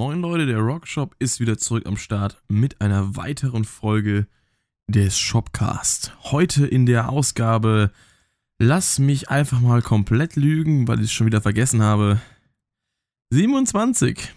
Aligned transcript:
Moin 0.00 0.22
Leute, 0.22 0.46
der 0.46 0.60
Rockshop 0.60 1.14
ist 1.18 1.40
wieder 1.40 1.58
zurück 1.58 1.84
am 1.84 1.98
Start 1.98 2.42
mit 2.48 2.80
einer 2.80 3.16
weiteren 3.16 3.66
Folge 3.66 4.26
des 4.88 5.18
Shopcast. 5.18 6.16
Heute 6.22 6.66
in 6.66 6.86
der 6.86 7.10
Ausgabe 7.10 7.90
Lass 8.58 8.98
mich 8.98 9.28
einfach 9.28 9.60
mal 9.60 9.82
komplett 9.82 10.36
lügen, 10.36 10.88
weil 10.88 11.00
ich 11.00 11.08
es 11.08 11.12
schon 11.12 11.26
wieder 11.26 11.42
vergessen 11.42 11.82
habe. 11.82 12.18
27. 13.28 14.34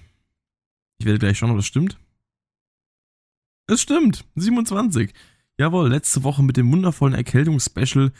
Ich 0.97 1.05
werde 1.05 1.19
gleich 1.19 1.37
schauen, 1.37 1.51
ob 1.51 1.55
das 1.55 1.65
stimmt. 1.65 1.97
Es 3.65 3.81
stimmt, 3.81 4.25
27. 4.35 5.13
Jawohl, 5.57 5.87
letzte 5.87 6.25
Woche 6.25 6.43
mit 6.43 6.57
dem 6.57 6.69
wundervollen 6.73 7.15
Erkältungsspecial 7.15 8.11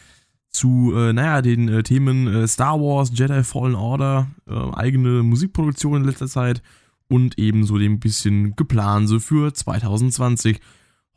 zu, 0.49 0.93
äh, 0.95 1.11
naja, 1.11 1.41
den 1.41 1.67
äh, 1.67 1.83
Themen 1.83 2.25
äh, 2.27 2.47
Star 2.47 2.79
Wars, 2.79 3.11
Jedi 3.13 3.43
Fallen 3.43 3.75
Order, 3.75 4.31
äh, 4.47 4.71
eigene 4.75 5.23
Musikproduktion 5.23 5.97
in 5.97 6.03
letzter 6.05 6.29
Zeit 6.29 6.63
und 7.09 7.37
ebenso 7.37 7.77
dem 7.77 7.99
bisschen 7.99 8.55
geplant 8.55 9.09
so 9.09 9.19
für 9.19 9.53
2020. 9.53 10.59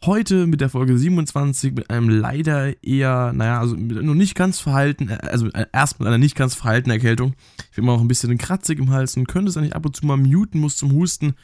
Heute 0.05 0.47
mit 0.47 0.61
der 0.61 0.69
Folge 0.69 0.99
27 0.99 1.73
mit 1.73 1.89
einem 1.89 2.11
leider 2.11 2.83
eher, 2.85 3.33
naja, 3.33 3.61
also 3.61 3.77
mit 3.77 4.03
noch 4.03 4.15
nicht 4.15 4.35
ganz 4.35 4.61
verhalten, 4.61 5.09
äh, 5.09 5.19
also 5.23 5.49
äh, 5.49 5.67
erst 5.73 5.99
mit 5.99 6.07
einer 6.07 6.19
nicht 6.19 6.37
ganz 6.37 6.55
verhaltenen 6.55 6.99
Erkältung. 6.99 7.35
Ich 7.71 7.77
bin 7.77 7.85
immer 7.85 7.95
noch 7.95 8.03
ein 8.03 8.09
bisschen 8.09 8.37
kratzig 8.37 8.79
im 8.79 8.91
Hals 8.91 9.17
und 9.17 9.27
könnte 9.27 9.49
es 9.49 9.57
eigentlich 9.57 9.75
ab 9.75 9.87
und 9.87 9.97
zu 9.97 10.05
mal 10.05 10.19
muten, 10.19 10.61
muss 10.61 10.77
zum 10.77 10.93
Husten. 10.93 11.35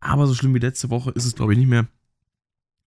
Aber 0.00 0.26
so 0.26 0.34
schlimm 0.34 0.54
wie 0.54 0.58
letzte 0.58 0.90
Woche 0.90 1.10
ist 1.10 1.26
es, 1.26 1.34
glaube 1.34 1.52
ich, 1.52 1.58
nicht 1.58 1.68
mehr. 1.68 1.86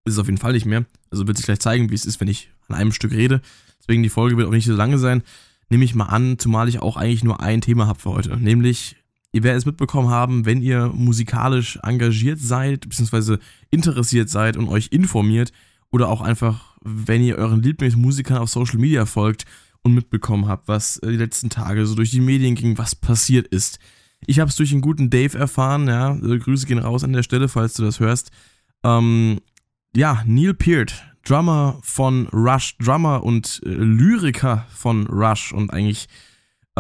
Ist 0.05 0.15
es 0.15 0.19
auf 0.19 0.27
jeden 0.27 0.39
Fall 0.39 0.53
nicht 0.53 0.67
mehr. 0.67 0.87
Also 1.11 1.27
wird 1.27 1.37
sich 1.37 1.47
gleich 1.47 1.61
zeigen, 1.61 1.91
wie 1.91 1.95
es 1.95 2.07
ist, 2.07 2.21
wenn 2.21 2.29
ich 2.29 2.51
an 2.69 2.77
einem 2.77 2.93
Stück 2.93 3.13
rede. 3.13 3.43
Deswegen 3.79 4.03
die 4.03 4.09
Folge 4.09 4.37
wird 4.37 4.49
auch 4.49 4.53
nicht 4.53 4.67
so 4.67 4.75
lange 4.75 4.99
sein. 4.99 5.23
Nehme 5.69 5.85
ich 5.85 5.95
mal 5.95 6.07
an, 6.07 6.39
zumal 6.39 6.69
ich 6.69 6.81
auch 6.81 6.97
eigentlich 6.97 7.25
nur 7.25 7.41
ein 7.41 7.61
Thema 7.61 7.87
habe 7.87 8.01
für 8.01 8.11
heute. 8.11 8.37
Nämlich, 8.37 8.97
ihr 9.33 9.43
werdet 9.43 9.61
es 9.61 9.67
mitbekommen 9.67 10.09
haben, 10.09 10.47
wenn 10.47 10.63
ihr 10.63 10.89
musikalisch 10.89 11.79
engagiert 11.83 12.41
seid, 12.41 12.89
beziehungsweise 12.89 13.39
interessiert 13.71 14.29
seid 14.29 14.57
und 14.57 14.69
euch 14.69 14.89
informiert, 14.91 15.53
oder 15.91 16.09
auch 16.09 16.21
einfach, 16.21 16.77
wenn 16.83 17.23
ihr 17.23 17.37
euren 17.37 17.63
Lieblingsmusikern 17.63 18.39
auf 18.39 18.51
Social 18.51 18.79
Media 18.79 19.07
folgt 19.07 19.45
und 19.83 19.95
mitbekommen 19.95 20.47
habt, 20.47 20.69
was 20.69 20.99
äh, 20.99 21.11
die 21.11 21.17
letzten 21.17 21.51
Tage 21.51 21.87
so 21.87 21.95
durch 21.95 22.11
die 22.11 22.21
Medien 22.21 22.55
ging, 22.55 22.79
was 22.79 22.95
passiert 22.95 23.49
ist. 23.49 23.79
Ich 24.27 24.39
habe 24.39 24.51
es 24.51 24.57
durch 24.57 24.73
einen 24.73 24.83
guten 24.83 25.11
Dave 25.11 25.37
erfahren, 25.37 25.89
ja. 25.89 26.15
Äh, 26.15 26.39
Grüße 26.39 26.67
gehen 26.67 26.79
raus 26.79 27.05
an 27.05 27.13
der 27.13 27.23
Stelle, 27.23 27.49
falls 27.49 27.75
du 27.75 27.83
das 27.83 28.01
hörst. 28.01 28.31
Ähm, 28.85 29.41
ja, 29.97 30.23
Neil 30.27 30.55
Peart, 30.55 31.05
Drummer 31.25 31.81
von 31.83 32.29
Rush, 32.29 32.77
Drummer 32.79 33.25
und 33.25 33.61
äh, 33.65 33.69
Lyriker 33.69 34.67
von 34.75 35.07
Rush 35.07 35.53
und 35.53 35.73
eigentlich 35.73 36.09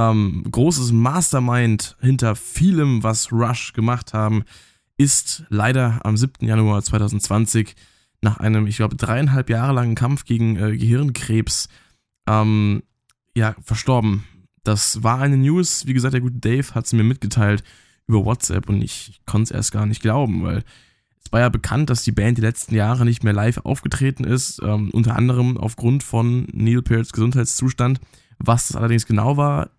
ähm, 0.00 0.44
großes 0.50 0.92
Mastermind 0.92 1.96
hinter 2.00 2.34
vielem, 2.34 3.02
was 3.02 3.32
Rush 3.32 3.72
gemacht 3.72 4.14
haben, 4.14 4.44
ist 4.96 5.44
leider 5.48 6.00
am 6.04 6.16
7. 6.16 6.46
Januar 6.46 6.82
2020 6.82 7.74
nach 8.22 8.38
einem, 8.38 8.66
ich 8.66 8.76
glaube, 8.76 8.96
dreieinhalb 8.96 9.50
Jahre 9.50 9.72
langen 9.72 9.94
Kampf 9.94 10.24
gegen 10.24 10.56
äh, 10.56 10.76
Gehirnkrebs 10.76 11.68
ähm, 12.28 12.82
ja, 13.34 13.54
verstorben. 13.62 14.24
Das 14.62 15.02
war 15.02 15.20
eine 15.20 15.36
News, 15.36 15.86
wie 15.86 15.94
gesagt, 15.94 16.14
der 16.14 16.20
gute 16.20 16.38
Dave 16.38 16.74
hat 16.74 16.86
es 16.86 16.92
mir 16.92 17.04
mitgeteilt 17.04 17.62
über 18.06 18.24
WhatsApp 18.24 18.68
und 18.68 18.82
ich, 18.82 19.20
konnte 19.26 19.44
es 19.44 19.50
erst 19.50 19.72
gar 19.72 19.86
nicht 19.86 20.02
glauben, 20.02 20.42
weil 20.42 20.64
es 21.22 21.32
war 21.32 21.40
ja 21.40 21.48
bekannt, 21.48 21.90
dass 21.90 22.02
die 22.02 22.12
Band 22.12 22.38
die 22.38 22.42
letzten 22.42 22.74
Jahre 22.74 23.04
nicht 23.04 23.24
mehr 23.24 23.32
live 23.32 23.58
aufgetreten 23.64 24.24
ist, 24.24 24.60
ähm, 24.62 24.90
unter 24.90 25.16
anderem 25.16 25.56
aufgrund 25.56 26.02
von 26.02 26.46
Neil 26.52 26.82
Pearts 26.82 27.12
Gesundheitszustand. 27.12 28.00
Was 28.38 28.68
das 28.68 28.76
allerdings 28.76 29.06
genau 29.06 29.36
war, 29.36 29.70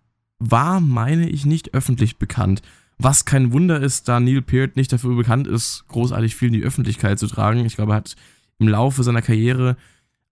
war, 0.50 0.80
meine 0.80 1.28
ich, 1.28 1.46
nicht 1.46 1.74
öffentlich 1.74 2.18
bekannt. 2.18 2.62
Was 2.98 3.24
kein 3.24 3.52
Wunder 3.52 3.80
ist, 3.80 4.08
da 4.08 4.20
Neil 4.20 4.42
Peart 4.42 4.76
nicht 4.76 4.92
dafür 4.92 5.16
bekannt 5.16 5.46
ist, 5.46 5.84
großartig 5.88 6.36
viel 6.36 6.48
in 6.48 6.54
die 6.54 6.62
Öffentlichkeit 6.62 7.18
zu 7.18 7.26
tragen. 7.26 7.64
Ich 7.64 7.76
glaube, 7.76 7.92
er 7.92 7.96
hat 7.96 8.16
im 8.58 8.68
Laufe 8.68 9.02
seiner 9.02 9.22
Karriere 9.22 9.76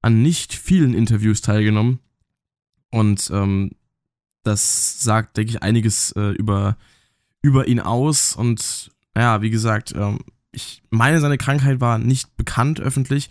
an 0.03 0.23
nicht 0.23 0.55
vielen 0.55 0.95
Interviews 0.95 1.41
teilgenommen. 1.41 1.99
Und 2.91 3.31
ähm, 3.33 3.73
das 4.43 5.03
sagt, 5.03 5.37
denke 5.37 5.51
ich, 5.51 5.63
einiges 5.63 6.13
äh, 6.13 6.31
über, 6.31 6.77
über 7.43 7.69
ihn 7.69 7.81
aus. 7.81 8.35
Und 8.35 8.91
ja, 9.17 9.43
wie 9.43 9.51
gesagt, 9.51 9.93
ähm, 9.97 10.21
ich 10.53 10.83
meine, 10.91 11.21
seine 11.21 11.39
Krankheit 11.39 11.81
war 11.81 11.99
nicht 11.99 12.37
bekannt 12.37 12.81
öffentlich, 12.81 13.31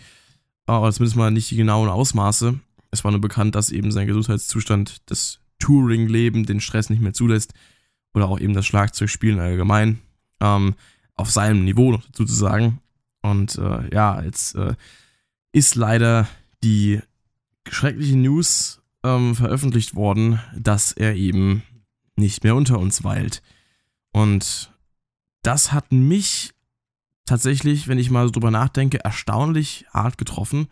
oder 0.68 0.92
zumindest 0.92 1.18
mal 1.18 1.32
nicht 1.32 1.50
die 1.50 1.58
genauen 1.58 1.90
Ausmaße. 1.90 2.60
Es 2.92 3.04
war 3.04 3.12
nur 3.12 3.22
bekannt, 3.22 3.56
dass 3.56 3.72
eben 3.72 3.92
sein 3.92 4.08
Gesundheitszustand 4.08 5.10
das 5.10 5.40
Touring-Leben 5.60 6.46
den 6.46 6.62
Stress 6.62 6.90
nicht 6.90 7.02
mehr 7.02 7.14
zulässt 7.14 7.54
oder 8.14 8.28
auch 8.28 8.40
eben 8.40 8.54
das 8.54 8.66
Schlagzeugspielen 8.66 9.40
allgemein 9.40 10.00
ähm, 10.40 10.76
auf 11.16 11.30
seinem 11.30 11.66
Niveau 11.66 11.92
noch 11.92 12.06
dazu 12.06 12.26
zu 12.26 12.34
sagen. 12.34 12.80
Und 13.22 13.58
äh, 13.58 13.94
ja, 13.94 14.22
jetzt 14.24 14.56
äh, 14.56 14.76
ist 15.52 15.76
leider 15.76 16.28
die 16.64 17.02
schreckliche 17.68 18.18
News 18.18 18.82
ähm, 19.04 19.36
veröffentlicht 19.36 19.96
worden, 19.96 20.40
dass 20.58 20.92
er 20.92 21.16
eben 21.16 21.64
nicht 22.16 22.44
mehr 22.44 22.56
unter 22.56 22.80
uns 22.80 23.04
weilt. 23.04 23.42
Und 24.12 24.72
das 25.42 25.72
hat 25.72 25.92
mich 25.92 26.54
tatsächlich, 27.26 27.88
wenn 27.88 28.00
ich 28.00 28.10
mal 28.10 28.26
so 28.26 28.32
drüber 28.32 28.52
nachdenke, 28.52 29.04
erstaunlich 29.04 29.86
hart 29.94 30.18
getroffen, 30.18 30.68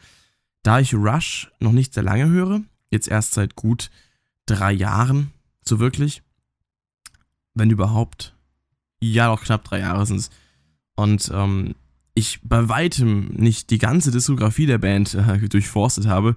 da 0.64 0.80
ich 0.80 0.94
Rush 0.94 1.52
noch 1.60 1.72
nicht 1.72 1.94
sehr 1.94 2.04
lange 2.04 2.28
höre, 2.28 2.62
jetzt 2.90 3.08
erst 3.08 3.34
seit 3.34 3.56
gut 3.56 3.90
drei 4.48 4.72
Jahren, 4.72 5.32
so 5.64 5.80
wirklich, 5.80 6.24
wenn 7.54 7.70
überhaupt, 7.70 8.36
ja, 9.00 9.28
noch 9.28 9.44
knapp 9.44 9.64
drei 9.64 9.80
Jahre 9.80 10.06
sind 10.06 10.18
es. 10.18 10.30
Und 10.96 11.30
ähm, 11.34 11.76
ich 12.16 12.40
bei 12.42 12.68
weitem 12.68 13.28
nicht 13.28 13.70
die 13.70 13.78
ganze 13.78 14.10
Diskografie 14.10 14.66
der 14.66 14.80
Band 14.80 15.14
äh, 15.14 15.48
durchforstet 15.50 16.08
habe. 16.08 16.36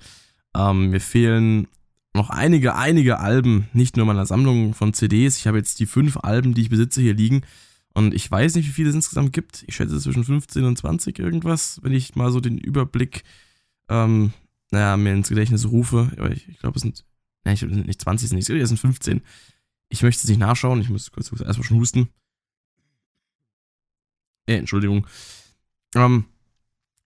Ähm, 0.54 0.90
mir 0.90 1.00
fehlen 1.00 1.68
noch 2.12 2.28
einige, 2.28 2.74
einige 2.74 3.18
Alben, 3.18 3.68
nicht 3.72 3.96
nur 3.96 4.04
meiner 4.04 4.26
Sammlung 4.26 4.74
von 4.74 4.92
CDs. 4.92 5.38
Ich 5.38 5.46
habe 5.46 5.58
jetzt 5.58 5.78
die 5.78 5.86
fünf 5.86 6.18
Alben, 6.18 6.54
die 6.54 6.62
ich 6.62 6.68
besitze, 6.68 7.00
hier 7.00 7.14
liegen. 7.14 7.42
Und 7.94 8.14
ich 8.14 8.30
weiß 8.30 8.54
nicht, 8.54 8.68
wie 8.68 8.72
viele 8.72 8.90
es 8.90 8.94
insgesamt 8.94 9.32
gibt. 9.32 9.64
Ich 9.66 9.76
schätze 9.76 9.98
zwischen 9.98 10.24
15 10.24 10.64
und 10.64 10.76
20 10.76 11.18
irgendwas, 11.18 11.80
wenn 11.82 11.92
ich 11.92 12.14
mal 12.14 12.30
so 12.30 12.40
den 12.40 12.58
Überblick, 12.58 13.24
ähm, 13.88 14.32
naja, 14.70 14.96
mir 14.96 15.12
ins 15.12 15.28
Gedächtnis 15.28 15.66
rufe. 15.66 16.10
Aber 16.16 16.30
ich, 16.30 16.48
ich 16.48 16.58
glaube, 16.58 16.76
es 16.76 16.82
sind, 16.82 17.04
naja, 17.44 17.54
ich 17.54 17.60
glaube, 17.60 17.72
es 17.72 17.76
sind 17.76 17.86
nicht 17.86 18.00
20, 18.00 18.28
sind, 18.28 18.50
es 18.50 18.68
sind 18.68 18.78
15. 18.78 19.22
Ich 19.88 20.02
möchte 20.02 20.22
es 20.22 20.28
nicht 20.28 20.38
nachschauen, 20.38 20.80
ich 20.80 20.88
muss 20.88 21.10
kurz 21.10 21.30
erstmal 21.40 21.66
schon 21.66 21.78
husten. 21.78 22.08
Äh, 24.46 24.56
Entschuldigung. 24.56 25.06
Ähm, 25.94 26.24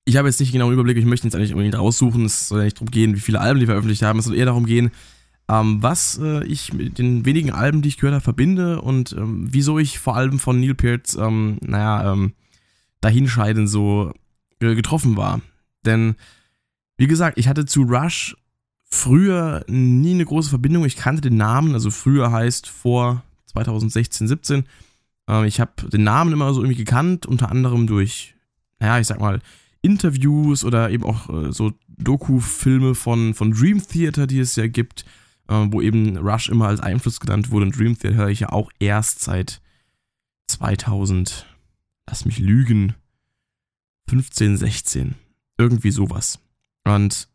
ich 0.05 0.17
habe 0.17 0.29
jetzt 0.29 0.41
nicht 0.41 0.53
genau 0.53 0.67
einen 0.67 0.75
Überblick, 0.75 0.99
ich 0.99 1.07
möchte 1.07 1.27
jetzt 1.27 1.35
eigentlich 1.35 1.53
unbedingt 1.53 1.79
raussuchen. 1.79 2.27
Es 2.27 2.49
soll 2.49 2.59
ja 2.59 2.65
nicht 2.65 2.77
darum 2.77 2.91
gehen, 2.91 3.15
wie 3.15 3.21
viele 3.21 3.41
Alben 3.41 3.61
die 3.61 3.67
veröffentlicht 3.67 4.03
haben. 4.03 4.19
Es 4.19 4.27
soll 4.27 4.37
eher 4.37 4.47
darum 4.47 4.67
gehen, 4.67 4.91
ähm, 5.49 5.83
was 5.83 6.19
äh, 6.19 6.45
ich 6.45 6.73
mit 6.73 6.99
den 6.99 7.25
wenigen 7.25 7.51
Alben, 7.51 7.83
die 7.83 7.89
ich 7.89 7.97
gehört 7.97 8.15
habe, 8.15 8.25
verbinde 8.25 8.81
und 8.81 9.13
ähm, 9.13 9.47
wieso 9.51 9.79
ich 9.79 9.99
vor 9.99 10.17
allem 10.17 10.39
von 10.39 10.61
Neil 10.61 10.75
Peart, 10.75 11.17
ähm, 11.19 11.59
naja, 11.63 12.13
ähm, 12.13 12.35
dahinscheiden 13.01 13.67
so 13.67 14.13
äh, 14.61 14.75
getroffen 14.75 15.17
war. 15.17 15.41
Denn, 15.85 16.17
wie 16.97 17.07
gesagt, 17.07 17.39
ich 17.39 17.49
hatte 17.49 17.67
zu 17.67 17.83
Rush 17.83 18.37
früher 18.95 19.65
nie 19.69 20.15
eine 20.15 20.25
große 20.25 20.51
Verbindung. 20.51 20.85
Ich 20.85 20.97
kannte 20.97 21.23
den 21.23 21.37
Namen, 21.37 21.75
also 21.75 21.91
früher 21.91 22.33
heißt 22.33 22.69
vor 22.69 23.23
2016, 23.47 24.29
17. 24.29 24.65
Ähm, 25.29 25.45
ich 25.45 25.61
habe 25.61 25.89
den 25.89 26.05
Namen 26.05 26.33
immer 26.33 26.53
so 26.55 26.63
irgendwie 26.63 26.85
gekannt, 26.85 27.27
unter 27.27 27.51
anderem 27.51 27.87
durch, 27.87 28.35
naja, 28.79 28.99
ich 28.99 29.07
sag 29.07 29.21
mal, 29.21 29.41
Interviews 29.83 30.65
oder 30.65 30.91
eben 30.91 31.05
auch 31.05 31.29
äh, 31.29 31.53
so 31.53 31.73
Doku-Filme 31.89 32.95
von, 32.95 33.35
von 33.35 33.53
Dream 33.53 33.87
Theater, 33.87 34.27
die 34.27 34.41
es 34.41 34.57
ja 34.57 34.67
gibt 34.67 35.05
äh, 35.49 35.67
wo 35.71 35.81
eben 35.81 36.17
Rush 36.17 36.49
immer 36.49 36.69
als 36.69 36.81
Einfluss 36.81 37.21
genannt 37.21 37.51
wurde. 37.51 37.67
Und 37.67 37.79
Dream 37.79 37.99
Theater 37.99 38.17
höre 38.17 38.29
ich 38.29 38.41
ja 38.41 38.51
auch 38.51 38.71
erst 38.79 39.21
seit 39.21 39.61
2000, 40.49 41.47
lass 42.07 42.25
mich 42.25 42.39
lügen, 42.39 42.95
15, 44.09 44.57
16. 44.57 45.15
Irgendwie 45.57 45.91
sowas. 45.91 46.41
Und 46.85 47.29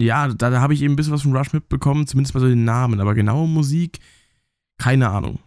ja, 0.00 0.28
da, 0.28 0.50
da 0.50 0.60
habe 0.60 0.74
ich 0.74 0.82
eben 0.82 0.94
ein 0.94 0.96
bisschen 0.96 1.12
was 1.12 1.22
von 1.22 1.36
Rush 1.36 1.52
mitbekommen, 1.52 2.06
zumindest 2.06 2.34
mal 2.34 2.40
so 2.40 2.48
den 2.48 2.64
Namen. 2.64 3.00
Aber 3.00 3.14
genaue 3.14 3.48
Musik, 3.48 4.00
keine 4.78 5.10
Ahnung. 5.10 5.38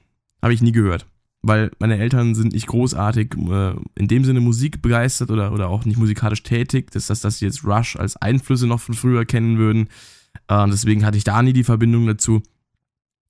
Habe 0.42 0.54
ich 0.54 0.62
nie 0.62 0.72
gehört. 0.72 1.06
Weil 1.42 1.72
meine 1.80 1.98
Eltern 1.98 2.36
sind 2.36 2.54
nicht 2.54 2.68
großartig 2.68 3.36
äh, 3.36 3.74
in 3.96 4.08
dem 4.08 4.24
Sinne 4.24 4.40
Musik 4.40 4.82
begeistert 4.82 5.32
oder, 5.32 5.52
oder 5.52 5.70
auch 5.70 5.86
nicht 5.86 5.98
musikalisch 5.98 6.44
tätig, 6.44 6.92
dass, 6.92 7.08
dass, 7.08 7.22
dass 7.22 7.40
sie 7.40 7.46
jetzt 7.46 7.66
Rush 7.66 7.96
als 7.96 8.16
Einflüsse 8.16 8.68
noch 8.68 8.80
von 8.80 8.96
früher 8.96 9.26
kennen 9.26 9.58
würden. 9.58 9.88
Äh, 10.48 10.70
deswegen 10.70 11.06
hatte 11.06 11.18
ich 11.18 11.24
da 11.24 11.42
nie 11.42 11.54
die 11.54 11.64
Verbindung 11.64 12.06
dazu. 12.06 12.42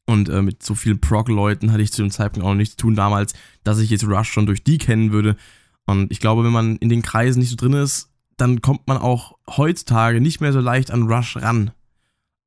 Und 0.05 0.29
äh, 0.29 0.41
mit 0.41 0.61
so 0.61 0.75
vielen 0.75 0.99
Prog-Leuten 0.99 1.71
hatte 1.71 1.81
ich 1.81 1.93
zu 1.93 2.01
dem 2.01 2.11
Zeitpunkt 2.11 2.45
auch 2.45 2.51
noch 2.51 2.57
nichts 2.57 2.75
zu 2.75 2.81
tun 2.81 2.95
damals, 2.95 3.33
dass 3.63 3.79
ich 3.79 3.89
jetzt 3.89 4.05
Rush 4.05 4.29
schon 4.29 4.45
durch 4.45 4.63
die 4.63 4.77
kennen 4.77 5.11
würde. 5.11 5.37
Und 5.85 6.11
ich 6.11 6.19
glaube, 6.19 6.43
wenn 6.43 6.51
man 6.51 6.75
in 6.77 6.89
den 6.89 7.01
Kreisen 7.01 7.39
nicht 7.39 7.49
so 7.49 7.55
drin 7.55 7.73
ist, 7.73 8.12
dann 8.37 8.61
kommt 8.61 8.87
man 8.87 8.97
auch 8.97 9.37
heutzutage 9.47 10.21
nicht 10.21 10.41
mehr 10.41 10.53
so 10.53 10.59
leicht 10.59 10.91
an 10.91 11.03
Rush 11.03 11.37
ran. 11.37 11.71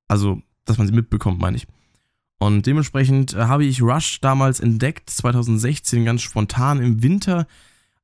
Also, 0.08 0.42
dass 0.64 0.78
man 0.78 0.86
sie 0.86 0.92
mitbekommt, 0.92 1.40
meine 1.40 1.56
ich. 1.56 1.66
Und 2.38 2.66
dementsprechend 2.66 3.34
äh, 3.34 3.44
habe 3.44 3.64
ich 3.64 3.82
Rush 3.82 4.20
damals 4.20 4.60
entdeckt, 4.60 5.08
2016 5.10 6.04
ganz 6.04 6.22
spontan 6.22 6.82
im 6.82 7.02
Winter, 7.02 7.46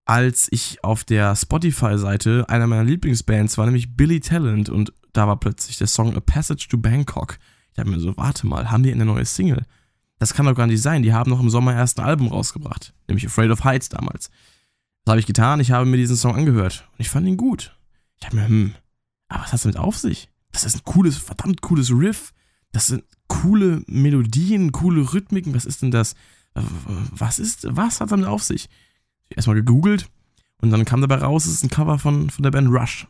als 0.04 0.48
ich 0.50 0.82
auf 0.82 1.04
der 1.04 1.36
Spotify-Seite 1.36 2.46
einer 2.48 2.66
meiner 2.66 2.84
Lieblingsbands 2.84 3.58
war, 3.58 3.66
nämlich 3.66 3.94
Billy 3.94 4.20
Talent. 4.20 4.68
Und 4.68 4.92
da 5.12 5.26
war 5.26 5.38
plötzlich 5.38 5.76
der 5.76 5.86
Song 5.86 6.16
A 6.16 6.20
Passage 6.20 6.66
to 6.68 6.78
Bangkok. 6.78 7.38
Ich 7.72 7.78
habe 7.78 7.90
mir 7.90 8.00
so, 8.00 8.16
warte 8.16 8.46
mal, 8.46 8.70
haben 8.70 8.82
die 8.82 8.92
eine 8.92 9.04
neue 9.04 9.24
Single? 9.24 9.64
Das 10.18 10.34
kann 10.34 10.46
doch 10.46 10.54
gar 10.54 10.66
nicht 10.66 10.82
sein. 10.82 11.02
Die 11.02 11.12
haben 11.12 11.30
noch 11.30 11.40
im 11.40 11.50
Sommer 11.50 11.74
erst 11.74 11.98
ein 11.98 12.06
Album 12.06 12.28
rausgebracht, 12.28 12.94
nämlich 13.08 13.26
Afraid 13.26 13.50
of 13.50 13.64
Heights 13.64 13.88
damals. 13.88 14.30
Das 15.04 15.12
habe 15.12 15.20
ich 15.20 15.26
getan. 15.26 15.60
Ich 15.60 15.70
habe 15.72 15.86
mir 15.86 15.96
diesen 15.96 16.16
Song 16.16 16.36
angehört 16.36 16.88
und 16.92 17.00
ich 17.00 17.10
fand 17.10 17.26
ihn 17.26 17.36
gut. 17.36 17.76
Ich 18.20 18.26
habe 18.26 18.36
mir, 18.36 18.46
hm, 18.46 18.74
aber 19.28 19.42
was 19.42 19.48
hat 19.48 19.54
es 19.54 19.62
damit 19.62 19.78
auf 19.78 19.96
sich? 19.96 20.28
Das 20.52 20.64
ist 20.64 20.76
ein 20.76 20.84
cooles, 20.84 21.16
verdammt 21.16 21.62
cooles 21.62 21.90
Riff. 21.90 22.32
Das 22.72 22.86
sind 22.86 23.04
coole 23.26 23.82
Melodien, 23.86 24.72
coole 24.72 25.12
Rhythmiken. 25.12 25.54
Was 25.54 25.64
ist 25.64 25.82
denn 25.82 25.90
das? 25.90 26.14
Was 26.54 27.38
ist, 27.38 27.66
was 27.70 28.00
hat 28.00 28.12
damit 28.12 28.26
auf 28.26 28.42
sich? 28.42 28.68
Erstmal 29.30 29.56
gegoogelt 29.56 30.08
und 30.62 30.70
dann 30.70 30.84
kam 30.84 31.00
dabei 31.00 31.16
raus, 31.16 31.44
es 31.44 31.54
ist 31.54 31.64
ein 31.64 31.70
Cover 31.70 31.98
von, 31.98 32.30
von 32.30 32.42
der 32.42 32.50
Band 32.50 32.68
Rush. 32.68 33.08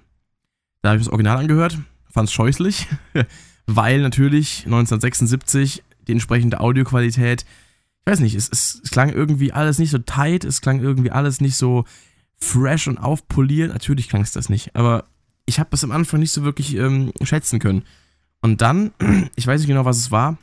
Da 0.80 0.88
habe 0.88 0.98
ich 0.98 1.04
das 1.04 1.12
Original 1.12 1.36
angehört, 1.36 1.78
fand 2.10 2.28
es 2.28 2.32
scheußlich, 2.32 2.88
weil 3.66 4.00
natürlich 4.00 4.64
1976 4.64 5.84
die 6.08 6.12
entsprechende 6.12 6.60
Audioqualität, 6.60 7.44
ich 8.04 8.10
weiß 8.10 8.20
nicht, 8.20 8.34
es, 8.34 8.48
es, 8.50 8.80
es 8.82 8.90
klang 8.90 9.10
irgendwie 9.10 9.52
alles 9.52 9.78
nicht 9.78 9.90
so 9.90 9.98
tight, 9.98 10.44
es 10.44 10.60
klang 10.60 10.80
irgendwie 10.80 11.12
alles 11.12 11.40
nicht 11.40 11.56
so 11.56 11.84
fresh 12.36 12.88
und 12.88 12.98
aufpoliert. 12.98 13.72
Natürlich 13.72 14.08
klang 14.08 14.22
es 14.22 14.32
das 14.32 14.48
nicht, 14.48 14.74
aber 14.74 15.04
ich 15.46 15.60
habe 15.60 15.70
das 15.70 15.84
am 15.84 15.92
Anfang 15.92 16.18
nicht 16.18 16.32
so 16.32 16.42
wirklich 16.42 16.74
ähm, 16.74 17.12
schätzen 17.22 17.60
können. 17.60 17.84
Und 18.40 18.60
dann, 18.60 18.92
ich 19.36 19.46
weiß 19.46 19.60
nicht 19.60 19.68
genau, 19.68 19.84
was 19.84 19.98
es 19.98 20.10
war, 20.10 20.36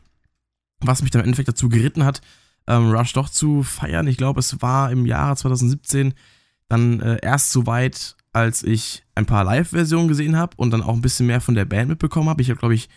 was 0.79 1.01
mich 1.01 1.11
dann 1.11 1.21
im 1.21 1.25
Endeffekt 1.25 1.49
dazu 1.49 1.67
geritten 1.67 2.05
hat, 2.05 2.21
ähm, 2.67 2.91
Rush 2.91 3.11
doch 3.11 3.27
zu 3.27 3.63
feiern. 3.63 4.07
Ich 4.07 4.15
glaube, 4.15 4.39
es 4.39 4.61
war 4.61 4.91
im 4.91 5.05
Jahre 5.05 5.35
2017 5.35 6.13
dann 6.69 7.01
äh, 7.01 7.17
erst 7.21 7.51
so 7.51 7.65
weit, 7.65 8.15
als 8.31 8.63
ich 8.63 9.03
ein 9.15 9.25
paar 9.25 9.43
Live-Versionen 9.43 10.07
gesehen 10.07 10.37
habe 10.37 10.55
und 10.55 10.71
dann 10.71 10.83
auch 10.83 10.93
ein 10.93 11.01
bisschen 11.01 11.25
mehr 11.25 11.41
von 11.41 11.55
der 11.55 11.65
Band 11.65 11.89
mitbekommen 11.89 12.29
habe. 12.29 12.41
Ich 12.41 12.49
habe, 12.49 12.59
glaube 12.59 12.75
ich, 12.75 12.87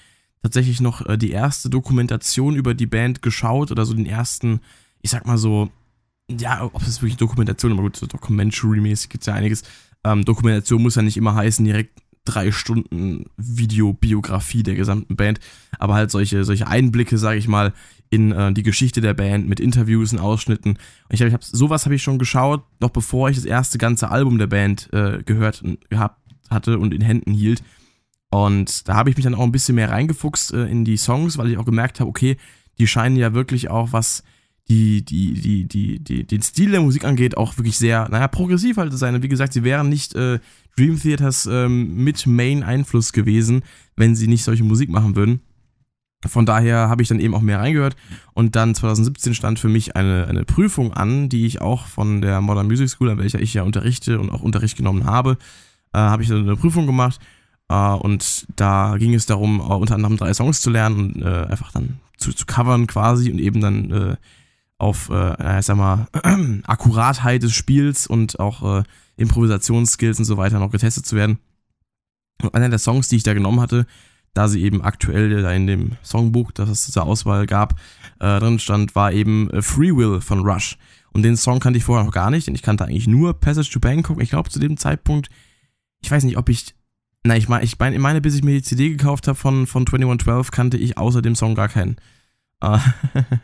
tatsächlich 0.42 0.80
noch 0.80 1.06
äh, 1.06 1.16
die 1.16 1.30
erste 1.30 1.70
Dokumentation 1.70 2.56
über 2.56 2.74
die 2.74 2.86
Band 2.86 3.22
geschaut 3.22 3.70
oder 3.70 3.86
so 3.86 3.94
den 3.94 4.06
ersten, 4.06 4.60
ich 5.00 5.10
sag 5.10 5.26
mal 5.26 5.38
so, 5.38 5.70
ja, 6.30 6.64
ob 6.64 6.82
es 6.82 7.02
wirklich 7.02 7.16
Dokumentation, 7.16 7.72
aber 7.72 7.82
gut, 7.82 7.96
so 7.96 8.06
Documentary-mäßig 8.06 9.08
gibt 9.08 9.22
es 9.22 9.26
ja 9.26 9.34
einiges. 9.34 9.62
Ähm, 10.04 10.24
Dokumentation 10.24 10.82
muss 10.82 10.96
ja 10.96 11.02
nicht 11.02 11.16
immer 11.16 11.34
heißen, 11.34 11.64
direkt 11.64 12.00
drei 12.24 12.52
Stunden 12.52 13.26
Videobiografie 13.36 14.62
der 14.62 14.74
gesamten 14.74 15.16
Band, 15.16 15.40
aber 15.78 15.94
halt 15.94 16.10
solche, 16.10 16.44
solche 16.44 16.68
Einblicke, 16.68 17.18
sage 17.18 17.38
ich 17.38 17.48
mal, 17.48 17.72
in 18.10 18.30
äh, 18.30 18.52
die 18.52 18.62
Geschichte 18.62 19.00
der 19.00 19.14
Band 19.14 19.48
mit 19.48 19.58
Interviews 19.58 20.12
und 20.12 20.18
Ausschnitten. 20.18 20.72
Und 20.72 20.78
ich 21.10 21.20
ich 21.20 21.32
hab, 21.32 21.42
sowas 21.42 21.84
habe 21.84 21.94
ich 21.94 22.02
schon 22.02 22.18
geschaut, 22.18 22.62
noch 22.80 22.90
bevor 22.90 23.30
ich 23.30 23.36
das 23.36 23.44
erste 23.44 23.78
ganze 23.78 24.10
Album 24.10 24.38
der 24.38 24.46
Band 24.46 24.88
äh, 24.92 25.22
gehört 25.24 25.64
gehabt 25.88 26.20
hatte 26.50 26.78
und 26.78 26.94
in 26.94 27.00
Händen 27.00 27.32
hielt. 27.32 27.62
Und 28.32 28.88
da 28.88 28.94
habe 28.94 29.10
ich 29.10 29.16
mich 29.16 29.24
dann 29.24 29.34
auch 29.34 29.42
ein 29.42 29.52
bisschen 29.52 29.74
mehr 29.74 29.90
reingefuchst 29.90 30.54
äh, 30.54 30.64
in 30.64 30.86
die 30.86 30.96
Songs, 30.96 31.36
weil 31.36 31.50
ich 31.50 31.58
auch 31.58 31.66
gemerkt 31.66 32.00
habe, 32.00 32.08
okay, 32.08 32.38
die 32.78 32.86
scheinen 32.86 33.16
ja 33.16 33.34
wirklich 33.34 33.68
auch, 33.68 33.92
was 33.92 34.22
die, 34.70 35.04
die, 35.04 35.34
die, 35.34 35.66
die, 35.66 35.98
die, 35.98 36.24
den 36.24 36.40
Stil 36.40 36.70
der 36.70 36.80
Musik 36.80 37.04
angeht, 37.04 37.36
auch 37.36 37.58
wirklich 37.58 37.76
sehr, 37.76 38.08
naja, 38.08 38.28
progressiv 38.28 38.78
halt 38.78 38.90
zu 38.90 38.96
sein. 38.96 39.14
Und 39.14 39.22
wie 39.22 39.28
gesagt, 39.28 39.52
sie 39.52 39.64
wären 39.64 39.90
nicht 39.90 40.14
äh, 40.14 40.38
Dream 40.78 40.98
Theaters 40.98 41.44
ähm, 41.44 41.94
mit 42.04 42.26
Main-Einfluss 42.26 43.12
gewesen, 43.12 43.64
wenn 43.96 44.16
sie 44.16 44.28
nicht 44.28 44.44
solche 44.44 44.64
Musik 44.64 44.88
machen 44.88 45.14
würden. 45.14 45.42
Von 46.24 46.46
daher 46.46 46.88
habe 46.88 47.02
ich 47.02 47.08
dann 47.08 47.20
eben 47.20 47.34
auch 47.34 47.42
mehr 47.42 47.58
reingehört. 47.58 47.96
Und 48.32 48.56
dann 48.56 48.74
2017 48.74 49.34
stand 49.34 49.58
für 49.58 49.68
mich 49.68 49.94
eine, 49.94 50.26
eine 50.26 50.46
Prüfung 50.46 50.94
an, 50.94 51.28
die 51.28 51.44
ich 51.44 51.60
auch 51.60 51.84
von 51.84 52.22
der 52.22 52.40
Modern 52.40 52.66
Music 52.66 52.88
School, 52.88 53.10
an 53.10 53.18
welcher 53.18 53.42
ich 53.42 53.52
ja 53.52 53.62
unterrichte 53.62 54.18
und 54.18 54.30
auch 54.30 54.40
Unterricht 54.40 54.78
genommen 54.78 55.04
habe, 55.04 55.36
äh, 55.92 55.98
habe 55.98 56.22
ich 56.22 56.30
dann 56.30 56.44
eine 56.44 56.56
Prüfung 56.56 56.86
gemacht. 56.86 57.20
Äh, 57.68 57.74
und 57.74 58.46
da 58.56 58.96
ging 58.98 59.14
es 59.14 59.26
darum, 59.26 59.60
äh, 59.60 59.74
unter 59.74 59.94
anderem 59.94 60.16
drei 60.16 60.34
Songs 60.34 60.60
zu 60.60 60.70
lernen 60.70 60.96
und 60.96 61.22
äh, 61.22 61.46
einfach 61.46 61.72
dann 61.72 62.00
zu, 62.16 62.32
zu 62.32 62.46
covern 62.46 62.86
quasi 62.86 63.30
und 63.30 63.40
eben 63.40 63.60
dann 63.60 64.16
auf, 64.82 65.10
äh, 65.10 65.60
ich 65.60 65.66
sag 65.66 65.76
mal, 65.76 66.08
Akkuratheit 66.66 67.42
des 67.42 67.52
Spiels 67.52 68.06
und 68.06 68.40
auch 68.40 68.80
äh, 68.80 68.82
Improvisationsskills 69.16 70.18
und 70.18 70.24
so 70.24 70.36
weiter 70.36 70.58
noch 70.58 70.72
getestet 70.72 71.06
zu 71.06 71.14
werden. 71.14 71.38
Und 72.42 72.54
einer 72.54 72.68
der 72.68 72.80
Songs, 72.80 73.08
die 73.08 73.16
ich 73.16 73.22
da 73.22 73.32
genommen 73.32 73.60
hatte, 73.60 73.86
da 74.34 74.48
sie 74.48 74.62
eben 74.62 74.82
aktuell 74.82 75.42
da 75.42 75.52
in 75.52 75.68
dem 75.68 75.92
Songbook, 76.02 76.54
das 76.54 76.68
es 76.68 76.90
zur 76.90 77.04
Auswahl 77.04 77.46
gab, 77.46 77.76
äh, 78.18 78.40
drin 78.40 78.58
stand, 78.58 78.96
war 78.96 79.12
eben 79.12 79.50
Free 79.62 79.94
Will 79.94 80.20
von 80.20 80.40
Rush. 80.40 80.78
Und 81.12 81.22
den 81.22 81.36
Song 81.36 81.60
kannte 81.60 81.76
ich 81.76 81.84
vorher 81.84 82.04
noch 82.04 82.12
gar 82.12 82.30
nicht, 82.30 82.48
denn 82.48 82.54
ich 82.54 82.62
kannte 82.62 82.84
eigentlich 82.84 83.06
nur 83.06 83.38
Passage 83.38 83.70
to 83.70 83.78
Bangkok. 83.78 84.20
Ich 84.20 84.30
glaube, 84.30 84.50
zu 84.50 84.58
dem 84.58 84.76
Zeitpunkt, 84.78 85.28
ich 86.00 86.10
weiß 86.10 86.24
nicht, 86.24 86.38
ob 86.38 86.48
ich, 86.48 86.74
na, 87.24 87.36
ich 87.36 87.48
meine, 87.48 87.64
ich 87.64 87.78
meine, 87.78 87.98
meine 87.98 88.20
bis 88.20 88.34
ich 88.34 88.42
mir 88.42 88.52
die 88.52 88.62
CD 88.62 88.90
gekauft 88.90 89.28
habe 89.28 89.38
von, 89.38 89.66
von 89.66 89.86
2112, 89.86 90.50
kannte 90.50 90.76
ich 90.76 90.98
außer 90.98 91.22
dem 91.22 91.36
Song 91.36 91.54
gar 91.54 91.68
keinen. 91.68 91.96
Äh, 92.60 92.78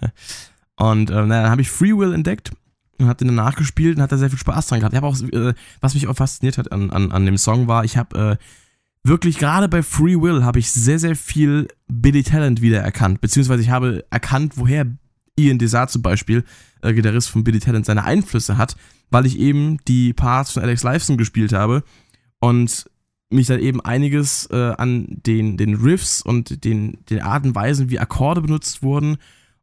und 0.76 1.10
äh, 1.10 1.26
na, 1.26 1.42
dann 1.42 1.50
habe 1.50 1.62
ich 1.62 1.70
Free 1.70 1.96
Will 1.96 2.12
entdeckt 2.12 2.50
und 2.98 3.06
habe 3.06 3.19
den 3.19 3.28
danach 3.28 3.54
gespielt 3.54 3.96
und 3.96 4.02
hatte 4.02 4.19
sehr 4.19 4.30
viel 4.30 4.38
Spaß 4.38 4.66
dran 4.66 4.80
gehabt. 4.80 4.94
Ich 4.94 5.00
habe 5.00 5.06
auch, 5.06 5.20
äh, 5.20 5.54
was 5.80 5.94
mich 5.94 6.08
auch 6.08 6.16
fasziniert 6.16 6.58
hat 6.58 6.72
an, 6.72 6.90
an, 6.90 7.12
an 7.12 7.25
dem 7.25 7.38
Song 7.38 7.69
war, 7.69 7.84
ich 7.84 7.96
habe 7.96 8.38
äh, 8.38 8.44
wirklich 9.04 9.38
gerade 9.38 9.69
bei 9.69 9.82
Free 9.82 10.20
Will 10.20 10.44
habe 10.44 10.58
ich 10.58 10.70
sehr, 10.72 10.98
sehr 10.98 11.14
viel 11.14 11.69
Billy 11.86 12.24
Talent 12.24 12.60
wiedererkannt. 12.60 13.20
Beziehungsweise 13.20 13.62
ich 13.62 13.70
habe 13.70 14.04
erkannt, 14.10 14.54
woher 14.56 14.86
Ian 15.36 15.58
Desart 15.58 15.90
zum 15.90 16.02
Beispiel, 16.02 16.44
äh, 16.82 16.92
Gitarrist 16.92 17.31
von 17.31 17.44
Billy 17.44 17.60
Talent, 17.60 17.86
seine 17.86 18.04
Einflüsse 18.04 18.58
hat, 18.58 18.76
weil 19.10 19.24
ich 19.24 19.38
eben 19.38 19.78
die 19.86 20.12
Parts 20.12 20.50
von 20.50 20.62
Alex 20.64 20.82
Lifeson 20.82 21.16
gespielt 21.16 21.52
habe 21.52 21.84
und 22.40 22.90
mich 23.30 23.46
dann 23.46 23.60
eben 23.60 23.80
einiges 23.80 24.48
äh, 24.50 24.72
an 24.76 25.06
den, 25.08 25.56
den 25.56 25.75
Riffs 25.75 26.22
und 26.22 26.64
den, 26.64 26.98
den 27.10 27.20
Arten 27.20 27.48
und 27.48 27.54
Weisen, 27.54 27.90
wie 27.90 27.98
Akkorde 27.98 28.40
benutzt 28.40 28.82
wurden 28.82 29.19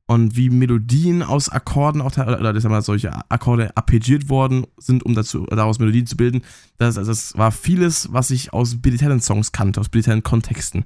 und 0.08 0.36
wie 0.36 0.50
Melodien 0.52 1.24
aus 1.24 1.50
Akkorden 1.50 2.02
auch 2.02 2.12
oder, 2.12 2.40
oder 2.40 2.70
mal, 2.70 2.82
solche 2.82 3.12
Akkorde 3.30 3.76
arpeggiert 3.76 4.30
worden 4.30 4.68
sind, 4.78 5.04
um 5.04 5.16
dazu, 5.16 5.46
daraus 5.48 5.80
Melodien 5.80 6.06
zu 6.06 6.16
bilden. 6.16 6.44
Das, 6.78 6.98
also 6.98 7.12
das 7.12 7.38
war 7.38 7.52
vieles, 7.52 8.14
was 8.14 8.30
ich 8.30 8.54
aus 8.54 8.82
Billy 8.82 8.98
Talent 8.98 9.24
Songs 9.24 9.52
kannte, 9.52 9.80
aus 9.80 9.90
Billy 9.90 10.04
Talent 10.04 10.24
Kontexten. 10.24 10.86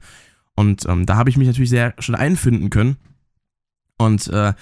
Und 0.56 0.86
ähm, 0.88 1.06
da 1.06 1.16
habe 1.16 1.30
ich 1.30 1.38
mich 1.38 1.48
natürlich 1.48 1.70
sehr 1.70 1.94
schon 2.00 2.16
einfinden 2.16 2.70
können 2.70 2.98
und 3.98 4.28
äh, 4.28 4.54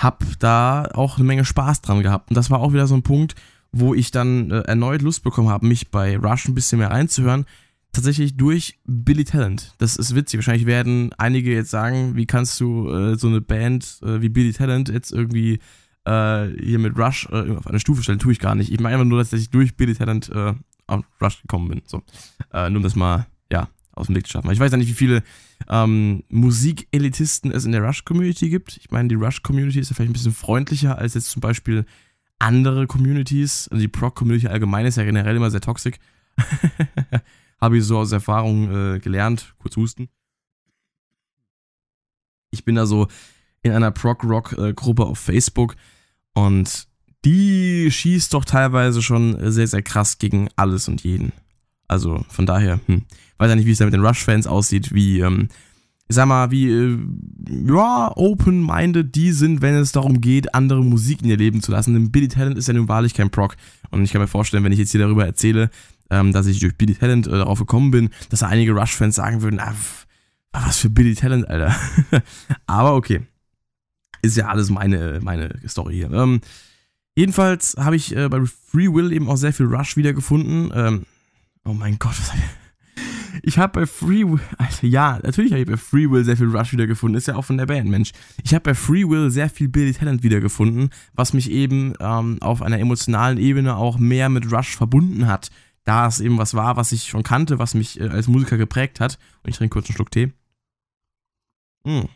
habe 0.00 0.26
da 0.38 0.84
auch 0.94 1.16
eine 1.16 1.26
Menge 1.26 1.44
Spaß 1.44 1.82
dran 1.82 2.02
gehabt. 2.02 2.30
Und 2.30 2.36
das 2.36 2.50
war 2.50 2.60
auch 2.60 2.72
wieder 2.72 2.86
so 2.86 2.94
ein 2.94 3.02
Punkt, 3.02 3.34
wo 3.72 3.94
ich 3.94 4.10
dann 4.10 4.50
äh, 4.50 4.60
erneut 4.60 5.02
Lust 5.02 5.22
bekommen 5.22 5.48
habe, 5.48 5.66
mich 5.66 5.90
bei 5.90 6.16
Rush 6.16 6.48
ein 6.48 6.54
bisschen 6.54 6.78
mehr 6.78 6.90
reinzuhören, 6.90 7.44
tatsächlich 7.92 8.36
durch 8.36 8.78
Billy 8.84 9.24
Talent. 9.24 9.74
Das 9.78 9.96
ist 9.96 10.14
witzig. 10.14 10.38
Wahrscheinlich 10.38 10.66
werden 10.66 11.12
einige 11.18 11.52
jetzt 11.52 11.70
sagen, 11.70 12.16
wie 12.16 12.26
kannst 12.26 12.58
du 12.60 12.90
äh, 12.90 13.16
so 13.16 13.28
eine 13.28 13.40
Band 13.40 14.00
äh, 14.02 14.20
wie 14.20 14.28
Billy 14.28 14.52
Talent 14.52 14.88
jetzt 14.88 15.12
irgendwie 15.12 15.60
äh, 16.04 16.46
hier 16.62 16.78
mit 16.78 16.98
Rush 16.98 17.28
äh, 17.30 17.50
auf 17.56 17.66
eine 17.66 17.80
Stufe 17.80 18.02
stellen? 18.02 18.18
Tue 18.18 18.32
ich 18.32 18.38
gar 18.38 18.54
nicht. 18.54 18.72
Ich 18.72 18.80
meine 18.80 18.96
einfach 18.96 19.08
nur, 19.08 19.18
dass 19.18 19.32
ich 19.32 19.50
durch 19.50 19.76
Billy 19.76 19.94
Talent 19.94 20.30
äh, 20.30 20.54
auf 20.86 21.04
Rush 21.20 21.42
gekommen 21.42 21.68
bin. 21.68 21.82
So. 21.84 22.02
Nur 22.52 22.76
um 22.76 22.82
das 22.82 22.96
mal, 22.96 23.26
ja, 23.52 23.68
aus 23.92 24.06
dem 24.06 24.16
Weg 24.16 24.26
zu 24.26 24.32
schaffen. 24.32 24.50
Ich 24.50 24.60
weiß 24.60 24.70
ja 24.70 24.78
nicht, 24.78 24.88
wie 24.88 24.94
viele 24.94 25.22
ähm, 25.68 26.22
Musikelitisten 26.30 27.50
es 27.50 27.66
in 27.66 27.72
der 27.72 27.82
Rush-Community 27.82 28.48
gibt. 28.48 28.78
Ich 28.78 28.90
meine, 28.90 29.08
die 29.08 29.16
Rush-Community 29.16 29.80
ist 29.80 29.90
ja 29.90 29.96
vielleicht 29.96 30.10
ein 30.10 30.14
bisschen 30.14 30.32
freundlicher 30.32 30.96
als 30.96 31.14
jetzt 31.14 31.30
zum 31.30 31.40
Beispiel 31.40 31.84
andere 32.38 32.86
Communities. 32.86 33.68
Also 33.68 33.80
die 33.80 33.88
Proc-Community 33.88 34.48
allgemein 34.48 34.86
ist 34.86 34.96
ja 34.96 35.04
generell 35.04 35.36
immer 35.36 35.50
sehr 35.50 35.60
toxisch. 35.60 35.96
Habe 37.60 37.78
ich 37.78 37.84
so 37.84 37.98
aus 37.98 38.12
Erfahrung 38.12 38.94
äh, 38.94 38.98
gelernt. 39.00 39.54
Kurz 39.58 39.76
husten. 39.76 40.08
Ich 42.50 42.64
bin 42.64 42.76
da 42.76 42.86
so 42.86 43.08
in 43.62 43.72
einer 43.72 43.90
Prog-Rock-Gruppe 43.90 45.04
auf 45.04 45.18
Facebook 45.18 45.76
und 46.34 46.86
die 47.24 47.90
schießt 47.90 48.32
doch 48.32 48.44
teilweise 48.44 49.02
schon 49.02 49.50
sehr, 49.50 49.66
sehr 49.66 49.82
krass 49.82 50.18
gegen 50.18 50.48
alles 50.56 50.88
und 50.88 51.02
jeden. 51.02 51.32
Also 51.88 52.24
von 52.28 52.46
daher, 52.46 52.80
hm, 52.86 53.04
weiß 53.38 53.48
ja 53.48 53.56
nicht, 53.56 53.66
wie 53.66 53.72
es 53.72 53.78
da 53.78 53.84
mit 53.84 53.94
den 53.94 54.04
Rush-Fans 54.04 54.46
aussieht, 54.46 54.94
wie, 54.94 55.20
ähm, 55.20 55.48
ich 56.08 56.16
sag 56.16 56.26
mal, 56.26 56.50
wie, 56.50 56.70
äh, 56.70 56.98
ja, 57.66 58.10
open-minded 58.16 59.14
die 59.14 59.32
sind, 59.32 59.60
wenn 59.60 59.74
es 59.74 59.92
darum 59.92 60.22
geht, 60.22 60.54
andere 60.54 60.82
Musik 60.82 61.22
in 61.22 61.28
ihr 61.28 61.36
Leben 61.36 61.62
zu 61.62 61.70
lassen. 61.70 61.92
Denn 61.92 62.10
Billy 62.10 62.28
Talent 62.28 62.56
ist 62.56 62.66
ja 62.66 62.74
nun 62.74 62.88
wahrlich 62.88 63.12
kein 63.12 63.30
Prog. 63.30 63.56
Und 63.90 64.02
ich 64.04 64.12
kann 64.12 64.22
mir 64.22 64.26
vorstellen, 64.26 64.64
wenn 64.64 64.72
ich 64.72 64.78
jetzt 64.78 64.90
hier 64.90 65.00
darüber 65.00 65.26
erzähle, 65.26 65.70
ähm, 66.10 66.32
dass 66.32 66.46
ich 66.46 66.60
durch 66.60 66.76
Billy 66.76 66.94
Talent 66.94 67.26
äh, 67.26 67.30
darauf 67.30 67.58
gekommen 67.58 67.90
bin, 67.90 68.08
dass 68.30 68.40
da 68.40 68.46
einige 68.46 68.72
Rush-Fans 68.72 69.16
sagen 69.16 69.42
würden, 69.42 69.60
ah, 69.60 69.74
was 70.52 70.78
für 70.78 70.88
Billy 70.88 71.14
Talent, 71.14 71.46
Alter. 71.46 71.76
Aber 72.66 72.94
okay. 72.94 73.20
Ist 74.22 74.36
ja 74.36 74.48
alles 74.48 74.70
meine, 74.70 75.20
meine 75.22 75.60
Story 75.68 75.96
hier. 75.96 76.10
Ähm, 76.10 76.40
jedenfalls 77.16 77.76
habe 77.78 77.96
ich 77.96 78.16
äh, 78.16 78.28
bei 78.30 78.40
Free 78.46 78.92
Will 78.92 79.12
eben 79.12 79.28
auch 79.28 79.36
sehr 79.36 79.52
viel 79.52 79.66
Rush 79.66 79.96
wiedergefunden. 79.98 80.72
Ähm, 80.74 81.02
oh 81.64 81.74
mein 81.74 81.98
Gott, 81.98 82.18
was 82.18 82.32
ich 82.34 82.40
ich 83.42 83.58
habe 83.58 83.80
bei 83.80 83.86
Free 83.86 84.24
Will, 84.24 84.40
also 84.56 84.86
ja, 84.86 85.18
natürlich 85.22 85.52
habe 85.52 85.62
ich 85.62 85.68
bei 85.68 85.76
Free 85.76 86.10
Will 86.10 86.24
sehr 86.24 86.36
viel 86.36 86.54
Rush 86.54 86.72
wiedergefunden, 86.72 87.16
ist 87.16 87.28
ja 87.28 87.36
auch 87.36 87.44
von 87.44 87.58
der 87.58 87.66
Band, 87.66 87.88
Mensch. 87.88 88.12
Ich 88.42 88.54
habe 88.54 88.62
bei 88.62 88.74
Free 88.74 89.08
Will 89.08 89.30
sehr 89.30 89.50
viel 89.50 89.68
Billy 89.68 89.92
Talent 89.92 90.22
wiedergefunden, 90.22 90.90
was 91.14 91.32
mich 91.32 91.50
eben 91.50 91.94
ähm, 92.00 92.38
auf 92.40 92.62
einer 92.62 92.78
emotionalen 92.78 93.38
Ebene 93.38 93.76
auch 93.76 93.98
mehr 93.98 94.28
mit 94.28 94.52
Rush 94.52 94.76
verbunden 94.76 95.26
hat, 95.26 95.50
da 95.84 96.06
es 96.06 96.20
eben 96.20 96.38
was 96.38 96.54
war, 96.54 96.76
was 96.76 96.92
ich 96.92 97.04
schon 97.04 97.22
kannte, 97.22 97.58
was 97.58 97.74
mich 97.74 98.00
äh, 98.00 98.08
als 98.08 98.28
Musiker 98.28 98.56
geprägt 98.56 99.00
hat. 99.00 99.18
Und 99.42 99.50
ich 99.50 99.56
trinke 99.56 99.74
kurz 99.74 99.88
einen 99.88 99.96
Schluck 99.96 100.10
Tee. 100.10 100.32
Mm. 101.84 102.08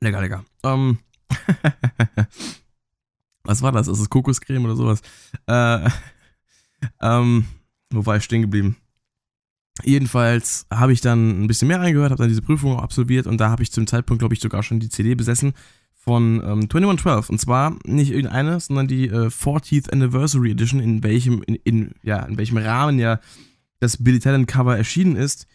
Lecker, 0.00 0.20
lecker. 0.20 0.44
Ähm. 0.62 0.98
was 3.44 3.62
war 3.62 3.72
das? 3.72 3.88
Ist 3.88 4.00
das 4.00 4.10
Kokoscreme 4.10 4.64
oder 4.64 4.76
sowas? 4.76 5.02
Äh, 5.46 5.90
ähm, 7.02 7.46
wo 7.90 8.04
war 8.06 8.16
ich 8.16 8.24
stehen 8.24 8.42
geblieben? 8.42 8.76
Jedenfalls 9.82 10.66
habe 10.70 10.92
ich 10.92 11.00
dann 11.00 11.42
ein 11.42 11.46
bisschen 11.48 11.68
mehr 11.68 11.80
reingehört, 11.80 12.12
habe 12.12 12.22
dann 12.22 12.28
diese 12.28 12.42
Prüfung 12.42 12.78
absolviert 12.78 13.26
und 13.26 13.38
da 13.38 13.50
habe 13.50 13.62
ich 13.62 13.72
zum 13.72 13.86
Zeitpunkt, 13.86 14.20
glaube 14.20 14.34
ich, 14.34 14.40
sogar 14.40 14.62
schon 14.62 14.78
die 14.78 14.88
CD 14.88 15.14
besessen 15.16 15.52
von 16.04 16.36
ähm, 16.44 16.70
2112. 16.70 17.30
Und 17.30 17.40
zwar 17.40 17.76
nicht 17.84 18.12
irgendeine, 18.12 18.60
sondern 18.60 18.86
die 18.86 19.08
äh, 19.08 19.26
40th 19.26 19.90
Anniversary 19.90 20.52
Edition, 20.52 20.78
in 20.80 21.02
welchem, 21.02 21.42
in, 21.42 21.56
in, 21.56 21.94
ja, 22.02 22.20
in 22.20 22.36
welchem 22.36 22.58
Rahmen 22.58 22.98
ja 22.98 23.20
das 23.80 24.02
Billy 24.02 24.20
Talent 24.20 24.46
Cover 24.46 24.76
erschienen 24.76 25.16
ist. 25.16 25.48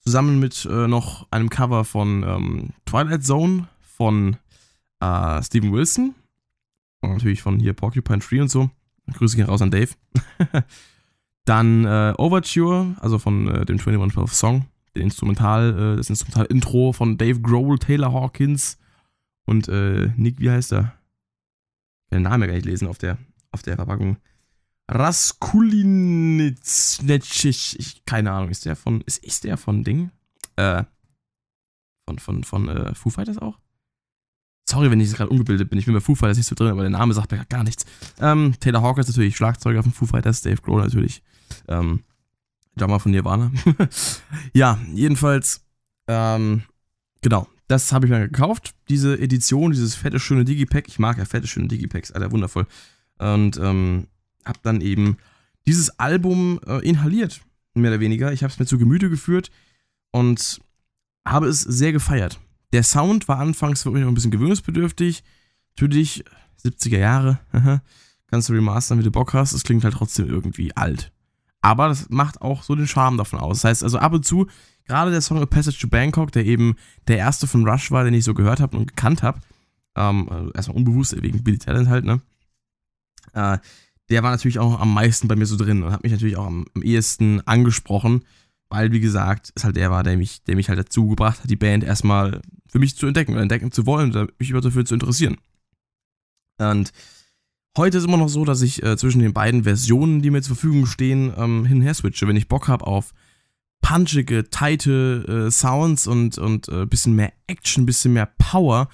Zusammen 0.00 0.38
mit 0.38 0.64
äh, 0.70 0.86
noch 0.86 1.26
einem 1.30 1.50
Cover 1.50 1.84
von 1.84 2.22
ähm, 2.22 2.70
Twilight 2.86 3.24
Zone 3.24 3.68
von 3.80 4.36
äh, 5.00 5.42
Steven 5.42 5.72
Wilson. 5.72 6.14
Und 7.00 7.10
natürlich 7.10 7.42
von 7.42 7.58
hier 7.58 7.74
Porcupine 7.74 8.20
Tree 8.20 8.40
und 8.40 8.50
so. 8.50 8.70
Grüße 9.12 9.36
gehen 9.36 9.46
raus 9.46 9.62
an 9.62 9.70
Dave. 9.70 9.90
Dann 11.46 11.84
äh, 11.84 12.12
Overture, 12.18 12.96
also 13.00 13.18
von 13.18 13.48
äh, 13.48 13.64
dem 13.64 13.78
2112 13.78 14.34
Song, 14.34 14.66
den 14.96 15.04
Instrumental, 15.04 15.94
äh, 15.94 15.96
das 15.96 16.10
Instrumental-Intro 16.10 16.92
von 16.92 17.16
Dave 17.16 17.40
Grohl, 17.40 17.78
Taylor 17.78 18.12
Hawkins 18.12 18.78
und 19.46 19.68
äh, 19.68 20.10
Nick, 20.16 20.40
wie 20.40 20.50
heißt 20.50 20.72
er? 20.72 20.92
Ich 22.06 22.16
den 22.16 22.22
Namen 22.22 22.42
ja 22.42 22.48
gar 22.48 22.54
nicht 22.54 22.66
lesen 22.66 22.88
auf 22.88 22.98
der, 22.98 23.16
auf 23.52 23.62
der 23.62 23.76
Verpackung. 23.76 24.16
Raskulinitsch, 24.88 26.98
keine 28.06 28.32
Ahnung, 28.32 28.50
ist 28.50 28.64
der 28.64 28.74
von, 28.74 29.02
ist, 29.02 29.24
ist 29.24 29.44
der 29.44 29.56
von 29.56 29.84
Ding? 29.84 30.10
Äh, 30.56 30.82
von, 32.08 32.18
von, 32.18 32.44
von 32.44 32.68
äh, 32.68 32.94
Foo 32.94 33.10
Fighters 33.10 33.38
auch? 33.38 33.58
Sorry, 34.68 34.90
wenn 34.90 35.00
ich 35.00 35.12
gerade 35.12 35.30
ungebildet 35.30 35.70
bin. 35.70 35.78
Ich 35.78 35.86
bin 35.86 35.94
bei 35.94 36.00
Foo 36.00 36.16
Fighters 36.16 36.38
nicht 36.38 36.48
so 36.48 36.56
drin, 36.56 36.68
aber 36.68 36.82
der 36.82 36.90
Name 36.90 37.14
sagt 37.14 37.30
mir 37.30 37.44
gar 37.48 37.62
nichts. 37.62 37.86
Ähm, 38.20 38.54
Taylor 38.58 38.82
Hawkins 38.82 39.06
natürlich, 39.06 39.36
Schlagzeuger 39.36 39.82
von 39.82 39.92
Foo 39.92 40.06
Fighters, 40.06 40.42
Dave 40.42 40.60
Grohl 40.60 40.82
natürlich. 40.82 41.22
Ähm, 41.68 42.02
Drummer 42.76 42.98
von 42.98 43.12
Nirvana. 43.12 43.52
ja, 44.52 44.78
jedenfalls, 44.92 45.64
ähm, 46.08 46.62
genau. 47.22 47.48
Das 47.68 47.92
habe 47.92 48.06
ich 48.06 48.10
mir 48.12 48.28
gekauft. 48.28 48.74
Diese 48.88 49.18
Edition, 49.18 49.72
dieses 49.72 49.94
fette, 49.94 50.20
schöne 50.20 50.44
Digipack. 50.44 50.86
Ich 50.88 50.98
mag 50.98 51.18
ja 51.18 51.24
fette, 51.24 51.46
schöne 51.46 51.68
Digipacks, 51.68 52.12
Alter, 52.12 52.30
wundervoll. 52.30 52.66
Und 53.18 53.56
ähm, 53.58 54.06
habe 54.44 54.58
dann 54.62 54.80
eben 54.80 55.16
dieses 55.66 55.98
Album 55.98 56.60
äh, 56.66 56.86
inhaliert, 56.88 57.40
mehr 57.74 57.90
oder 57.90 58.00
weniger. 58.00 58.32
Ich 58.32 58.42
habe 58.42 58.52
es 58.52 58.58
mir 58.58 58.66
zu 58.66 58.78
Gemüte 58.78 59.10
geführt 59.10 59.50
und 60.12 60.60
habe 61.26 61.48
es 61.48 61.60
sehr 61.60 61.92
gefeiert. 61.92 62.38
Der 62.76 62.82
Sound 62.82 63.26
war 63.26 63.38
anfangs 63.38 63.86
wirklich 63.86 64.02
noch 64.02 64.10
ein 64.10 64.14
bisschen 64.14 64.30
gewöhnungsbedürftig. 64.30 65.24
Natürlich, 65.78 66.22
70er 66.62 66.98
Jahre, 66.98 67.38
kannst 68.26 68.50
du 68.50 68.52
remastern, 68.52 68.98
wie 68.98 69.02
du 69.02 69.10
Bock 69.10 69.32
hast. 69.32 69.54
Es 69.54 69.62
klingt 69.62 69.82
halt 69.82 69.94
trotzdem 69.94 70.28
irgendwie 70.28 70.76
alt. 70.76 71.10
Aber 71.62 71.88
das 71.88 72.10
macht 72.10 72.42
auch 72.42 72.62
so 72.62 72.74
den 72.74 72.86
Charme 72.86 73.16
davon 73.16 73.38
aus. 73.38 73.62
Das 73.62 73.70
heißt 73.70 73.82
also 73.82 73.96
ab 73.98 74.12
und 74.12 74.26
zu, 74.26 74.46
gerade 74.84 75.10
der 75.10 75.22
Song 75.22 75.40
A 75.40 75.46
Passage 75.46 75.78
to 75.80 75.88
Bangkok, 75.88 76.32
der 76.32 76.44
eben 76.44 76.76
der 77.08 77.16
erste 77.16 77.46
von 77.46 77.66
Rush 77.66 77.90
war, 77.92 78.04
den 78.04 78.12
ich 78.12 78.24
so 78.24 78.34
gehört 78.34 78.60
habe 78.60 78.76
und 78.76 78.88
gekannt 78.88 79.22
habe, 79.22 79.40
ähm, 79.96 80.28
also 80.28 80.50
erstmal 80.52 80.76
unbewusst, 80.76 81.16
wegen 81.22 81.42
Billy 81.42 81.56
Talent 81.56 81.88
halt, 81.88 82.04
ne? 82.04 82.20
Äh, 83.32 83.56
der 84.10 84.22
war 84.22 84.32
natürlich 84.32 84.58
auch 84.58 84.78
am 84.78 84.92
meisten 84.92 85.28
bei 85.28 85.34
mir 85.34 85.46
so 85.46 85.56
drin 85.56 85.82
und 85.82 85.92
hat 85.92 86.02
mich 86.02 86.12
natürlich 86.12 86.36
auch 86.36 86.46
am, 86.46 86.66
am 86.74 86.82
ehesten 86.82 87.40
angesprochen, 87.46 88.22
weil, 88.68 88.92
wie 88.92 89.00
gesagt, 89.00 89.52
es 89.54 89.64
halt 89.64 89.76
der 89.76 89.90
war, 89.90 90.02
der 90.02 90.16
mich, 90.16 90.42
der 90.44 90.56
mich 90.56 90.68
halt 90.68 90.78
dazu 90.78 91.08
gebracht 91.08 91.42
hat, 91.42 91.50
die 91.50 91.56
Band 91.56 91.84
erstmal 91.84 92.42
für 92.68 92.78
mich 92.78 92.96
zu 92.96 93.06
entdecken 93.06 93.32
oder 93.32 93.42
entdecken 93.42 93.72
zu 93.72 93.86
wollen 93.86 94.10
oder 94.10 94.28
mich 94.38 94.50
dafür 94.50 94.84
zu 94.84 94.94
interessieren. 94.94 95.36
Und 96.58 96.92
Heute 97.76 97.98
ist 97.98 98.04
immer 98.04 98.16
noch 98.16 98.30
so, 98.30 98.46
dass 98.46 98.62
ich 98.62 98.82
äh, 98.82 98.96
zwischen 98.96 99.20
den 99.20 99.34
beiden 99.34 99.64
Versionen, 99.64 100.22
die 100.22 100.30
mir 100.30 100.40
zur 100.40 100.56
Verfügung 100.56 100.86
stehen, 100.86 101.30
ähm, 101.36 101.66
hin 101.66 101.78
und 101.78 101.82
her 101.82 101.92
switche. 101.92 102.26
Wenn 102.26 102.36
ich 102.36 102.48
Bock 102.48 102.68
habe 102.68 102.86
auf 102.86 103.12
punchige, 103.82 104.48
tighte 104.48 105.46
äh, 105.46 105.50
Sounds 105.50 106.06
und, 106.06 106.38
und 106.38 106.68
äh, 106.68 106.86
bisschen 106.86 107.14
mehr 107.14 107.34
Action, 107.46 107.84
bisschen 107.84 108.14
mehr 108.14 108.32
Power, 108.38 108.88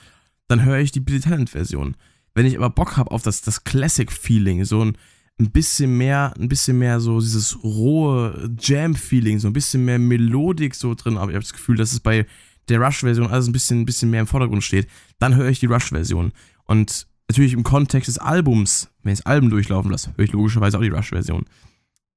dann 0.49 0.65
höre 0.65 0.79
ich 0.79 0.91
die 0.91 0.99
Billy 0.99 1.21
Talent 1.21 1.51
Version. 1.51 1.97
Wenn 2.35 2.45
ich 2.45 2.57
aber 2.57 2.71
Bock 2.71 2.97
habe 2.97 3.13
auf 3.13 3.23
das, 3.23 3.43
das 3.43 3.63
Classic-Feeling, 3.63 4.65
so 4.65 4.85
ein, 4.85 4.99
ein 5.41 5.51
bisschen 5.51 5.97
mehr, 5.97 6.35
ein 6.39 6.49
bisschen 6.49 6.79
mehr 6.79 7.01
so 7.01 7.21
dieses 7.21 7.63
rohe 7.65 8.51
Jam-Feeling, 8.59 9.39
so 9.39 9.49
ein 9.49 9.53
bisschen 9.53 9.85
mehr 9.85 9.99
Melodik 9.99 10.75
so 10.75 10.95
drin, 10.95 11.17
aber 11.17 11.31
ich 11.31 11.35
habe 11.35 11.45
das 11.45 11.53
Gefühl, 11.53 11.77
dass 11.77 11.93
es 11.93 12.01
bei 12.01 12.27
der 12.69 12.81
Rush-Version 12.81 13.27
alles 13.27 13.49
ein 13.49 13.53
bisschen, 13.53 13.81
ein 13.81 13.87
bisschen 13.87 14.11
mehr 14.11 14.21
im 14.21 14.27
Vordergrund 14.27 14.63
steht, 14.63 14.89
dann 15.19 15.35
höre 15.35 15.49
ich 15.49 15.61
die 15.61 15.67
Rush-Version. 15.67 16.33
Und 16.65 17.07
natürlich 17.29 17.55
im 17.55 17.65
Kontext 17.65 18.09
des 18.09 18.19
Albums, 18.19 18.89
wenn 19.03 19.13
ich 19.13 19.19
das 19.21 19.27
Album 19.27 19.51
durchlaufen 19.51 19.91
lasse, 19.91 20.13
höre 20.17 20.25
ich 20.25 20.33
logischerweise 20.33 20.79
auch 20.79 20.83
die 20.83 20.89
Rush-Version. 20.89 21.45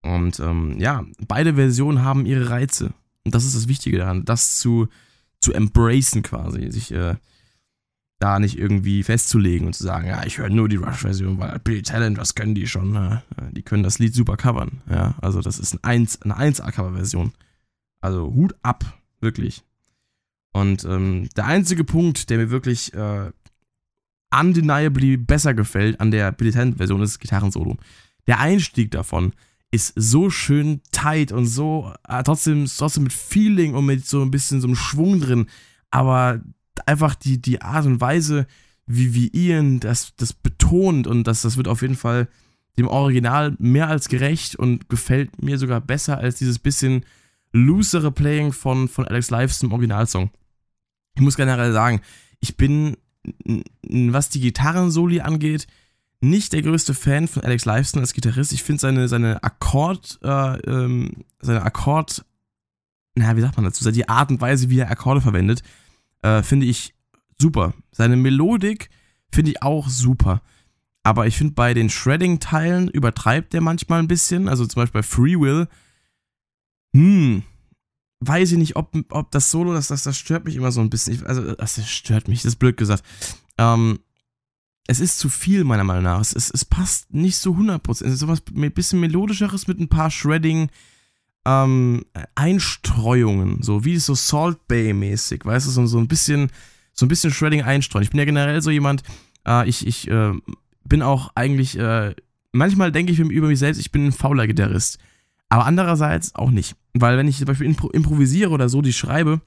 Und 0.03 0.39
ähm, 0.39 0.79
ja, 0.79 1.03
beide 1.27 1.55
Versionen 1.55 2.03
haben 2.03 2.25
ihre 2.25 2.49
Reize. 2.49 2.93
Und 3.23 3.33
das 3.33 3.43
ist 3.43 3.55
das 3.55 3.67
Wichtige 3.67 3.97
daran, 3.97 4.23
das 4.23 4.59
zu, 4.59 4.87
zu 5.39 5.51
embracen 5.51 6.21
quasi, 6.21 6.71
sich 6.71 6.91
äh, 6.91 7.15
da 8.19 8.39
nicht 8.39 8.57
irgendwie 8.57 9.03
festzulegen 9.03 9.67
und 9.67 9.73
zu 9.73 9.83
sagen, 9.83 10.07
ja, 10.07 10.25
ich 10.25 10.37
höre 10.37 10.49
nur 10.49 10.69
die 10.69 10.77
Rush-Version, 10.77 11.37
weil 11.37 11.59
Billy 11.59 11.81
Talent, 11.81 12.17
was 12.17 12.35
können 12.35 12.55
die 12.55 12.67
schon? 12.67 12.91
Ne? 12.91 13.23
Die 13.51 13.63
können 13.63 13.83
das 13.83 13.99
Lied 13.99 14.13
super 14.13 14.37
covern. 14.37 14.81
Ja, 14.89 15.15
also 15.21 15.41
das 15.41 15.59
ist 15.59 15.73
ein 15.73 15.83
1, 15.83 16.21
eine 16.21 16.37
1A-Cover-Version. 16.37 17.33
Also 18.01 18.33
Hut 18.33 18.55
ab, 18.61 18.85
wirklich. 19.19 19.63
Und 20.53 20.85
ähm, 20.85 21.27
der 21.35 21.47
einzige 21.47 21.83
Punkt, 21.83 22.29
der 22.29 22.37
mir 22.37 22.49
wirklich 22.49 22.93
äh, 22.93 23.31
undeniably 24.33 25.17
besser 25.17 25.53
gefällt 25.53 25.99
an 25.99 26.11
der 26.11 26.31
Billy 26.31 26.51
Talent-Version 26.51 27.01
ist 27.01 27.15
das 27.15 27.19
Gitarrensolo. 27.19 27.77
Der 28.27 28.39
Einstieg 28.39 28.91
davon 28.91 29.33
ist 29.71 29.93
so 29.97 30.29
schön 30.29 30.81
tight 30.91 31.33
und 31.33 31.47
so 31.47 31.93
äh, 32.07 32.23
trotzdem, 32.23 32.65
trotzdem 32.65 33.03
mit 33.03 33.13
Feeling 33.13 33.73
und 33.73 33.85
mit 33.85 34.05
so 34.05 34.21
ein 34.21 34.31
bisschen 34.31 34.61
so 34.61 34.67
einem 34.67 34.77
Schwung 34.77 35.19
drin, 35.19 35.47
aber 35.91 36.41
einfach 36.87 37.15
die, 37.15 37.41
die 37.41 37.61
Art 37.61 37.85
und 37.85 38.01
Weise, 38.01 38.47
wie, 38.85 39.13
wie 39.13 39.31
Ian 39.33 39.79
das, 39.79 40.15
das 40.15 40.33
betont 40.33 41.07
und 41.07 41.25
das, 41.25 41.41
das 41.41 41.57
wird 41.57 41.67
auf 41.67 41.81
jeden 41.81 41.95
Fall 41.95 42.27
dem 42.77 42.87
Original 42.87 43.55
mehr 43.57 43.87
als 43.87 44.09
gerecht 44.09 44.55
und 44.55 44.89
gefällt 44.89 45.41
mir 45.41 45.57
sogar 45.57 45.81
besser 45.81 46.17
als 46.17 46.37
dieses 46.37 46.59
bisschen 46.59 47.05
loosere 47.53 48.11
Playing 48.11 48.51
von, 48.51 48.87
von 48.87 49.07
Alex 49.07 49.29
Lives 49.29 49.63
im 49.63 49.71
Originalsong. 49.71 50.29
Ich 51.15 51.21
muss 51.21 51.37
generell 51.37 51.71
sagen, 51.71 52.01
ich 52.41 52.57
bin 52.57 52.97
was 53.89 54.29
die 54.29 54.39
Gitarrensoli 54.39 55.21
angeht, 55.21 55.67
nicht 56.21 56.53
der 56.53 56.61
größte 56.61 56.93
Fan 56.93 57.27
von 57.27 57.43
Alex 57.43 57.65
Lifeson 57.65 58.01
als 58.01 58.13
Gitarrist. 58.13 58.53
Ich 58.53 58.63
finde 58.63 58.79
seine, 58.79 59.07
seine 59.07 59.43
Akkord, 59.43 60.19
äh, 60.23 60.57
ähm, 60.61 61.11
seine 61.39 61.61
Akkord, 61.61 62.25
naja, 63.15 63.35
wie 63.35 63.41
sagt 63.41 63.57
man 63.57 63.65
dazu, 63.65 63.89
die 63.91 64.09
Art 64.09 64.31
und 64.31 64.41
Weise, 64.41 64.69
wie 64.69 64.79
er 64.79 64.89
Akkorde 64.89 65.21
verwendet, 65.21 65.61
äh, 66.25 66.43
finde 66.43 66.65
ich 66.65 66.93
super. 67.39 67.73
Seine 67.91 68.15
Melodik 68.15 68.89
finde 69.31 69.51
ich 69.51 69.61
auch 69.61 69.89
super. 69.89 70.41
Aber 71.03 71.27
ich 71.27 71.37
finde, 71.37 71.53
bei 71.53 71.73
den 71.75 71.89
Shredding-Teilen 71.89 72.87
übertreibt 72.87 73.53
der 73.53 73.61
manchmal 73.61 73.99
ein 73.99 74.07
bisschen. 74.07 74.49
Also 74.49 74.65
zum 74.65 74.81
Beispiel 74.81 75.01
bei 75.01 75.07
Free 75.07 75.39
Will. 75.39 75.67
Hm, 76.95 77.43
weiß 78.21 78.53
ich 78.53 78.57
nicht, 78.57 78.75
ob, 78.75 78.95
ob 79.09 79.31
das 79.31 79.51
Solo, 79.51 79.73
das, 79.73 79.87
das, 79.87 80.03
das 80.03 80.17
stört 80.17 80.45
mich 80.45 80.55
immer 80.55 80.71
so 80.71 80.81
ein 80.81 80.89
bisschen. 80.89 81.25
Also, 81.25 81.53
das 81.53 81.87
stört 81.87 82.27
mich, 82.27 82.41
das 82.41 82.53
ist 82.53 82.59
blöd 82.59 82.77
gesagt. 82.77 83.03
Ähm, 83.57 83.99
es 84.87 84.99
ist 84.99 85.19
zu 85.19 85.29
viel, 85.29 85.63
meiner 85.63 85.83
Meinung 85.83 86.03
nach. 86.03 86.21
Es, 86.21 86.33
es, 86.35 86.49
es 86.51 86.65
passt 86.65 87.13
nicht 87.13 87.37
so 87.37 87.53
100%. 87.53 87.91
Es 87.91 88.01
ist 88.01 88.19
sowas 88.19 88.41
ein 88.55 88.71
bisschen 88.71 88.99
melodischeres 88.99 89.67
mit 89.67 89.79
ein 89.79 89.89
paar 89.89 90.09
Shredding 90.09 90.69
ähm, 91.45 92.05
Einstreuungen, 92.35 93.61
so 93.61 93.85
wie 93.85 93.97
so 93.97 94.15
Salt 94.15 94.67
Bay 94.67 94.93
mäßig, 94.93 95.45
weißt 95.45 95.67
du, 95.67 95.71
so, 95.71 95.85
so 95.85 95.99
ein 95.99 96.07
bisschen 96.07 96.49
so 96.95 97.05
ein 97.05 97.09
bisschen 97.09 97.31
Shredding 97.31 97.61
einstreuen. 97.61 98.03
Ich 98.03 98.09
bin 98.09 98.19
ja 98.19 98.25
generell 98.25 98.61
so 98.61 98.71
jemand, 98.71 99.03
äh, 99.45 99.67
ich, 99.69 99.85
ich 99.85 100.09
äh, 100.09 100.31
bin 100.85 101.01
auch 101.01 101.31
eigentlich, 101.35 101.77
äh, 101.77 102.15
manchmal 102.51 102.91
denke 102.91 103.11
ich 103.11 103.19
über 103.19 103.47
mich 103.47 103.59
selbst, 103.59 103.79
ich 103.79 103.91
bin 103.91 104.07
ein 104.07 104.11
fauler 104.11 104.47
Gitarrist. 104.47 104.97
Aber 105.49 105.65
andererseits 105.65 106.33
auch 106.33 106.49
nicht. 106.49 106.75
Weil 106.93 107.17
wenn 107.17 107.27
ich 107.27 107.37
zum 107.37 107.45
Beispiel 107.45 107.67
impro 107.67 107.89
improvisiere 107.89 108.49
oder 108.49 108.69
so, 108.69 108.81
die 108.81 108.93
schreibe, 108.93 109.41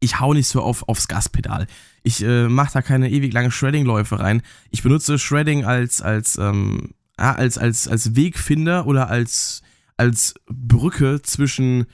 ich 0.00 0.20
hau 0.20 0.32
nicht 0.32 0.48
so 0.48 0.62
auf, 0.62 0.88
aufs 0.88 1.08
Gaspedal. 1.08 1.66
Ich 2.02 2.22
äh, 2.22 2.48
mache 2.48 2.72
da 2.72 2.82
keine 2.82 3.10
ewig 3.10 3.32
lange 3.32 3.50
Shredding-Läufe 3.50 4.18
rein. 4.18 4.42
Ich 4.70 4.82
benutze 4.82 5.18
Shredding 5.18 5.64
als, 5.64 6.00
als, 6.00 6.38
ähm, 6.38 6.90
als, 7.16 7.58
als, 7.58 7.86
als 7.86 8.16
Wegfinder 8.16 8.86
oder 8.86 9.08
als, 9.08 9.62
als 10.02 10.34
Brücke 10.46 11.22
zwischen 11.22 11.86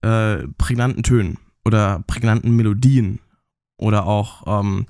äh, 0.00 0.48
prägnanten 0.56 1.02
Tönen 1.02 1.36
oder 1.62 2.02
prägnanten 2.06 2.56
Melodien 2.56 3.20
oder 3.76 4.06
auch, 4.06 4.44
ähm, 4.46 4.86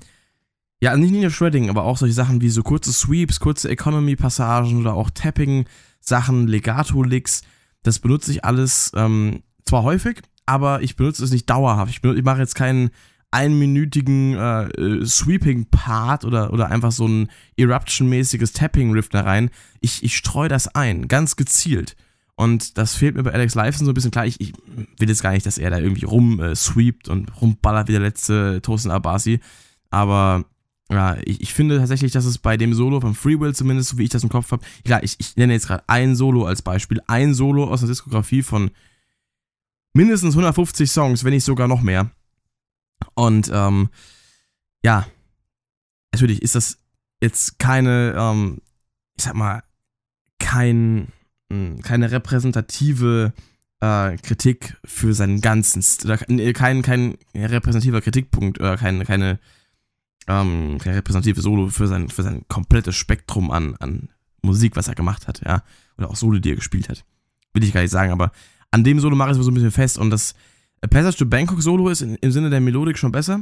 ja, 0.81 0.95
nicht 0.95 1.11
nur 1.11 1.29
Shredding, 1.29 1.69
aber 1.69 1.83
auch 1.83 1.97
solche 1.97 2.13
Sachen 2.13 2.39
wie 2.39 2.49
so 2.49 2.63
kurze 2.63 2.93
Sweeps, 2.93 3.41
kurze 3.41 3.69
Economy-Passagen 3.69 4.79
oder 4.79 4.93
auch 4.93 5.09
Tapping-Sachen, 5.09 6.47
Legato-Licks. 6.47 7.41
Das 7.83 7.99
benutze 7.99 8.31
ich 8.31 8.45
alles 8.45 8.93
ähm, 8.95 9.43
zwar 9.65 9.83
häufig, 9.83 10.21
aber 10.45 10.81
ich 10.81 10.95
benutze 10.95 11.25
es 11.25 11.31
nicht 11.31 11.49
dauerhaft. 11.49 11.91
Ich, 11.91 12.01
benutze, 12.01 12.19
ich 12.19 12.25
mache 12.25 12.39
jetzt 12.39 12.55
keinen 12.55 12.91
einminütigen 13.31 14.35
äh, 14.35 14.63
äh, 14.67 15.05
Sweeping-Part 15.05 16.23
oder, 16.23 16.53
oder 16.53 16.71
einfach 16.71 16.93
so 16.93 17.05
ein 17.05 17.29
Eruption-mäßiges 17.57 18.53
Tapping-Riff 18.53 19.09
da 19.09 19.23
rein. 19.23 19.49
Ich, 19.81 20.03
ich 20.03 20.15
streue 20.15 20.47
das 20.47 20.73
ein, 20.73 21.09
ganz 21.09 21.35
gezielt. 21.35 21.97
Und 22.35 22.77
das 22.77 22.95
fehlt 22.95 23.15
mir 23.15 23.23
bei 23.23 23.31
Alex 23.31 23.55
Lifeson 23.55 23.85
so 23.85 23.91
ein 23.91 23.93
bisschen 23.93 24.11
klar. 24.11 24.25
Ich, 24.25 24.41
ich 24.41 24.53
will 24.97 25.07
jetzt 25.07 25.23
gar 25.23 25.31
nicht, 25.31 25.45
dass 25.45 25.57
er 25.57 25.69
da 25.69 25.79
irgendwie 25.79 26.05
rumsweept 26.05 27.07
äh, 27.07 27.11
und 27.11 27.41
rumballert 27.41 27.87
wie 27.87 27.93
der 27.93 28.01
letzte 28.01 28.61
Tosin 28.61 28.91
Abasi. 28.91 29.39
Aber 29.89 30.43
ja, 30.91 31.17
ich, 31.23 31.41
ich 31.41 31.53
finde 31.53 31.77
tatsächlich, 31.77 32.11
dass 32.11 32.25
es 32.25 32.37
bei 32.37 32.57
dem 32.57 32.73
Solo 32.73 32.99
von 32.99 33.15
Free 33.15 33.39
Will 33.39 33.55
zumindest, 33.55 33.89
so 33.89 33.97
wie 33.97 34.03
ich 34.03 34.09
das 34.09 34.23
im 34.23 34.29
Kopf 34.29 34.51
habe, 34.51 34.65
klar, 34.83 35.01
ich, 35.03 35.15
ich 35.19 35.35
nenne 35.37 35.53
jetzt 35.53 35.67
gerade 35.67 35.83
ein 35.87 36.15
Solo 36.15 36.45
als 36.45 36.61
Beispiel. 36.61 37.01
Ein 37.07 37.33
Solo 37.33 37.65
aus 37.65 37.79
einer 37.79 37.89
Diskografie 37.89 38.43
von 38.43 38.71
mindestens 39.93 40.33
150 40.33 40.91
Songs, 40.91 41.23
wenn 41.23 41.33
nicht 41.33 41.45
sogar 41.45 41.67
noch 41.67 41.81
mehr. 41.81 42.11
Und 43.13 43.49
ähm, 43.53 43.89
ja, 44.83 45.07
natürlich 46.11 46.41
ist 46.41 46.55
das 46.55 46.79
jetzt 47.21 47.57
keine, 47.59 48.13
ähm, 48.17 48.61
ich 49.17 49.23
sag 49.23 49.35
mal, 49.35 49.63
kein, 50.37 51.07
keine 51.49 52.11
repräsentative 52.11 53.33
äh, 53.79 54.17
Kritik 54.17 54.77
für 54.83 55.13
seinen 55.13 55.41
ganzen, 55.41 55.83
oder 56.03 56.17
kein, 56.53 56.81
kein 56.81 57.17
repräsentativer 57.35 58.01
Kritikpunkt 58.01 58.59
oder 58.59 58.77
kein, 58.77 59.03
keine, 59.03 59.39
ähm, 60.27 60.77
kein 60.79 60.95
repräsentative 60.95 61.41
Solo 61.41 61.67
für 61.69 61.87
sein, 61.87 62.09
für 62.09 62.23
sein 62.23 62.45
komplettes 62.47 62.95
Spektrum 62.95 63.51
an, 63.51 63.75
an 63.77 64.09
Musik, 64.41 64.75
was 64.75 64.87
er 64.87 64.95
gemacht 64.95 65.27
hat, 65.27 65.41
ja, 65.45 65.63
oder 65.97 66.09
auch 66.09 66.15
Solo, 66.15 66.39
die 66.39 66.51
er 66.51 66.55
gespielt 66.55 66.89
hat. 66.89 67.05
Will 67.53 67.63
ich 67.63 67.73
gar 67.73 67.81
nicht 67.81 67.91
sagen, 67.91 68.11
aber 68.11 68.31
an 68.71 68.83
dem 68.83 68.99
Solo 68.99 69.15
mache 69.15 69.31
ich 69.31 69.37
es 69.37 69.45
so 69.45 69.51
ein 69.51 69.55
bisschen 69.55 69.71
fest 69.71 69.97
und 69.97 70.09
das 70.09 70.35
Passage 70.89 71.17
to 71.17 71.25
Bangkok 71.25 71.61
Solo 71.61 71.89
ist 71.89 72.01
in, 72.01 72.15
im 72.15 72.31
Sinne 72.31 72.49
der 72.49 72.61
Melodik 72.61 72.97
schon 72.97 73.11
besser, 73.11 73.41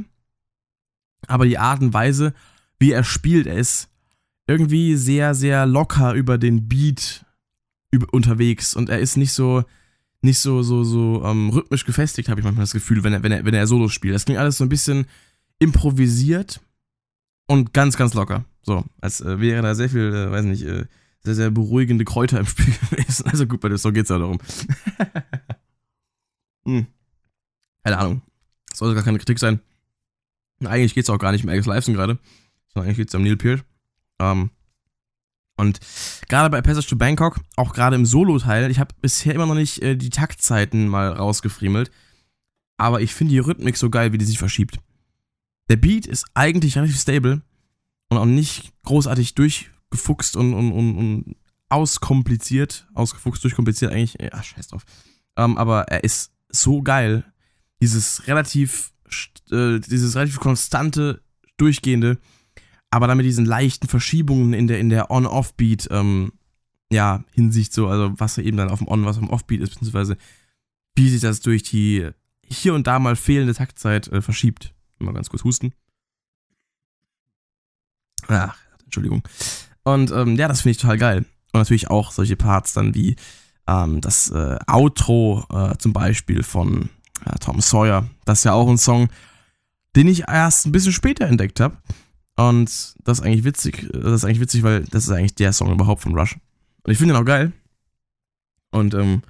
aber 1.26 1.46
die 1.46 1.58
Art 1.58 1.80
und 1.80 1.94
Weise, 1.94 2.34
wie 2.78 2.92
er 2.92 3.04
spielt, 3.04 3.46
er 3.46 3.56
ist 3.56 3.88
irgendwie 4.46 4.96
sehr, 4.96 5.34
sehr 5.34 5.64
locker 5.66 6.12
über 6.12 6.38
den 6.38 6.68
Beat 6.68 7.23
unterwegs 7.98 8.74
und 8.74 8.88
er 8.88 8.98
ist 8.98 9.16
nicht 9.16 9.32
so, 9.32 9.64
nicht 10.22 10.38
so, 10.38 10.62
so, 10.62 10.84
so 10.84 11.22
ähm, 11.24 11.50
rhythmisch 11.50 11.84
gefestigt, 11.84 12.28
habe 12.28 12.40
ich 12.40 12.44
manchmal 12.44 12.64
das 12.64 12.72
Gefühl, 12.72 13.04
wenn 13.04 13.12
er, 13.12 13.22
wenn 13.22 13.32
er, 13.32 13.44
wenn 13.44 13.54
er 13.54 13.66
Solo 13.66 13.88
spielt. 13.88 14.14
Das 14.14 14.24
klingt 14.24 14.40
alles 14.40 14.58
so 14.58 14.64
ein 14.64 14.68
bisschen 14.68 15.06
improvisiert 15.58 16.60
und 17.46 17.72
ganz, 17.72 17.96
ganz 17.96 18.14
locker. 18.14 18.44
So, 18.62 18.84
als 19.00 19.20
äh, 19.20 19.40
wäre 19.40 19.62
da 19.62 19.74
sehr 19.74 19.90
viel, 19.90 20.14
äh, 20.14 20.30
weiß 20.30 20.44
nicht, 20.44 20.62
äh, 20.62 20.86
sehr, 21.20 21.34
sehr 21.34 21.50
beruhigende 21.50 22.04
Kräuter 22.04 22.40
im 22.40 22.46
Spiel 22.46 22.74
gewesen. 22.90 23.26
Also 23.26 23.46
gut, 23.46 23.60
bei 23.60 23.68
der 23.68 23.78
Song 23.78 23.92
geht 23.92 24.04
es 24.04 24.10
ja 24.10 24.18
darum. 24.18 24.38
hm. 26.64 26.86
Keine 27.82 27.98
Ahnung. 27.98 28.22
Das 28.68 28.78
sollte 28.78 28.94
gar 28.94 29.04
keine 29.04 29.18
Kritik 29.18 29.38
sein. 29.38 29.60
Eigentlich 30.64 30.94
geht 30.94 31.04
es 31.04 31.10
auch 31.10 31.18
gar 31.18 31.32
nicht 31.32 31.44
um 31.44 31.50
Alex 31.50 31.66
Lifeson 31.66 31.94
gerade, 31.94 32.18
sondern 32.72 32.88
eigentlich 32.88 32.96
geht 32.96 33.08
es 33.08 33.14
um 33.14 33.22
Neil 33.22 33.36
Peart. 33.36 33.64
Ähm, 34.18 34.50
und 35.56 35.78
gerade 36.28 36.50
bei 36.50 36.60
Passage 36.62 36.88
to 36.88 36.96
Bangkok, 36.96 37.40
auch 37.56 37.72
gerade 37.72 37.96
im 37.96 38.06
Solo-Teil, 38.06 38.70
ich 38.70 38.78
habe 38.78 38.94
bisher 39.00 39.34
immer 39.34 39.46
noch 39.46 39.54
nicht 39.54 39.82
äh, 39.82 39.96
die 39.96 40.10
Taktzeiten 40.10 40.88
mal 40.88 41.12
rausgefriemelt, 41.12 41.90
aber 42.76 43.00
ich 43.00 43.14
finde 43.14 43.32
die 43.32 43.38
Rhythmik 43.38 43.76
so 43.76 43.90
geil, 43.90 44.12
wie 44.12 44.18
die 44.18 44.24
sich 44.24 44.38
verschiebt. 44.38 44.78
Der 45.68 45.76
Beat 45.76 46.06
ist 46.06 46.26
eigentlich 46.34 46.76
relativ 46.76 47.00
stable 47.00 47.42
und 48.10 48.18
auch 48.18 48.26
nicht 48.26 48.72
großartig 48.84 49.34
durchgefuchst 49.34 50.36
und, 50.36 50.54
und, 50.54 50.72
und, 50.72 50.96
und 50.96 51.36
auskompliziert. 51.68 52.86
Ausgefuchst, 52.94 53.42
durchkompliziert 53.44 53.92
eigentlich. 53.92 54.16
Ja, 54.20 54.42
scheiß 54.42 54.68
drauf. 54.68 54.84
Ähm, 55.36 55.56
aber 55.56 55.82
er 55.82 56.04
ist 56.04 56.32
so 56.48 56.82
geil. 56.82 57.24
Dieses 57.80 58.26
relativ, 58.26 58.92
äh, 59.50 59.80
dieses 59.80 60.16
relativ 60.16 60.40
konstante, 60.40 61.22
durchgehende, 61.56 62.18
aber 62.94 63.08
dann 63.08 63.16
mit 63.16 63.26
diesen 63.26 63.44
leichten 63.44 63.88
Verschiebungen 63.88 64.52
in 64.52 64.68
der, 64.68 64.78
in 64.78 64.88
der 64.88 65.10
On-Off-Beat, 65.10 65.88
ähm, 65.90 66.30
ja, 66.92 67.24
Hinsicht 67.32 67.72
so, 67.72 67.88
also 67.88 68.12
was 68.18 68.38
eben 68.38 68.56
dann 68.56 68.70
auf 68.70 68.78
dem 68.78 68.86
On, 68.86 69.04
was 69.04 69.16
auf 69.16 69.24
dem 69.24 69.30
Off-Beat 69.30 69.62
ist, 69.62 69.70
beziehungsweise 69.70 70.16
wie 70.94 71.10
sich 71.10 71.20
das 71.20 71.40
durch 71.40 71.64
die 71.64 72.08
hier 72.46 72.72
und 72.72 72.86
da 72.86 73.00
mal 73.00 73.16
fehlende 73.16 73.52
Taktzeit 73.52 74.06
äh, 74.12 74.22
verschiebt. 74.22 74.74
Mal 75.00 75.12
ganz 75.12 75.28
kurz 75.28 75.42
husten. 75.42 75.74
Ach, 78.28 78.56
Entschuldigung. 78.84 79.26
Und 79.82 80.12
ähm, 80.12 80.36
ja, 80.36 80.46
das 80.46 80.60
finde 80.60 80.70
ich 80.70 80.78
total 80.78 80.98
geil. 80.98 81.18
Und 81.52 81.58
natürlich 81.58 81.90
auch 81.90 82.12
solche 82.12 82.36
Parts 82.36 82.74
dann 82.74 82.94
wie 82.94 83.16
ähm, 83.66 84.02
das 84.02 84.30
äh, 84.30 84.56
Outro 84.68 85.44
äh, 85.52 85.76
zum 85.78 85.92
Beispiel 85.92 86.44
von 86.44 86.90
äh, 87.26 87.36
Tom 87.40 87.60
Sawyer. 87.60 88.08
Das 88.24 88.38
ist 88.38 88.44
ja 88.44 88.52
auch 88.52 88.68
ein 88.68 88.78
Song, 88.78 89.08
den 89.96 90.06
ich 90.06 90.28
erst 90.28 90.66
ein 90.66 90.70
bisschen 90.70 90.92
später 90.92 91.26
entdeckt 91.26 91.58
habe. 91.58 91.76
Und 92.36 92.94
das 93.04 93.18
ist 93.18 93.24
eigentlich 93.24 93.44
witzig. 93.44 93.88
Das 93.92 94.12
ist 94.12 94.24
eigentlich 94.24 94.40
witzig, 94.40 94.62
weil 94.62 94.84
das 94.84 95.04
ist 95.04 95.10
eigentlich 95.10 95.34
der 95.34 95.52
Song 95.52 95.72
überhaupt 95.72 96.02
von 96.02 96.18
Rush. 96.18 96.36
Und 96.82 96.92
ich 96.92 96.98
finde 96.98 97.14
ihn 97.14 97.20
auch 97.20 97.24
geil. 97.24 97.52
Und 98.70 98.94
ähm, 98.94 99.22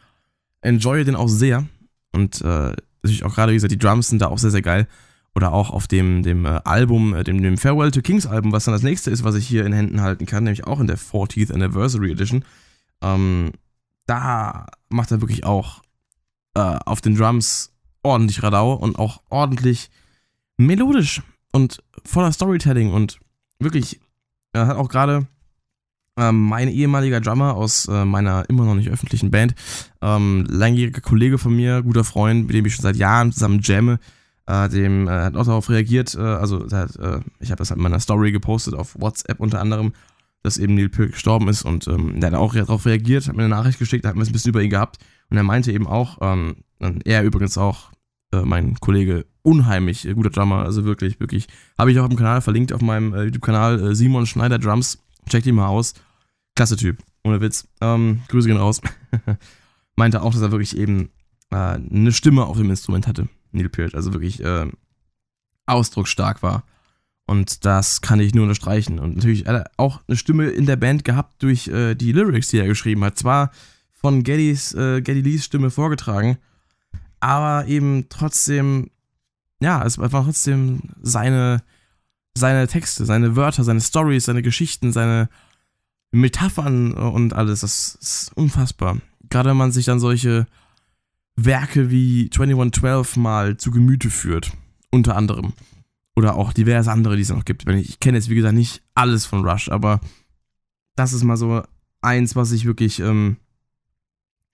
enjoy 0.62 1.04
den 1.04 1.16
auch 1.16 1.28
sehr. 1.28 1.66
Und 2.12 2.40
äh, 2.40 2.74
natürlich 3.02 3.24
auch 3.24 3.34
gerade, 3.34 3.52
wie 3.52 3.56
gesagt, 3.56 3.72
die 3.72 3.78
Drums 3.78 4.08
sind 4.08 4.22
da 4.22 4.28
auch 4.28 4.38
sehr, 4.38 4.50
sehr 4.50 4.62
geil. 4.62 4.88
Oder 5.34 5.52
auch 5.52 5.70
auf 5.70 5.86
dem, 5.86 6.22
dem 6.22 6.46
äh, 6.46 6.60
Album, 6.64 7.14
äh, 7.14 7.24
dem, 7.24 7.42
dem 7.42 7.58
Farewell 7.58 7.90
to 7.90 8.00
Kings 8.00 8.26
Album, 8.26 8.52
was 8.52 8.64
dann 8.64 8.74
das 8.74 8.82
nächste 8.82 9.10
ist, 9.10 9.24
was 9.24 9.34
ich 9.34 9.46
hier 9.46 9.66
in 9.66 9.72
Händen 9.72 10.00
halten 10.00 10.26
kann, 10.26 10.44
nämlich 10.44 10.66
auch 10.66 10.80
in 10.80 10.86
der 10.86 10.98
40th 10.98 11.52
Anniversary 11.52 12.12
Edition. 12.12 12.44
Ähm, 13.02 13.50
da 14.06 14.66
macht 14.88 15.10
er 15.10 15.20
wirklich 15.20 15.44
auch 15.44 15.82
äh, 16.54 16.60
auf 16.60 17.00
den 17.00 17.16
Drums 17.16 17.72
ordentlich 18.02 18.42
Radau 18.42 18.74
und 18.74 18.98
auch 18.98 19.22
ordentlich 19.28 19.90
melodisch 20.56 21.22
und 21.54 21.82
voller 22.04 22.32
Storytelling 22.32 22.92
und 22.92 23.20
wirklich, 23.60 24.00
er 24.52 24.66
hat 24.66 24.76
auch 24.76 24.88
gerade 24.88 25.28
ähm, 26.18 26.42
mein 26.42 26.68
ehemaliger 26.68 27.20
Drummer 27.20 27.54
aus 27.54 27.86
äh, 27.86 28.04
meiner 28.04 28.48
immer 28.48 28.64
noch 28.64 28.74
nicht 28.74 28.90
öffentlichen 28.90 29.30
Band, 29.30 29.54
ähm, 30.02 30.46
langjähriger 30.48 31.00
Kollege 31.00 31.38
von 31.38 31.54
mir, 31.54 31.82
guter 31.82 32.02
Freund, 32.02 32.48
mit 32.48 32.56
dem 32.56 32.66
ich 32.66 32.74
schon 32.74 32.82
seit 32.82 32.96
Jahren 32.96 33.30
zusammen 33.30 33.60
jamme, 33.62 34.00
äh, 34.46 34.68
dem 34.68 35.06
äh, 35.06 35.10
hat 35.12 35.36
auch 35.36 35.46
darauf 35.46 35.70
reagiert, 35.70 36.16
äh, 36.16 36.22
also 36.22 36.66
hat, 36.72 36.96
äh, 36.96 37.20
ich 37.38 37.50
habe 37.50 37.58
das 37.58 37.70
halt 37.70 37.78
in 37.78 37.84
meiner 37.84 38.00
Story 38.00 38.32
gepostet 38.32 38.74
auf 38.74 39.00
WhatsApp 39.00 39.38
unter 39.38 39.60
anderem, 39.60 39.92
dass 40.42 40.58
eben 40.58 40.74
Neil 40.74 40.88
Peart 40.88 41.12
gestorben 41.12 41.46
ist 41.48 41.62
und 41.62 41.86
ähm, 41.86 42.20
der 42.20 42.32
hat 42.32 42.38
auch 42.38 42.54
darauf 42.54 42.84
reagiert, 42.84 43.28
hat 43.28 43.36
mir 43.36 43.44
eine 43.44 43.54
Nachricht 43.54 43.78
geschickt, 43.78 44.04
hat 44.04 44.16
mir 44.16 44.24
ein 44.24 44.32
bisschen 44.32 44.50
über 44.50 44.60
ihn 44.60 44.70
gehabt 44.70 44.98
und 45.30 45.36
er 45.36 45.44
meinte 45.44 45.70
eben 45.70 45.86
auch, 45.86 46.18
ähm, 46.20 46.56
er 47.04 47.22
übrigens 47.22 47.56
auch, 47.56 47.93
äh, 48.40 48.44
mein 48.44 48.74
Kollege, 48.80 49.26
unheimlich 49.42 50.08
guter 50.14 50.30
Drummer, 50.30 50.64
also 50.64 50.84
wirklich, 50.84 51.20
wirklich, 51.20 51.46
habe 51.78 51.92
ich 51.92 51.98
auch 51.98 52.08
dem 52.08 52.16
Kanal 52.16 52.40
verlinkt, 52.40 52.72
auf 52.72 52.80
meinem 52.80 53.14
YouTube-Kanal 53.14 53.94
Simon 53.94 54.26
Schneider 54.26 54.58
Drums, 54.58 54.98
checkt 55.28 55.46
ihn 55.46 55.54
mal 55.54 55.68
aus, 55.68 55.94
klasse 56.54 56.76
Typ, 56.76 56.98
ohne 57.24 57.40
Witz, 57.40 57.68
ähm, 57.80 58.22
Grüße 58.28 58.48
gehen 58.48 58.56
raus, 58.56 58.80
meinte 59.96 60.22
auch, 60.22 60.32
dass 60.32 60.42
er 60.42 60.50
wirklich 60.50 60.76
eben 60.76 61.10
eine 61.50 62.12
Stimme 62.12 62.46
auf 62.46 62.56
dem 62.56 62.70
Instrument 62.70 63.06
hatte. 63.06 63.28
Neil 63.52 63.68
Peart, 63.68 63.94
also 63.94 64.12
wirklich 64.12 64.42
äh, 64.42 64.66
ausdrucksstark 65.66 66.42
war. 66.42 66.64
Und 67.26 67.64
das 67.64 68.02
kann 68.02 68.20
ich 68.20 68.34
nur 68.34 68.42
unterstreichen. 68.42 68.98
Und 68.98 69.16
natürlich 69.16 69.46
hat 69.46 69.54
er 69.54 69.70
auch 69.76 70.00
eine 70.06 70.16
Stimme 70.16 70.48
in 70.48 70.66
der 70.66 70.76
Band 70.76 71.04
gehabt 71.04 71.42
durch 71.42 71.68
äh, 71.68 71.94
die 71.94 72.12
Lyrics, 72.12 72.48
die 72.48 72.58
er 72.58 72.66
geschrieben 72.66 73.02
hat. 73.04 73.18
Zwar 73.18 73.50
von 73.92 74.22
Gettys, 74.22 74.74
äh, 74.74 75.00
Getty 75.00 75.22
Lees 75.22 75.44
Stimme 75.44 75.70
vorgetragen, 75.70 76.36
aber 77.24 77.66
eben 77.68 78.10
trotzdem, 78.10 78.90
ja, 79.58 79.82
es 79.82 79.96
war 79.96 80.10
trotzdem 80.10 80.82
seine, 81.00 81.62
seine 82.34 82.68
Texte, 82.68 83.06
seine 83.06 83.34
Wörter, 83.34 83.64
seine 83.64 83.80
Stories, 83.80 84.26
seine 84.26 84.42
Geschichten, 84.42 84.92
seine 84.92 85.30
Metaphern 86.12 86.92
und 86.92 87.32
alles. 87.32 87.60
Das 87.60 87.94
ist 87.98 88.32
unfassbar. 88.34 88.98
Gerade 89.30 89.48
wenn 89.48 89.56
man 89.56 89.72
sich 89.72 89.86
dann 89.86 90.00
solche 90.00 90.46
Werke 91.34 91.90
wie 91.90 92.28
2112 92.28 93.16
mal 93.16 93.56
zu 93.56 93.70
Gemüte 93.70 94.10
führt. 94.10 94.52
Unter 94.90 95.16
anderem. 95.16 95.54
Oder 96.16 96.34
auch 96.34 96.52
diverse 96.52 96.92
andere, 96.92 97.16
die 97.16 97.22
es 97.22 97.30
noch 97.30 97.46
gibt. 97.46 97.66
Ich 97.66 98.00
kenne 98.00 98.18
jetzt, 98.18 98.28
wie 98.28 98.34
gesagt, 98.34 98.54
nicht 98.54 98.82
alles 98.94 99.24
von 99.24 99.48
Rush, 99.48 99.70
aber 99.70 100.00
das 100.94 101.14
ist 101.14 101.24
mal 101.24 101.38
so 101.38 101.62
eins, 102.02 102.36
was 102.36 102.52
ich 102.52 102.66
wirklich 102.66 103.00
ähm, 103.00 103.38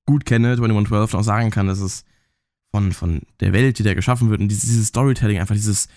gut 0.06 0.24
kenne, 0.24 0.54
2112, 0.54 1.14
und 1.14 1.20
auch 1.20 1.24
sagen 1.24 1.50
kann, 1.50 1.66
dass 1.66 1.80
es 1.80 2.04
von, 2.70 2.92
von 2.92 3.22
der 3.40 3.52
Welt, 3.52 3.78
die 3.78 3.83
da 3.83 3.94
geschaffen 3.94 4.30
wird, 4.30 4.40
und 4.40 4.48
dieses, 4.48 4.68
dieses 4.68 4.88
Storytelling, 4.88 5.38
einfach 5.38 5.54
dieses, 5.54 5.88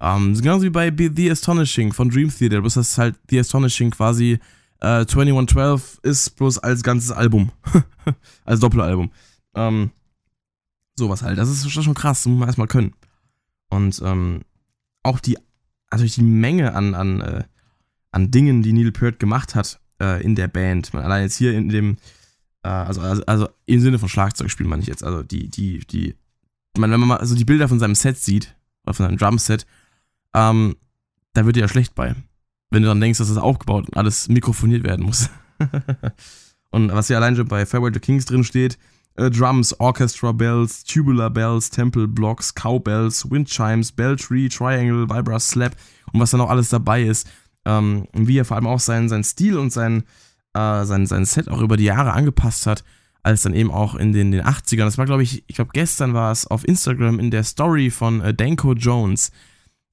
ähm, 0.00 0.34
genauso 0.34 0.64
wie 0.64 0.70
bei 0.70 0.92
The 0.96 1.30
Astonishing 1.30 1.92
von 1.92 2.08
Dream 2.08 2.30
Theater, 2.30 2.60
bloß 2.60 2.74
das 2.74 2.96
halt 2.98 3.16
The 3.28 3.40
Astonishing 3.40 3.90
quasi 3.90 4.38
äh, 4.80 5.04
2112 5.04 6.00
ist 6.02 6.36
bloß 6.36 6.58
als 6.58 6.82
ganzes 6.82 7.12
Album. 7.12 7.52
als 8.44 8.60
Doppelalbum. 8.60 9.10
Ähm, 9.54 9.90
Sowas 10.96 11.22
halt. 11.22 11.38
Das 11.38 11.48
ist 11.48 11.70
schon 11.70 11.94
krass, 11.94 12.22
das 12.22 12.26
muss 12.26 12.38
man 12.38 12.48
erstmal 12.48 12.66
können. 12.66 12.94
Und 13.68 14.00
ähm, 14.04 14.42
auch 15.02 15.20
die, 15.20 15.38
also 15.88 16.04
die 16.04 16.22
Menge 16.22 16.74
an, 16.74 16.94
an, 16.94 17.20
äh, 17.20 17.44
an 18.10 18.30
Dingen, 18.30 18.62
die 18.62 18.72
Neil 18.72 18.92
Peart 18.92 19.18
gemacht 19.18 19.54
hat 19.54 19.80
äh, 20.00 20.22
in 20.22 20.34
der 20.34 20.48
Band. 20.48 20.94
Allein 20.94 21.22
jetzt 21.22 21.36
hier 21.36 21.54
in 21.54 21.68
dem, 21.68 21.96
also, 22.68 23.00
also, 23.00 23.24
also 23.26 23.48
im 23.66 23.80
Sinne 23.80 23.98
von 23.98 24.08
Schlagzeugspielen 24.08 24.68
meine 24.68 24.82
ich 24.82 24.88
jetzt. 24.88 25.02
Also 25.02 25.22
die, 25.22 25.48
die, 25.48 25.78
die, 25.86 26.14
man, 26.76 26.90
wenn 26.90 27.00
man 27.00 27.08
mal 27.08 27.16
also 27.18 27.34
die 27.34 27.44
Bilder 27.44 27.68
von 27.68 27.78
seinem 27.78 27.94
Set 27.94 28.18
sieht, 28.18 28.54
oder 28.84 28.94
von 28.94 29.06
seinem 29.06 29.18
Drumset, 29.18 29.66
ähm, 30.34 30.76
da 31.32 31.46
wird 31.46 31.56
dir 31.56 31.60
ja 31.60 31.68
schlecht 31.68 31.94
bei. 31.94 32.14
Wenn 32.70 32.82
du 32.82 32.88
dann 32.88 33.00
denkst, 33.00 33.18
dass 33.18 33.28
das 33.28 33.36
aufgebaut 33.36 33.86
und 33.88 33.96
alles 33.96 34.28
mikrofoniert 34.28 34.84
werden 34.84 35.04
muss. 35.04 35.30
und 36.70 36.92
was 36.92 37.08
hier 37.08 37.16
allein 37.16 37.36
schon 37.36 37.48
bei 37.48 37.66
Farewell 37.66 37.92
to 37.92 38.00
Kings 38.00 38.26
drin 38.26 38.44
steht, 38.44 38.78
äh, 39.16 39.30
Drums, 39.30 39.78
Orchestra 39.80 40.32
Bells, 40.32 40.84
Tubular 40.84 41.30
Bells, 41.30 41.70
Temple 41.70 42.06
Blocks, 42.06 42.54
Cowbells, 42.54 43.30
Wind 43.30 43.48
Chimes, 43.48 43.90
Bell 43.92 44.16
Tree, 44.16 44.48
Triangle, 44.48 45.08
Vibra 45.08 45.40
Slap 45.40 45.76
und 46.12 46.20
was 46.20 46.30
da 46.30 46.38
noch 46.38 46.50
alles 46.50 46.68
dabei 46.68 47.02
ist. 47.02 47.28
Ähm, 47.64 48.06
und 48.12 48.28
wie 48.28 48.38
er 48.38 48.44
vor 48.44 48.56
allem 48.56 48.66
auch 48.66 48.80
seinen, 48.80 49.08
seinen 49.08 49.24
Stil 49.24 49.58
und 49.58 49.72
sein, 49.72 50.04
äh, 50.54 50.84
sein, 50.84 51.06
sein 51.06 51.24
Set 51.24 51.48
auch 51.48 51.60
über 51.60 51.76
die 51.76 51.84
Jahre 51.84 52.12
angepasst 52.12 52.66
hat, 52.66 52.84
als 53.22 53.42
dann 53.42 53.54
eben 53.54 53.70
auch 53.70 53.94
in 53.94 54.12
den, 54.12 54.30
den 54.30 54.42
80ern. 54.42 54.84
Das 54.84 54.98
war, 54.98 55.06
glaube 55.06 55.22
ich, 55.22 55.44
ich 55.46 55.56
glaube, 55.56 55.70
gestern 55.72 56.14
war 56.14 56.32
es 56.32 56.46
auf 56.46 56.66
Instagram 56.66 57.18
in 57.18 57.30
der 57.30 57.44
Story 57.44 57.90
von 57.90 58.20
äh, 58.20 58.34
Danko 58.34 58.72
Jones. 58.72 59.30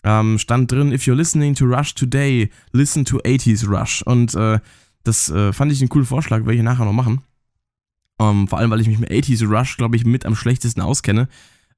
Ähm, 0.04 0.40
stand 0.40 0.72
drin, 0.72 0.92
if 0.92 1.04
you're 1.04 1.16
listening 1.16 1.54
to 1.56 1.66
Rush 1.66 1.94
today, 1.94 2.50
listen 2.72 3.04
to 3.06 3.18
80s 3.18 3.68
Rush. 3.68 4.02
Und 4.04 4.36
äh, 4.36 4.60
das 5.04 5.30
äh, 5.30 5.52
fand 5.54 5.72
ich 5.72 5.82
einen 5.82 5.90
coolen 5.90 6.06
Vorschlag, 6.06 6.40
werde 6.40 6.56
ich 6.56 6.64
nachher 6.64 6.86
noch 6.86 6.94
machen. 6.94 7.22
Ähm, 8.20 8.48
vor 8.48 8.60
allem, 8.60 8.72
weil 8.72 8.82
ich 8.82 8.88
mich 8.88 9.00
mit 9.00 9.12
80s 9.12 9.46
Rush, 9.46 9.78
glaube 9.78 9.96
ich, 9.96 10.06
mit 10.06 10.26
am 10.26 10.36
schlechtesten 10.36 10.82
auskenne. 10.82 11.28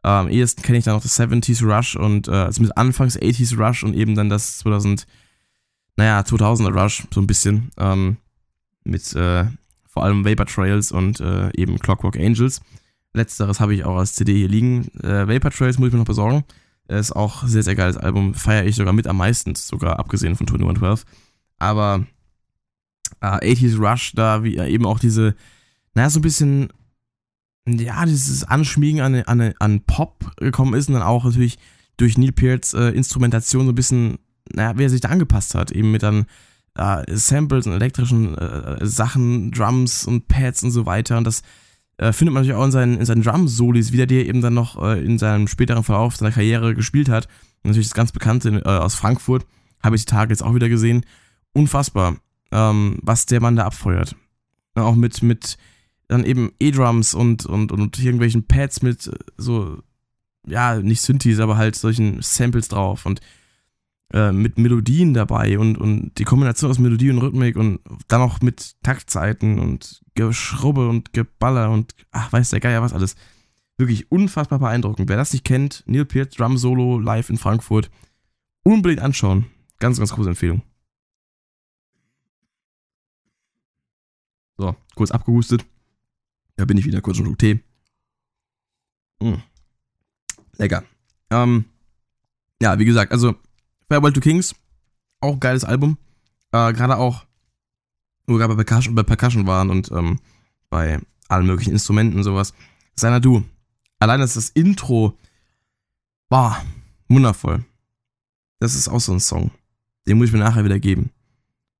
Ähm, 0.03 0.11
am 0.11 0.29
ehesten 0.29 0.61
kenne 0.61 0.77
ich 0.77 0.85
dann 0.85 0.93
noch 0.93 1.01
das 1.03 1.19
70s 1.19 1.65
Rush 1.65 1.95
und 1.95 2.27
äh, 2.27 2.31
also 2.31 2.61
mit 2.61 2.77
Anfangs 2.77 3.19
80s 3.19 3.57
Rush 3.57 3.83
und 3.83 3.95
eben 3.95 4.15
dann 4.15 4.29
das 4.29 4.59
2000, 4.59 5.05
naja, 5.97 6.21
2000er 6.21 6.81
Rush, 6.81 7.03
so 7.13 7.19
ein 7.19 7.27
bisschen. 7.27 7.71
Ähm, 7.77 8.17
mit 8.83 9.13
äh, 9.15 9.45
vor 9.87 10.03
allem 10.03 10.25
Vapor 10.25 10.45
Trails 10.45 10.91
und 10.91 11.19
äh, 11.19 11.51
eben 11.55 11.79
Clockwork 11.79 12.17
Angels. 12.17 12.61
Letzteres 13.13 13.59
habe 13.59 13.73
ich 13.73 13.85
auch 13.85 13.97
als 13.97 14.13
CD 14.13 14.35
hier 14.35 14.49
liegen. 14.49 14.87
Äh, 14.99 15.27
Vapor 15.27 15.51
Trails 15.51 15.79
muss 15.79 15.87
ich 15.87 15.93
mir 15.93 15.99
noch 15.99 16.05
besorgen. 16.05 16.43
Ist 16.87 17.15
auch 17.15 17.43
ein 17.43 17.49
sehr, 17.49 17.63
sehr 17.63 17.75
geiles 17.75 17.97
Album. 17.97 18.33
Feiere 18.33 18.65
ich 18.65 18.75
sogar 18.75 18.93
mit 18.93 19.07
am 19.07 19.17
meisten, 19.17 19.55
sogar 19.55 19.99
abgesehen 19.99 20.35
von 20.35 20.47
2112. 20.47 21.05
Aber 21.59 22.05
äh, 23.21 23.53
80s 23.53 23.77
Rush, 23.77 24.13
da 24.13 24.43
wie 24.43 24.57
eben 24.57 24.85
auch 24.85 24.99
diese 24.99 25.35
naja, 25.99 26.09
so 26.09 26.19
ein 26.19 26.23
bisschen, 26.23 26.69
ja, 27.67 28.05
dieses 28.05 28.43
Anschmiegen 28.43 29.01
an, 29.01 29.15
an, 29.23 29.53
an 29.59 29.81
Pop 29.81 30.31
gekommen 30.37 30.73
ist 30.73 30.87
und 30.87 30.93
dann 30.93 31.03
auch 31.03 31.25
natürlich 31.25 31.57
durch 31.97 32.17
Neil 32.17 32.31
Pearts 32.31 32.73
äh, 32.73 32.89
Instrumentation 32.89 33.65
so 33.65 33.71
ein 33.71 33.75
bisschen, 33.75 34.19
naja, 34.53 34.77
wie 34.77 34.83
er 34.83 34.89
sich 34.89 35.01
da 35.01 35.09
angepasst 35.09 35.55
hat, 35.55 35.71
eben 35.71 35.91
mit 35.91 36.03
dann 36.03 36.25
äh, 36.75 37.03
Samples 37.15 37.67
und 37.67 37.73
elektrischen 37.73 38.37
äh, 38.37 38.85
Sachen, 38.85 39.51
Drums 39.51 40.05
und 40.05 40.27
Pads 40.27 40.63
und 40.63 40.71
so 40.71 40.85
weiter 40.85 41.17
und 41.17 41.25
das 41.25 41.41
äh, 41.99 42.13
findet 42.13 42.33
man 42.33 42.43
natürlich 42.43 42.59
auch 42.59 42.65
in 42.65 42.71
seinen, 42.71 42.97
in 42.97 43.05
seinen 43.05 43.23
Drum-Solis 43.23 43.91
wieder, 43.91 44.05
die 44.05 44.19
er 44.19 44.25
eben 44.25 44.41
dann 44.41 44.53
noch 44.53 44.81
äh, 44.81 45.03
in 45.03 45.17
seinem 45.17 45.47
späteren 45.47 45.83
Verlauf 45.83 46.15
seiner 46.15 46.31
Karriere 46.31 46.73
gespielt 46.73 47.09
hat. 47.09 47.27
Und 47.61 47.71
natürlich 47.71 47.89
das 47.89 47.93
ganz 47.93 48.13
Bekannte 48.13 48.61
äh, 48.63 48.69
aus 48.69 48.95
Frankfurt, 48.95 49.45
habe 49.83 49.97
ich 49.97 50.05
die 50.05 50.11
Tage 50.11 50.31
jetzt 50.31 50.41
auch 50.41 50.55
wieder 50.55 50.69
gesehen. 50.69 51.05
Unfassbar, 51.51 52.15
ähm, 52.51 52.99
was 53.01 53.25
der 53.25 53.41
Mann 53.41 53.57
da 53.57 53.65
abfeuert. 53.65 54.15
Auch 54.75 54.95
mit, 54.95 55.21
mit 55.23 55.57
dann 56.07 56.23
eben 56.23 56.53
E-Drums 56.59 57.13
und, 57.13 57.45
und, 57.45 57.73
und 57.73 57.99
irgendwelchen 57.99 58.47
Pads 58.47 58.81
mit 58.81 59.07
äh, 59.07 59.11
so, 59.35 59.79
ja, 60.47 60.79
nicht 60.79 61.01
Synthes, 61.01 61.39
aber 61.39 61.57
halt 61.57 61.75
solchen 61.75 62.21
Samples 62.21 62.69
drauf 62.69 63.05
und 63.05 63.19
äh, 64.11 64.31
mit 64.31 64.57
Melodien 64.57 65.13
dabei 65.13 65.59
und, 65.59 65.77
und 65.77 66.17
die 66.17 66.23
Kombination 66.23 66.71
aus 66.71 66.79
Melodie 66.79 67.11
und 67.11 67.19
Rhythmik 67.19 67.55
und 67.55 67.79
dann 68.07 68.21
noch 68.21 68.41
mit 68.41 68.75
Taktzeiten 68.81 69.59
und 69.59 70.01
Geschrubbe 70.15 70.89
und 70.89 71.13
Geballer 71.13 71.69
und 71.69 71.93
ach, 72.11 72.31
weiß 72.31 72.49
der 72.49 72.59
Geier 72.59 72.81
was 72.81 72.93
alles. 72.93 73.15
Wirklich 73.77 74.11
unfassbar 74.11 74.59
beeindruckend. 74.59 75.09
Wer 75.09 75.17
das 75.17 75.31
nicht 75.31 75.45
kennt, 75.45 75.83
Neil 75.85 76.05
Peart 76.05 76.37
Drum 76.37 76.57
Solo 76.57 76.99
live 76.99 77.29
in 77.29 77.37
Frankfurt, 77.37 77.89
unbedingt 78.63 79.01
anschauen. 79.01 79.45
Ganz, 79.79 79.99
ganz 79.99 80.11
große 80.11 80.29
Empfehlung. 80.29 80.63
So, 84.57 84.75
kurz 84.95 85.11
abgehustet. 85.11 85.65
Da 86.57 86.65
bin 86.65 86.77
ich 86.77 86.85
wieder 86.85 86.99
kurz 86.99 87.19
einen 87.19 87.37
Tee. 87.37 87.61
Mm. 89.21 89.35
Lecker. 90.57 90.83
Ähm, 91.29 91.65
ja, 92.61 92.77
wie 92.77 92.85
gesagt, 92.85 93.13
also 93.13 93.35
Farewell 93.89 94.13
to 94.13 94.21
Kings, 94.21 94.55
auch 95.19 95.39
geiles 95.39 95.65
Album. 95.65 95.97
Äh, 96.51 96.73
Gerade 96.73 96.97
auch, 96.97 97.25
wo 98.27 98.33
wir 98.33 98.39
gerade 98.39 98.55
bei 98.91 99.03
Percussion, 99.03 99.47
waren 99.47 99.69
und 99.69 99.91
ähm, 99.91 100.19
bei 100.69 100.99
allen 101.27 101.45
möglichen 101.45 101.71
Instrumenten 101.71 102.17
und 102.17 102.23
sowas. 102.23 102.53
Seiner 102.95 103.19
Du. 103.19 103.43
Allein 103.99 104.19
das, 104.19 104.35
das 104.35 104.49
Intro 104.49 105.17
war 106.29 106.63
wundervoll. 107.07 107.65
Das 108.59 108.75
ist 108.75 108.87
auch 108.87 108.99
so 108.99 109.11
ein 109.11 109.19
Song. 109.19 109.51
Den 110.07 110.17
muss 110.17 110.27
ich 110.27 110.33
mir 110.33 110.39
nachher 110.39 110.63
wieder 110.63 110.79
geben. 110.79 111.11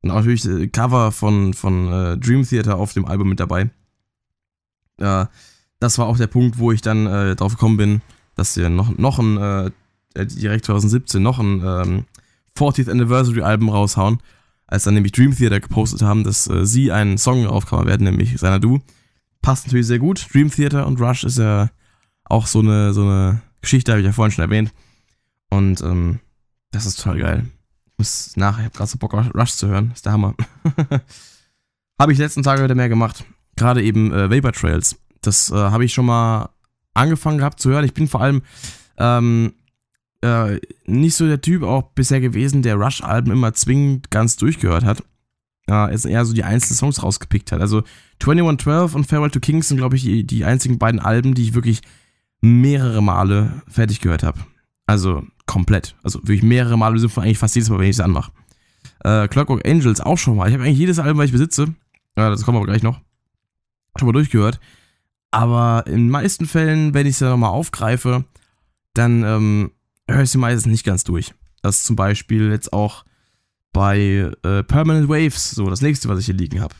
Und 0.02 0.12
auch 0.12 0.16
natürlich 0.16 0.46
äh, 0.46 0.68
Cover 0.68 1.12
von, 1.12 1.54
von 1.54 1.92
äh, 1.92 2.18
Dream 2.18 2.44
Theater 2.44 2.78
auf 2.78 2.94
dem 2.94 3.06
Album 3.06 3.30
mit 3.30 3.40
dabei 3.40 3.70
äh, 5.00 5.26
das 5.80 5.98
war 5.98 6.08
auch 6.08 6.18
der 6.18 6.28
Punkt, 6.28 6.58
wo 6.58 6.72
ich 6.72 6.82
dann 6.82 7.08
äh, 7.08 7.36
drauf 7.36 7.54
gekommen 7.54 7.78
bin, 7.78 8.02
dass 8.36 8.58
wir 8.58 8.70
noch, 8.70 8.98
noch 8.98 9.20
ein, 9.20 9.38
äh 9.38 9.72
direkt 10.26 10.66
2017, 10.66 11.22
noch 11.22 11.40
ein 11.40 11.62
ähm, 11.66 12.06
40th 12.58 12.90
Anniversary 12.90 13.42
Album 13.42 13.70
raushauen, 13.70 14.20
als 14.68 14.84
dann 14.84 14.94
nämlich 14.94 15.14
Dream 15.14 15.36
Theater 15.36 15.60
gepostet 15.60 16.02
haben, 16.02 16.24
dass 16.24 16.48
äh, 16.48 16.66
sie 16.66 16.92
einen 16.92 17.18
Song 17.18 17.48
aufkommen 17.48 17.88
werden, 17.88 18.04
nämlich 18.04 18.38
Seiner 18.38 18.60
Du. 18.60 18.82
Passt 19.42 19.68
natürlich 19.68 19.88
sehr 19.88 20.00
gut. 20.00 20.28
Dream 20.34 20.52
Theater 20.52 20.86
und 20.86 21.00
Rush 21.00 21.24
ist 21.24 21.38
ja 21.38 21.70
auch 22.26 22.46
so 22.46 22.60
eine, 22.60 22.94
so 22.94 23.04
eine 23.04 23.42
Geschichte, 23.62 23.92
habe 23.92 24.02
ich 24.02 24.06
ja 24.06 24.14
vorhin 24.14 24.32
schon 24.32 24.44
erwähnt. 24.44 24.74
Und 25.50 25.82
ähm, 25.82 26.20
das 26.72 26.86
ist 26.86 27.02
total 27.02 27.20
geil. 27.20 27.46
Ich 27.86 27.94
muss 27.98 28.36
nachher, 28.36 28.60
ich 28.60 28.66
habe 28.66 28.78
gerade 28.78 28.90
so 28.90 28.98
Bock, 28.98 29.14
Rush 29.14 29.54
zu 29.54 29.68
hören. 29.68 29.92
ist 29.94 30.06
der 30.06 30.12
Hammer. 30.12 30.36
habe 32.00 32.12
ich 32.12 32.18
letzten 32.18 32.44
Tage 32.44 32.64
wieder 32.64 32.76
mehr 32.76 32.90
gemacht 32.90 33.26
gerade 33.60 33.84
eben 33.84 34.12
äh, 34.12 34.32
Vapor 34.32 34.54
Trails. 34.54 34.96
Das 35.22 35.52
äh, 35.52 35.56
habe 35.56 35.86
ich 35.86 35.94
schon 35.94 36.08
mal 36.08 36.50
angefangen 36.96 37.38
gehabt 37.38 37.60
zu 37.60 37.70
hören. 37.70 37.86
Ich 37.86 37.94
bin 37.94 38.08
vor 38.08 38.22
allem 38.22 38.42
ähm, 38.98 39.54
äh, 40.22 40.60
nicht 40.86 41.16
so 41.16 41.28
der 41.28 41.42
Typ 41.42 41.64
auch 41.64 41.84
bisher 41.94 42.22
gewesen, 42.22 42.62
der 42.62 42.76
Rush-Alben 42.76 43.32
immer 43.32 43.54
zwingend 43.54 44.12
ganz 44.12 44.36
durchgehört 44.38 44.84
hat. 44.84 45.04
Äh, 45.70 46.10
eher 46.10 46.26
so 46.26 46.34
die 46.34 46.44
einzelnen 46.44 46.78
Songs 46.78 47.04
rausgepickt 47.04 47.52
hat. 47.52 47.62
Also 47.62 47.84
2112 48.20 48.96
und 48.96 49.06
Farewell 49.06 49.32
to 49.32 49.40
Kings 49.40 49.68
sind, 49.68 49.78
glaube 49.78 49.96
ich, 49.96 50.04
die, 50.04 50.26
die 50.26 50.46
einzigen 50.46 50.80
beiden 50.80 51.00
Alben, 51.00 51.36
die 51.36 51.44
ich 51.44 51.54
wirklich 51.54 51.82
mehrere 52.42 53.02
Male 53.02 53.62
fertig 53.68 54.02
gehört 54.02 54.24
habe. 54.24 54.40
Also 54.86 55.24
komplett. 55.46 55.96
Also 56.04 56.20
wirklich 56.20 56.44
mehrere 56.44 56.78
Male, 56.78 57.00
sind 57.00 57.16
eigentlich 57.18 57.38
fast 57.38 57.56
jedes 57.56 57.70
Mal, 57.70 57.80
wenn 57.80 57.90
ich 57.90 57.98
es 57.98 58.00
anmache. 58.00 58.32
Äh, 59.04 59.28
Clockwork 59.28 59.68
Angels 59.68 60.02
auch 60.02 60.18
schon 60.18 60.36
mal. 60.36 60.48
Ich 60.48 60.54
habe 60.54 60.64
eigentlich 60.64 60.78
jedes 60.78 61.00
Album, 61.00 61.20
was 61.20 61.26
ich 61.26 61.32
besitze. 61.32 61.74
Ja, 62.18 62.30
das 62.30 62.44
kommt 62.44 62.58
aber 62.58 62.66
gleich 62.66 62.84
noch 62.84 63.00
schon 64.00 64.08
mal 64.08 64.14
durchgehört. 64.14 64.60
Aber 65.32 65.84
in 65.86 65.94
den 65.94 66.10
meisten 66.10 66.48
Fällen, 66.48 66.94
wenn 66.94 67.06
ich 67.06 67.14
es 67.14 67.20
dann 67.20 67.30
nochmal 67.30 67.52
aufgreife, 67.52 68.26
dann 68.94 69.24
ähm, 69.24 69.72
höre 70.14 70.24
ich 70.24 70.32
sie 70.32 70.38
meistens 70.38 70.72
nicht 70.72 70.86
ganz 70.86 71.04
durch. 71.04 71.34
Das 71.62 71.78
ist 71.78 71.86
zum 71.86 71.96
Beispiel 71.96 72.50
jetzt 72.52 72.74
auch 72.74 73.06
bei 73.74 74.32
äh, 74.44 74.64
Permanent 74.64 75.10
Waves, 75.10 75.52
so 75.52 75.70
das 75.70 75.82
nächste, 75.82 76.10
was 76.10 76.20
ich 76.20 76.26
hier 76.26 76.36
liegen 76.36 76.62
habe. 76.62 76.76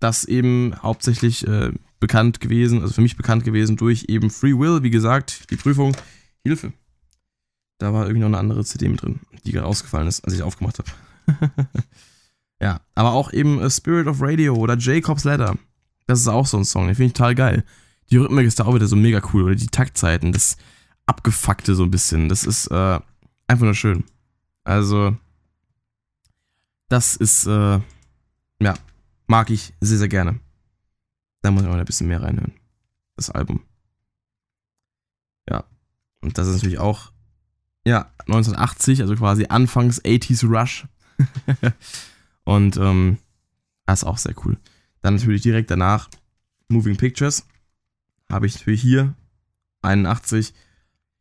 Das 0.00 0.24
eben 0.24 0.74
hauptsächlich 0.82 1.46
äh, 1.46 1.72
bekannt 1.98 2.40
gewesen, 2.40 2.82
also 2.82 2.94
für 2.94 3.00
mich 3.00 3.16
bekannt 3.16 3.44
gewesen 3.44 3.76
durch 3.76 4.04
eben 4.08 4.30
Free 4.30 4.56
Will, 4.56 4.82
wie 4.82 4.90
gesagt, 4.90 5.50
die 5.50 5.56
Prüfung. 5.56 5.96
Hilfe. 6.44 6.72
Da 7.78 7.92
war 7.92 8.02
irgendwie 8.02 8.20
noch 8.20 8.28
eine 8.28 8.38
andere 8.38 8.64
CD 8.64 8.88
mit 8.88 9.02
drin, 9.02 9.20
die 9.44 9.52
gerade 9.52 9.66
ausgefallen 9.66 10.08
ist, 10.08 10.24
als 10.24 10.34
ich 10.34 10.42
aufgemacht 10.42 10.78
habe. 10.78 11.50
ja, 12.62 12.80
aber 12.94 13.12
auch 13.12 13.32
eben 13.32 13.60
äh, 13.60 13.70
Spirit 13.70 14.06
of 14.06 14.20
Radio 14.20 14.54
oder 14.54 14.76
Jacob's 14.76 15.24
Ladder. 15.24 15.56
Das 16.06 16.20
ist 16.20 16.28
auch 16.28 16.46
so 16.46 16.56
ein 16.56 16.64
Song, 16.64 16.86
den 16.86 16.94
finde 16.94 17.08
ich 17.08 17.12
total 17.12 17.34
geil. 17.34 17.64
Die 18.10 18.16
Rhythmik 18.16 18.46
ist 18.46 18.58
da 18.58 18.64
auch 18.64 18.74
wieder 18.74 18.86
so 18.86 18.96
mega 18.96 19.20
cool. 19.32 19.42
Oder 19.42 19.54
die 19.54 19.66
Taktzeiten, 19.66 20.32
das 20.32 20.56
Abgefuckte 21.08 21.74
so 21.74 21.84
ein 21.84 21.90
bisschen. 21.90 22.28
Das 22.28 22.44
ist 22.44 22.66
äh, 22.68 23.00
einfach 23.46 23.64
nur 23.64 23.74
schön. 23.74 24.04
Also, 24.64 25.16
das 26.88 27.16
ist, 27.16 27.46
äh, 27.46 27.80
ja, 28.60 28.74
mag 29.26 29.50
ich 29.50 29.72
sehr, 29.80 29.98
sehr 29.98 30.08
gerne. 30.08 30.38
Da 31.42 31.50
muss 31.50 31.62
ich 31.62 31.68
mal 31.68 31.78
ein 31.78 31.84
bisschen 31.84 32.08
mehr 32.08 32.22
reinhören. 32.22 32.52
Das 33.16 33.30
Album. 33.30 33.62
Ja. 35.48 35.64
Und 36.20 36.36
das 36.36 36.48
ist 36.48 36.56
natürlich 36.56 36.78
auch, 36.78 37.12
ja, 37.86 38.12
1980, 38.26 39.00
also 39.00 39.14
quasi 39.16 39.46
Anfangs 39.48 40.02
80s 40.04 40.46
Rush. 40.46 40.86
Und, 42.44 42.76
ähm, 42.76 43.18
das 43.86 44.00
ist 44.00 44.04
auch 44.04 44.18
sehr 44.18 44.34
cool. 44.44 44.58
Dann 45.00 45.14
natürlich 45.14 45.40
direkt 45.40 45.70
danach 45.70 46.10
Moving 46.68 46.96
Pictures. 46.96 47.46
Habe 48.30 48.46
ich 48.46 48.54
natürlich 48.56 48.82
hier 48.82 49.14
81. 49.80 50.52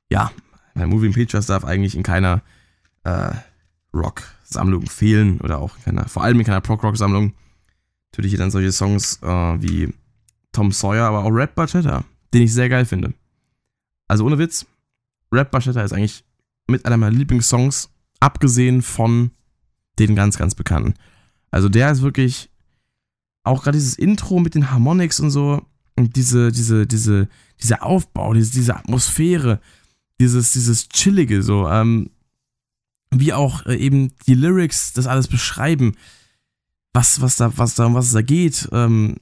Ja, 0.09 0.31
Moving 0.75 1.13
Pictures 1.13 1.47
darf 1.47 1.65
eigentlich 1.65 1.95
in 1.95 2.03
keiner 2.03 2.41
äh, 3.03 3.31
Rock-Sammlung 3.93 4.85
fehlen 4.85 5.41
oder 5.41 5.59
auch 5.59 5.75
in 5.77 5.83
keiner, 5.83 6.07
vor 6.07 6.23
allem 6.23 6.39
in 6.39 6.45
keiner 6.45 6.61
Prog-Rock-Sammlung. 6.61 7.33
Natürlich 8.11 8.31
hier 8.31 8.39
dann 8.39 8.51
solche 8.51 8.71
Songs 8.71 9.19
äh, 9.21 9.27
wie 9.27 9.93
Tom 10.51 10.71
Sawyer, 10.71 11.05
aber 11.05 11.23
auch 11.23 11.29
Red 11.29 11.55
Barchetta, 11.55 12.03
den 12.33 12.43
ich 12.43 12.53
sehr 12.53 12.69
geil 12.69 12.85
finde. 12.85 13.13
Also 14.07 14.25
ohne 14.25 14.37
Witz, 14.37 14.65
Red 15.31 15.51
Barchetta 15.51 15.81
ist 15.81 15.93
eigentlich 15.93 16.23
mit 16.67 16.85
einer 16.85 16.97
meiner 16.97 17.15
Lieblingssongs, 17.15 17.89
abgesehen 18.19 18.81
von 18.81 19.31
den 19.99 20.15
ganz, 20.15 20.37
ganz 20.37 20.55
bekannten. 20.55 20.93
Also 21.51 21.69
der 21.69 21.91
ist 21.91 22.01
wirklich 22.01 22.49
auch 23.43 23.63
gerade 23.63 23.77
dieses 23.77 23.97
Intro 23.97 24.39
mit 24.39 24.55
den 24.55 24.71
Harmonics 24.71 25.19
und 25.19 25.31
so 25.31 25.65
und 25.95 26.15
diese, 26.15 26.51
diese, 26.51 26.85
diese, 26.85 27.27
dieser 27.61 27.83
Aufbau, 27.83 28.33
diese, 28.33 28.51
diese 28.51 28.75
Atmosphäre, 28.75 29.59
dieses, 30.19 30.53
dieses 30.53 30.89
Chillige, 30.89 31.43
so, 31.43 31.67
ähm, 31.67 32.09
wie 33.11 33.33
auch 33.33 33.65
äh, 33.65 33.75
eben 33.75 34.13
die 34.27 34.33
Lyrics 34.33 34.93
das 34.93 35.07
alles 35.07 35.27
beschreiben, 35.27 35.95
was, 36.93 37.21
was 37.21 37.35
da, 37.35 37.57
was 37.57 37.75
da, 37.75 37.85
um 37.85 37.93
was 37.93 38.07
es 38.07 38.13
da 38.13 38.21
geht. 38.21 38.67
Ähm, 38.71 39.17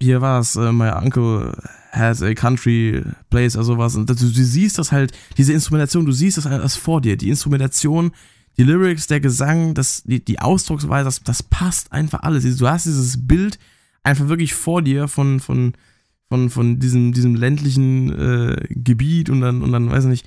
hier 0.00 0.20
war 0.20 0.40
es, 0.40 0.56
äh, 0.56 0.72
my 0.72 0.90
uncle 0.90 1.56
has 1.90 2.22
a 2.22 2.34
country 2.34 3.02
place 3.30 3.56
oder 3.56 3.64
sowas. 3.64 3.96
Und 3.96 4.08
du, 4.08 4.14
du 4.14 4.26
siehst 4.26 4.78
das 4.78 4.92
halt, 4.92 5.12
diese 5.36 5.52
Instrumentation, 5.52 6.04
du 6.04 6.12
siehst 6.12 6.36
das 6.36 6.46
alles 6.46 6.76
vor 6.76 7.00
dir. 7.00 7.16
Die 7.16 7.30
Instrumentation, 7.30 8.12
die 8.56 8.64
Lyrics, 8.64 9.06
der 9.06 9.20
Gesang, 9.20 9.74
das, 9.74 10.02
die, 10.04 10.24
die 10.24 10.38
Ausdrucksweise, 10.40 11.04
das, 11.04 11.22
das 11.22 11.42
passt 11.42 11.92
einfach 11.92 12.22
alles. 12.22 12.44
Du 12.56 12.68
hast 12.68 12.86
dieses 12.86 13.26
Bild 13.26 13.58
einfach 14.02 14.28
wirklich 14.28 14.54
vor 14.54 14.82
dir 14.82 15.08
von, 15.08 15.40
von, 15.40 15.72
von, 16.28 16.50
von 16.50 16.78
diesem, 16.78 17.12
diesem 17.12 17.34
ländlichen 17.34 18.12
äh, 18.12 18.66
Gebiet 18.70 19.30
und 19.30 19.40
dann, 19.40 19.62
und 19.62 19.72
dann, 19.72 19.90
weiß 19.90 20.04
ich 20.04 20.10
nicht, 20.10 20.26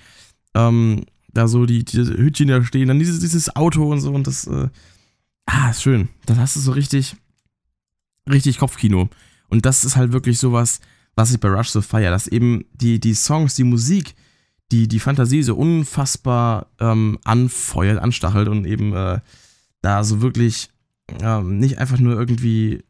ähm, 0.55 1.05
da 1.33 1.47
so 1.47 1.65
die, 1.65 1.85
die 1.85 1.97
Hütchen 1.97 2.47
da 2.47 2.63
stehen, 2.63 2.87
dann 2.87 2.99
dieses, 2.99 3.19
dieses 3.19 3.55
Auto 3.55 3.89
und 3.91 4.01
so 4.01 4.11
und 4.11 4.27
das, 4.27 4.47
äh, 4.47 4.69
ah, 5.45 5.69
ist 5.69 5.83
schön. 5.83 6.09
Dann 6.25 6.39
hast 6.39 6.55
du 6.55 6.59
so 6.59 6.71
richtig, 6.71 7.15
richtig 8.29 8.57
Kopfkino. 8.57 9.09
Und 9.47 9.65
das 9.65 9.85
ist 9.85 9.95
halt 9.95 10.11
wirklich 10.11 10.39
sowas, 10.39 10.81
was 11.15 11.31
ich 11.31 11.39
bei 11.39 11.49
Rush 11.49 11.69
so 11.69 11.81
feiere, 11.81 12.11
dass 12.11 12.27
eben 12.27 12.65
die, 12.73 12.99
die 12.99 13.13
Songs, 13.13 13.55
die 13.55 13.63
Musik, 13.63 14.15
die, 14.71 14.87
die 14.87 14.99
Fantasie 14.99 15.43
so 15.43 15.55
unfassbar 15.55 16.67
ähm, 16.79 17.19
anfeuert, 17.23 17.99
anstachelt 17.99 18.47
und 18.47 18.65
eben 18.65 18.93
äh, 18.95 19.19
da 19.81 20.03
so 20.03 20.21
wirklich 20.21 20.69
ähm, 21.21 21.59
nicht 21.59 21.77
einfach 21.77 21.99
nur 21.99 22.17
irgendwie, 22.17 22.83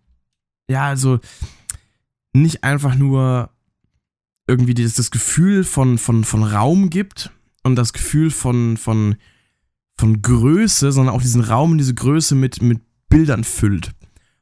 ja, 0.70 0.86
also 0.86 1.20
nicht 2.34 2.64
einfach 2.64 2.96
nur 2.96 3.50
irgendwie 4.48 4.74
das, 4.74 4.94
das 4.94 5.12
Gefühl 5.12 5.64
von, 5.64 5.98
von, 5.98 6.24
von 6.24 6.44
Raum 6.44 6.90
gibt 6.90 7.32
und 7.64 7.76
das 7.76 7.94
Gefühl 7.94 8.32
von, 8.32 8.78
von, 8.78 9.16
von 9.98 10.22
Größe, 10.22 10.92
sondern 10.92 11.16
auch 11.16 11.22
diesen 11.22 11.42
Raum 11.42 11.72
und 11.72 11.78
diese 11.78 11.94
Größe 11.94 12.36
mit, 12.36 12.62
mit 12.62 12.82
Bildern 13.10 13.44
füllt. 13.44 13.92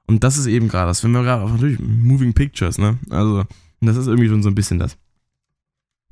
Und 0.08 0.24
das 0.24 0.38
ist 0.38 0.48
eben 0.48 0.68
gerade 0.68 0.90
das, 0.90 1.04
wenn 1.04 1.12
wir 1.12 1.24
gerade 1.24 1.44
auch 1.44 1.52
natürlich 1.52 1.80
Moving 1.80 2.34
Pictures, 2.34 2.78
ne? 2.78 2.98
Also, 3.10 3.46
das 3.82 3.98
ist 3.98 4.08
irgendwie 4.08 4.28
schon 4.28 4.42
so 4.42 4.50
ein 4.50 4.56
bisschen 4.56 4.80
das. 4.80 4.98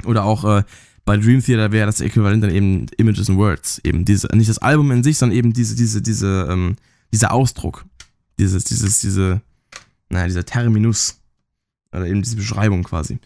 Oder 0.05 0.23
auch 0.23 0.43
äh, 0.43 0.63
bei 1.03 1.17
Dream 1.17 1.41
Theater 1.41 1.71
wäre 1.71 1.87
das 1.87 2.01
Äquivalent 2.01 2.43
dann 2.43 2.51
eben 2.51 2.85
Images 2.97 3.29
and 3.29 3.39
Words. 3.39 3.79
Eben 3.83 4.05
diese, 4.05 4.27
nicht 4.35 4.49
das 4.49 4.59
Album 4.59 4.91
in 4.91 5.03
sich, 5.03 5.17
sondern 5.17 5.37
eben 5.37 5.53
diese, 5.53 5.75
diese, 5.75 6.01
diese, 6.01 6.47
ähm, 6.49 6.75
dieser 7.11 7.31
Ausdruck. 7.31 7.85
Dieses, 8.37 8.65
dieses, 8.65 8.99
diese, 8.99 9.41
naja, 10.09 10.27
dieser 10.27 10.45
Terminus. 10.45 11.19
Oder 11.91 12.08
eben 12.08 12.21
diese 12.21 12.36
Beschreibung 12.36 12.84
quasi. 12.84 13.19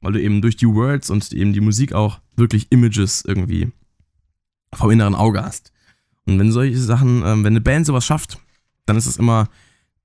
Weil 0.00 0.12
du 0.12 0.22
eben 0.22 0.42
durch 0.42 0.56
die 0.56 0.68
Words 0.68 1.10
und 1.10 1.32
eben 1.32 1.52
die 1.52 1.60
Musik 1.60 1.92
auch 1.92 2.20
wirklich 2.36 2.70
Images 2.70 3.24
irgendwie 3.24 3.72
vom 4.72 4.90
inneren 4.90 5.14
Auge 5.14 5.42
hast. 5.42 5.72
Und 6.26 6.38
wenn 6.38 6.52
solche 6.52 6.78
Sachen, 6.78 7.22
ähm, 7.24 7.44
wenn 7.44 7.52
eine 7.52 7.60
Band 7.60 7.86
sowas 7.86 8.04
schafft, 8.04 8.38
dann 8.84 8.96
ist 8.96 9.06
es 9.06 9.16
immer 9.16 9.48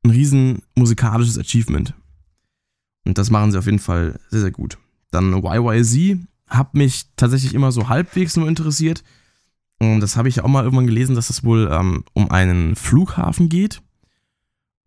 ein 0.03 0.11
riesen 0.11 0.63
musikalisches 0.75 1.37
Achievement. 1.37 1.93
Und 3.05 3.17
das 3.17 3.29
machen 3.29 3.51
sie 3.51 3.57
auf 3.57 3.65
jeden 3.65 3.79
Fall 3.79 4.19
sehr, 4.29 4.41
sehr 4.41 4.51
gut. 4.51 4.77
Dann 5.11 5.43
YYZ 5.43 6.19
hat 6.47 6.73
mich 6.73 7.05
tatsächlich 7.15 7.53
immer 7.53 7.71
so 7.71 7.89
halbwegs 7.89 8.35
nur 8.37 8.47
interessiert. 8.47 9.03
Und 9.79 9.99
das 10.01 10.15
habe 10.15 10.29
ich 10.29 10.41
auch 10.41 10.47
mal 10.47 10.63
irgendwann 10.63 10.85
gelesen, 10.85 11.15
dass 11.15 11.29
es 11.29 11.43
wohl 11.43 11.69
ähm, 11.71 12.03
um 12.13 12.29
einen 12.29 12.75
Flughafen 12.75 13.49
geht. 13.49 13.81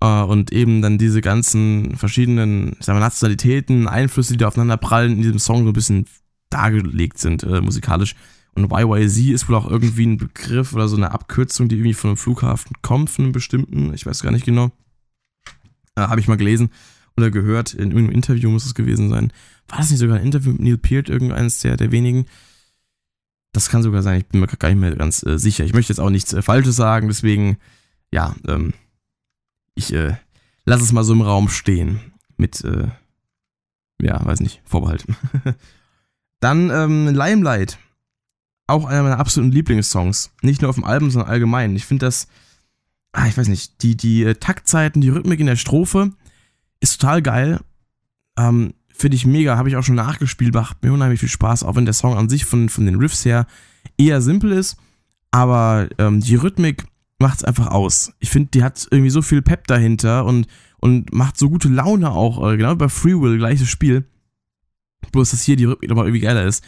Äh, 0.05 0.23
und 0.23 0.53
eben 0.53 0.83
dann 0.83 0.99
diese 0.99 1.23
ganzen 1.23 1.97
verschiedenen 1.97 2.77
sagen 2.81 2.99
wir, 2.99 3.01
Nationalitäten, 3.01 3.89
Einflüsse, 3.89 4.35
die 4.35 4.39
da 4.39 4.49
aufeinander 4.49 4.77
prallen, 4.77 5.13
in 5.13 5.23
diesem 5.23 5.39
Song 5.39 5.63
so 5.63 5.71
ein 5.71 5.73
bisschen 5.73 6.07
dargelegt 6.51 7.19
sind, 7.19 7.43
äh, 7.43 7.63
musikalisch. 7.63 8.15
Und 8.55 8.71
YYZ 8.71 9.19
ist 9.31 9.49
wohl 9.49 9.57
auch 9.57 9.69
irgendwie 9.69 10.07
ein 10.07 10.19
Begriff 10.19 10.75
oder 10.75 10.89
so 10.89 10.97
eine 10.97 11.11
Abkürzung, 11.11 11.69
die 11.69 11.77
irgendwie 11.77 11.95
von 11.95 12.11
einem 12.11 12.17
Flughafen 12.19 12.77
kommt, 12.83 13.11
von 13.11 13.25
einem 13.25 13.33
bestimmten, 13.33 13.93
ich 13.95 14.05
weiß 14.07 14.23
gar 14.23 14.31
nicht 14.31 14.45
genau. 14.45 14.71
Äh, 15.97 16.03
habe 16.03 16.21
ich 16.21 16.29
mal 16.29 16.37
gelesen 16.37 16.71
oder 17.17 17.31
gehört, 17.31 17.73
in 17.73 17.91
irgendeinem 17.91 18.15
Interview 18.15 18.51
muss 18.51 18.67
es 18.67 18.75
gewesen 18.75 19.09
sein. 19.09 19.33
War 19.69 19.79
das 19.79 19.91
nicht 19.91 20.01
sogar 20.01 20.19
ein 20.19 20.25
Interview 20.25 20.53
mit 20.53 20.61
Neil 20.61 20.79
Peart, 20.79 21.09
irgendeines 21.09 21.61
der, 21.61 21.77
der 21.77 21.91
wenigen? 21.93 22.27
Das 23.53 23.71
kann 23.71 23.83
sogar 23.83 24.03
sein, 24.03 24.21
ich 24.21 24.27
bin 24.27 24.41
mir 24.41 24.49
gar 24.49 24.69
nicht 24.69 24.81
mehr 24.81 24.95
ganz 24.97 25.25
äh, 25.25 25.39
sicher. 25.39 25.65
Ich 25.65 25.73
möchte 25.73 25.93
jetzt 25.93 26.01
auch 26.01 26.11
nichts 26.11 26.33
äh, 26.33 26.43
Falsches 26.43 26.77
sagen, 26.77 27.09
deswegen, 27.09 27.57
ja, 28.13 28.35
ähm, 28.47 28.75
ich 29.75 29.93
äh, 29.93 30.17
lasse 30.65 30.85
es 30.85 30.93
mal 30.93 31.05
so 31.05 31.13
im 31.13 31.21
Raum 31.21 31.49
stehen. 31.49 32.13
Mit, 32.37 32.65
äh, 32.65 32.89
ja, 34.01 34.25
weiß 34.25 34.41
nicht, 34.41 34.61
Vorbehalt. 34.65 35.05
Dann 36.41 36.71
ähm, 36.71 37.09
Limelight. 37.15 37.79
Auch 38.67 38.87
einer 38.87 39.03
meiner 39.03 39.19
absoluten 39.19 39.53
Lieblingssongs. 39.53 40.31
Nicht 40.43 40.63
nur 40.63 40.71
auf 40.71 40.77
dem 40.77 40.85
Album, 40.85 41.11
sondern 41.11 41.31
allgemein. 41.31 41.77
Ich 41.77 41.85
finde 41.85 42.07
das, 42.07 42.29
ah, 43.13 43.27
ich 43.27 43.37
weiß 43.37 43.49
nicht, 43.49 43.83
die, 43.83 43.97
die 43.97 44.25
äh, 44.25 44.35
Taktzeiten, 44.35 45.01
die 45.01 45.11
Rhythmik 45.11 45.41
in 45.41 45.47
der 45.47 45.57
Strophe 45.57 46.13
ist 46.81 47.01
total 47.01 47.23
geil. 47.23 47.61
Ähm, 48.39 48.75
Finde 48.97 49.17
ich 49.17 49.27
mega, 49.27 49.57
habe 49.57 49.69
ich 49.69 49.77
auch 49.77 49.83
schon 49.83 49.97
nachgespielt, 49.97 50.55
macht 50.55 50.83
mir 50.83 50.93
unheimlich 50.93 51.19
viel 51.19 51.29
Spaß, 51.29 51.65
auch 51.65 51.75
wenn 51.75 51.85
der 51.85 51.95
Song 51.95 52.17
an 52.17 52.29
sich 52.29 52.45
von, 52.45 52.69
von 52.69 52.87
den 52.87 52.95
Riffs 52.95 53.25
her 53.25 53.47
eher 53.99 54.23
simpel 54.23 54.53
ist. 54.53 54.77
Aber 55.31 55.89
ähm, 55.99 56.21
die 56.21 56.37
Rhythmik 56.37 56.85
macht 57.19 57.39
es 57.39 57.45
einfach 57.45 57.69
aus. 57.69 58.13
Ich 58.19 58.31
finde, 58.31 58.51
die 58.51 58.63
hat 58.63 58.87
irgendwie 58.91 59.11
so 59.11 59.23
viel 59.23 59.43
Pep 59.43 59.67
dahinter 59.67 60.25
und, 60.25 60.47
und 60.79 61.13
macht 61.13 61.39
so 61.39 61.49
gute 61.49 61.69
Laune 61.69 62.11
auch. 62.11 62.51
Äh, 62.51 62.57
genau 62.57 62.75
bei 62.75 62.89
Free 62.89 63.21
Will, 63.21 63.39
gleiches 63.39 63.69
Spiel. 63.69 64.05
Bloß, 65.13 65.31
dass 65.31 65.43
hier 65.43 65.57
die 65.57 65.65
Rhythmik 65.65 65.91
nochmal 65.91 66.07
irgendwie 66.07 66.25
geiler 66.25 66.45
ist. 66.45 66.65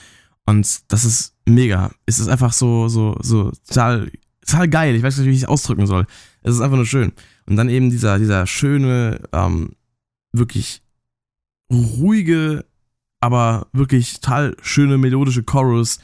Und 0.46 0.92
das 0.92 1.04
ist 1.04 1.34
mega. 1.46 1.90
Es 2.06 2.18
ist 2.18 2.28
einfach 2.28 2.52
so, 2.52 2.88
so, 2.88 3.16
so 3.20 3.50
total, 3.66 4.10
total 4.46 4.68
geil. 4.68 4.94
Ich 4.94 5.02
weiß 5.02 5.18
nicht, 5.18 5.26
wie 5.26 5.32
ich 5.32 5.42
es 5.42 5.48
ausdrücken 5.48 5.86
soll. 5.86 6.06
Es 6.42 6.54
ist 6.54 6.60
einfach 6.60 6.76
nur 6.76 6.86
schön. 6.86 7.12
Und 7.46 7.56
dann 7.56 7.68
eben 7.68 7.90
dieser, 7.90 8.18
dieser 8.18 8.46
schöne, 8.46 9.20
ähm, 9.32 9.70
wirklich 10.32 10.82
ruhige, 11.70 12.64
aber 13.20 13.66
wirklich 13.72 14.20
total 14.20 14.56
schöne 14.62 14.98
melodische 14.98 15.42
Chorus, 15.42 15.98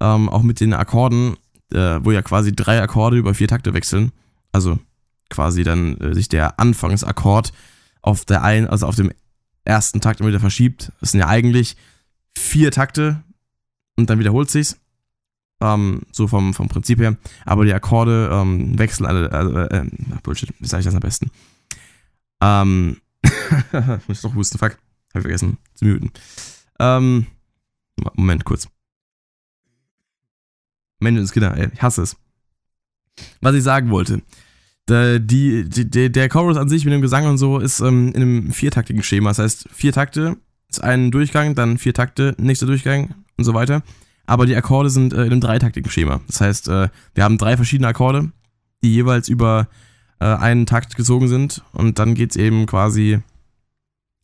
ähm, 0.00 0.28
auch 0.28 0.42
mit 0.42 0.60
den 0.60 0.74
Akkorden, 0.74 1.36
äh, 1.72 1.98
wo 2.02 2.12
ja 2.12 2.22
quasi 2.22 2.54
drei 2.54 2.80
Akkorde 2.80 3.16
über 3.16 3.34
vier 3.34 3.48
Takte 3.48 3.74
wechseln. 3.74 4.12
Also 4.52 4.78
quasi 5.30 5.64
dann 5.64 5.96
äh, 5.98 6.14
sich 6.14 6.28
der 6.28 6.60
Anfangsakkord 6.60 7.52
auf 8.02 8.24
der 8.24 8.42
einen, 8.42 8.68
also 8.68 8.86
auf 8.86 8.96
dem 8.96 9.12
ersten 9.64 10.00
Takt 10.00 10.20
immer 10.20 10.28
wieder 10.28 10.40
verschiebt. 10.40 10.92
Das 11.00 11.10
sind 11.10 11.20
ja 11.20 11.26
eigentlich 11.26 11.76
vier 12.36 12.70
Takte 12.70 13.22
und 13.96 14.10
dann 14.10 14.18
wiederholt 14.18 14.50
sich's. 14.50 14.78
Ähm, 15.60 16.02
so 16.12 16.28
vom, 16.28 16.52
vom 16.52 16.68
Prinzip 16.68 17.00
her. 17.00 17.16
Aber 17.46 17.64
die 17.64 17.72
Akkorde 17.72 18.28
ähm, 18.30 18.78
wechseln 18.78 19.06
alle. 19.06 19.30
Äh, 19.30 19.76
äh, 19.76 19.90
Bullshit, 20.22 20.52
wie 20.60 20.66
sage 20.66 20.80
ich 20.80 20.84
das 20.84 20.94
am 20.94 21.00
besten? 21.00 21.30
Ähm, 22.42 22.98
ich 24.08 24.20
doch 24.20 24.34
husten, 24.34 24.58
fuck. 24.58 24.72
Hab 25.14 25.16
ich 25.16 25.22
vergessen 25.22 25.56
zu 25.74 25.86
muten. 25.86 26.10
Ähm, 26.78 27.26
Moment, 28.14 28.44
kurz. 28.44 28.68
Mensch 31.00 31.28
Skinner, 31.30 31.56
ey, 31.56 31.68
ich 31.72 31.82
hasse 31.82 32.02
es. 32.02 32.16
Was 33.40 33.54
ich 33.54 33.62
sagen 33.62 33.90
wollte. 33.90 34.22
Der, 34.88 35.18
die, 35.18 35.68
die, 35.68 36.12
der 36.12 36.28
Chorus 36.28 36.56
an 36.56 36.68
sich 36.68 36.84
mit 36.84 36.94
dem 36.94 37.00
Gesang 37.00 37.26
und 37.26 37.38
so 37.38 37.58
ist 37.58 37.80
ähm, 37.80 38.08
in 38.08 38.22
einem 38.22 38.52
viertaktigen 38.52 39.02
Schema. 39.02 39.30
Das 39.30 39.40
heißt, 39.40 39.68
vier 39.72 39.92
Takte 39.92 40.36
ist 40.68 40.82
ein 40.82 41.10
Durchgang, 41.10 41.54
dann 41.54 41.78
vier 41.78 41.92
Takte, 41.92 42.34
nächster 42.38 42.66
Durchgang 42.66 43.14
und 43.36 43.44
so 43.44 43.52
weiter. 43.54 43.82
Aber 44.26 44.46
die 44.46 44.54
Akkorde 44.54 44.90
sind 44.90 45.12
äh, 45.12 45.24
in 45.24 45.32
einem 45.32 45.40
dreitaktigen 45.40 45.90
Schema. 45.90 46.20
Das 46.26 46.40
heißt, 46.40 46.68
äh, 46.68 46.88
wir 47.14 47.24
haben 47.24 47.38
drei 47.38 47.56
verschiedene 47.56 47.88
Akkorde, 47.88 48.30
die 48.82 48.92
jeweils 48.92 49.28
über 49.28 49.68
äh, 50.20 50.26
einen 50.26 50.66
Takt 50.66 50.96
gezogen 50.96 51.28
sind. 51.28 51.62
Und 51.72 51.98
dann 51.98 52.14
geht 52.14 52.30
es 52.30 52.36
eben 52.36 52.66
quasi 52.66 53.20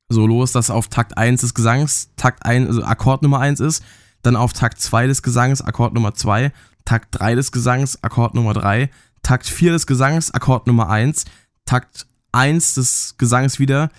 so 0.09 0.27
los, 0.27 0.53
dass 0.53 0.71
auf 0.71 0.89
Takt 0.89 1.17
1 1.17 1.41
des 1.41 1.55
Gesangs 1.55 2.11
Takt 2.17 2.45
1, 2.45 2.69
also 2.69 2.85
Akkord 2.85 3.23
Nummer 3.23 3.41
1 3.41 3.61
ist 3.61 3.83
dann 4.23 4.37
auf 4.37 4.53
Takt 4.53 4.81
2 4.81 5.07
des 5.07 5.23
Gesangs 5.23 5.63
Akkord 5.63 5.95
Nummer 5.95 6.15
2, 6.15 6.53
Takt 6.85 7.09
3 7.13 7.35
des 7.35 7.53
Gesangs 7.53 8.03
Akkord 8.03 8.35
Nummer 8.35 8.55
3, 8.55 8.91
Takt 9.23 9.47
4 9.47 9.73
des 9.73 9.87
Gesangs 9.87 10.33
Akkord 10.33 10.67
Nummer 10.67 10.89
1, 10.89 11.25
Takt 11.65 12.07
1 12.33 12.75
des 12.75 13.17
Gesangs 13.19 13.59
wieder 13.59 13.91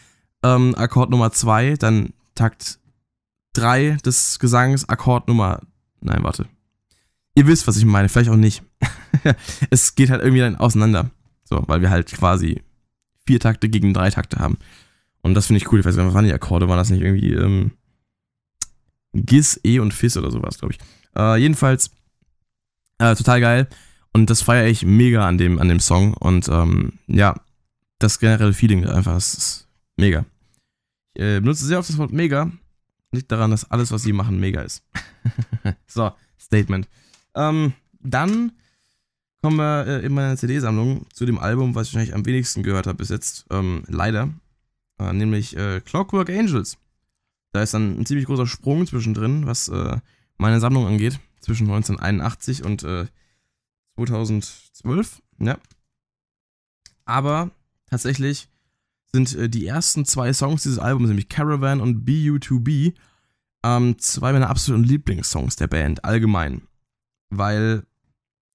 ähm, 0.43 0.75
Akkord 0.75 1.09
Nummer 1.09 1.31
2, 1.31 1.75
dann 1.75 2.13
Takt 2.35 2.79
3 3.53 3.97
des 4.03 4.39
Gesangs, 4.39 4.87
Akkord 4.89 5.27
Nummer. 5.27 5.61
Nein, 6.01 6.23
warte. 6.23 6.47
Ihr 7.35 7.47
wisst, 7.47 7.67
was 7.67 7.77
ich 7.77 7.85
meine, 7.85 8.09
vielleicht 8.09 8.29
auch 8.29 8.35
nicht. 8.35 8.63
es 9.69 9.95
geht 9.95 10.09
halt 10.09 10.21
irgendwie 10.21 10.41
dann 10.41 10.55
auseinander. 10.55 11.09
So, 11.43 11.63
weil 11.67 11.81
wir 11.81 11.89
halt 11.89 12.11
quasi 12.11 12.61
vier 13.25 13.39
Takte 13.39 13.69
gegen 13.69 13.93
drei 13.93 14.09
Takte 14.09 14.37
haben. 14.37 14.57
Und 15.21 15.33
das 15.33 15.47
finde 15.47 15.57
ich 15.57 15.71
cool. 15.71 15.79
Ich 15.79 15.85
weiß 15.85 15.95
gar 15.95 16.03
nicht, 16.03 16.09
was 16.09 16.15
waren 16.15 16.25
die 16.25 16.33
Akkorde? 16.33 16.67
Waren 16.67 16.77
das 16.77 16.89
nicht 16.89 17.01
irgendwie 17.01 17.33
ähm, 17.33 17.71
Gis, 19.13 19.59
E 19.63 19.79
und 19.79 19.93
Fis 19.93 20.17
oder 20.17 20.31
sowas, 20.31 20.57
glaube 20.57 20.73
ich. 20.73 20.79
Äh, 21.15 21.37
jedenfalls, 21.37 21.91
äh, 22.97 23.15
total 23.15 23.41
geil. 23.41 23.67
Und 24.11 24.29
das 24.29 24.41
feiere 24.41 24.67
ich 24.67 24.85
mega 24.85 25.27
an 25.27 25.37
dem, 25.37 25.59
an 25.59 25.69
dem 25.69 25.79
Song. 25.79 26.13
Und 26.13 26.47
ähm, 26.49 26.93
ja, 27.07 27.35
das 27.99 28.19
generelle 28.19 28.53
Feeling 28.53 28.85
einfach, 28.85 29.13
das 29.13 29.33
ist 29.33 29.67
mega. 29.97 30.25
Ich 31.13 31.23
äh, 31.23 31.39
benutze 31.39 31.65
sehr 31.65 31.79
oft 31.79 31.89
das 31.89 31.97
Wort 31.97 32.11
mega. 32.11 32.51
Liegt 33.11 33.31
daran, 33.31 33.51
dass 33.51 33.69
alles, 33.69 33.91
was 33.91 34.03
sie 34.03 34.13
machen, 34.13 34.39
mega 34.39 34.61
ist. 34.61 34.83
so, 35.87 36.11
Statement. 36.39 36.87
Ähm, 37.35 37.73
dann 37.99 38.51
kommen 39.41 39.57
wir 39.57 39.87
äh, 39.87 40.05
in 40.05 40.13
meiner 40.13 40.37
CD-Sammlung 40.37 41.05
zu 41.13 41.25
dem 41.25 41.37
Album, 41.37 41.75
was 41.75 41.87
ich 41.87 41.93
wahrscheinlich 41.93 42.15
am 42.15 42.25
wenigsten 42.25 42.63
gehört 42.63 42.87
habe 42.87 42.97
bis 42.97 43.09
jetzt. 43.09 43.45
Ähm, 43.51 43.83
leider. 43.87 44.29
Äh, 44.99 45.13
nämlich 45.13 45.55
äh, 45.57 45.81
Clockwork 45.81 46.29
Angels. 46.29 46.77
Da 47.53 47.61
ist 47.61 47.73
dann 47.73 47.99
ein 47.99 48.05
ziemlich 48.05 48.25
großer 48.25 48.47
Sprung 48.47 48.85
zwischendrin, 48.85 49.45
was 49.45 49.69
äh, 49.69 49.97
meine 50.37 50.59
Sammlung 50.59 50.87
angeht. 50.87 51.19
Zwischen 51.39 51.67
1981 51.67 52.63
und 52.65 52.81
2012. 53.95 55.21
Äh, 55.39 55.45
ja. 55.45 55.57
Aber 57.05 57.51
tatsächlich 57.89 58.49
sind 59.11 59.35
äh, 59.35 59.49
die 59.49 59.67
ersten 59.67 60.05
zwei 60.05 60.33
Songs 60.33 60.63
dieses 60.63 60.79
Albums, 60.79 61.09
nämlich 61.09 61.29
Caravan 61.29 61.79
und 61.79 62.07
BU2B, 62.07 62.93
ähm, 63.63 63.99
zwei 63.99 64.33
meiner 64.33 64.49
absoluten 64.49 64.83
Lieblingssongs 64.83 65.55
der 65.55 65.67
Band 65.67 66.03
allgemein. 66.03 66.63
Weil 67.29 67.85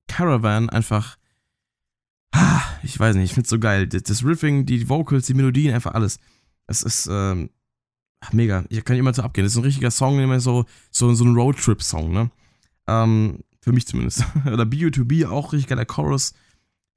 Caravan 0.09 0.71
einfach, 0.71 1.19
ich 2.83 2.99
weiß 2.99 3.15
nicht, 3.15 3.27
ich 3.27 3.35
find's 3.35 3.51
so 3.51 3.61
geil. 3.61 3.87
Das 3.87 4.25
Riffing, 4.25 4.67
die 4.67 4.89
Vocals, 4.89 5.27
die 5.27 5.35
Melodien, 5.35 5.75
einfach 5.75 5.95
alles. 5.95 6.19
Es 6.67 6.83
ist 6.83 7.09
ähm, 7.11 7.51
mega. 8.33 8.65
Ich 8.69 8.85
kann 8.85 8.97
immer 8.97 9.15
so 9.15 9.23
abgehen. 9.23 9.45
Das 9.45 9.53
ist 9.53 9.59
ein 9.59 9.65
richtiger 9.65 9.91
Song, 9.91 10.19
immer 10.19 10.41
so, 10.41 10.65
so, 10.91 11.13
so 11.15 11.25
ein 11.25 11.35
Roadtrip-Song, 11.35 12.13
ne? 12.13 12.31
Ähm, 12.87 13.41
für 13.61 13.73
mich 13.73 13.87
zumindest. 13.87 14.25
Oder 14.47 14.65
BU2B, 14.65 15.27
auch 15.27 15.53
richtig 15.53 15.69
geiler 15.69 15.85
Chorus. 15.85 16.35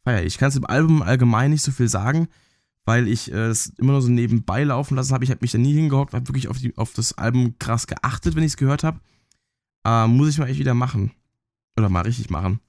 Feier 0.04 0.22
ich. 0.22 0.28
Ich 0.28 0.38
kann 0.38 0.50
es 0.50 0.56
im 0.56 0.66
Album 0.66 1.02
allgemein 1.02 1.52
nicht 1.52 1.64
so 1.64 1.72
viel 1.72 1.88
sagen 1.88 2.28
weil 2.86 3.08
ich 3.08 3.32
äh, 3.32 3.48
es 3.48 3.68
immer 3.78 3.94
nur 3.94 4.02
so 4.02 4.10
nebenbei 4.10 4.64
laufen 4.64 4.96
lassen 4.96 5.14
habe. 5.14 5.24
Ich 5.24 5.30
habe 5.30 5.40
mich 5.42 5.52
da 5.52 5.58
nie 5.58 5.74
hingehockt, 5.74 6.14
habe 6.14 6.28
wirklich 6.28 6.48
auf, 6.48 6.58
die, 6.58 6.76
auf 6.78 6.94
das 6.94 7.18
Album 7.18 7.56
krass 7.60 7.88
geachtet, 7.88 8.36
wenn 8.36 8.44
ich 8.44 8.52
es 8.52 8.58
gehört 8.58 8.84
habe. 8.84 9.00
Äh, 9.86 10.08
muss 10.08 10.30
ich 10.30 10.38
mal 10.38 10.50
echt 10.50 10.60
wieder 10.60 10.74
machen. 10.74 11.12
Oder 11.78 11.90
mal 11.90 12.02
richtig 12.02 12.30
machen. 12.30 12.60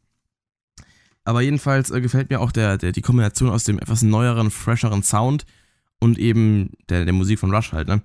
Aber 1.24 1.40
jedenfalls 1.40 1.90
äh, 1.90 2.00
gefällt 2.00 2.30
mir 2.30 2.40
auch 2.40 2.52
der, 2.52 2.78
der, 2.78 2.92
die 2.92 3.02
Kombination 3.02 3.50
aus 3.50 3.64
dem 3.64 3.78
etwas 3.78 4.02
neueren, 4.02 4.50
fresheren 4.50 5.02
Sound 5.02 5.46
und 5.98 6.18
eben 6.18 6.70
der, 6.88 7.04
der 7.04 7.14
Musik 7.14 7.38
von 7.38 7.54
Rush 7.54 7.72
halt, 7.72 7.88
ne? 7.88 8.02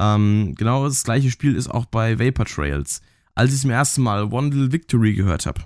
Ähm, 0.00 0.54
genau 0.56 0.84
das 0.84 1.04
gleiche 1.04 1.30
Spiel 1.30 1.54
ist 1.54 1.68
auch 1.68 1.84
bei 1.84 2.18
Vapor 2.18 2.46
Trails. 2.46 3.02
Als 3.36 3.54
ich 3.54 3.60
zum 3.60 3.70
ersten 3.70 4.02
Mal 4.02 4.32
One 4.32 4.48
Little 4.48 4.72
Victory 4.72 5.14
gehört 5.14 5.46
habe. 5.46 5.62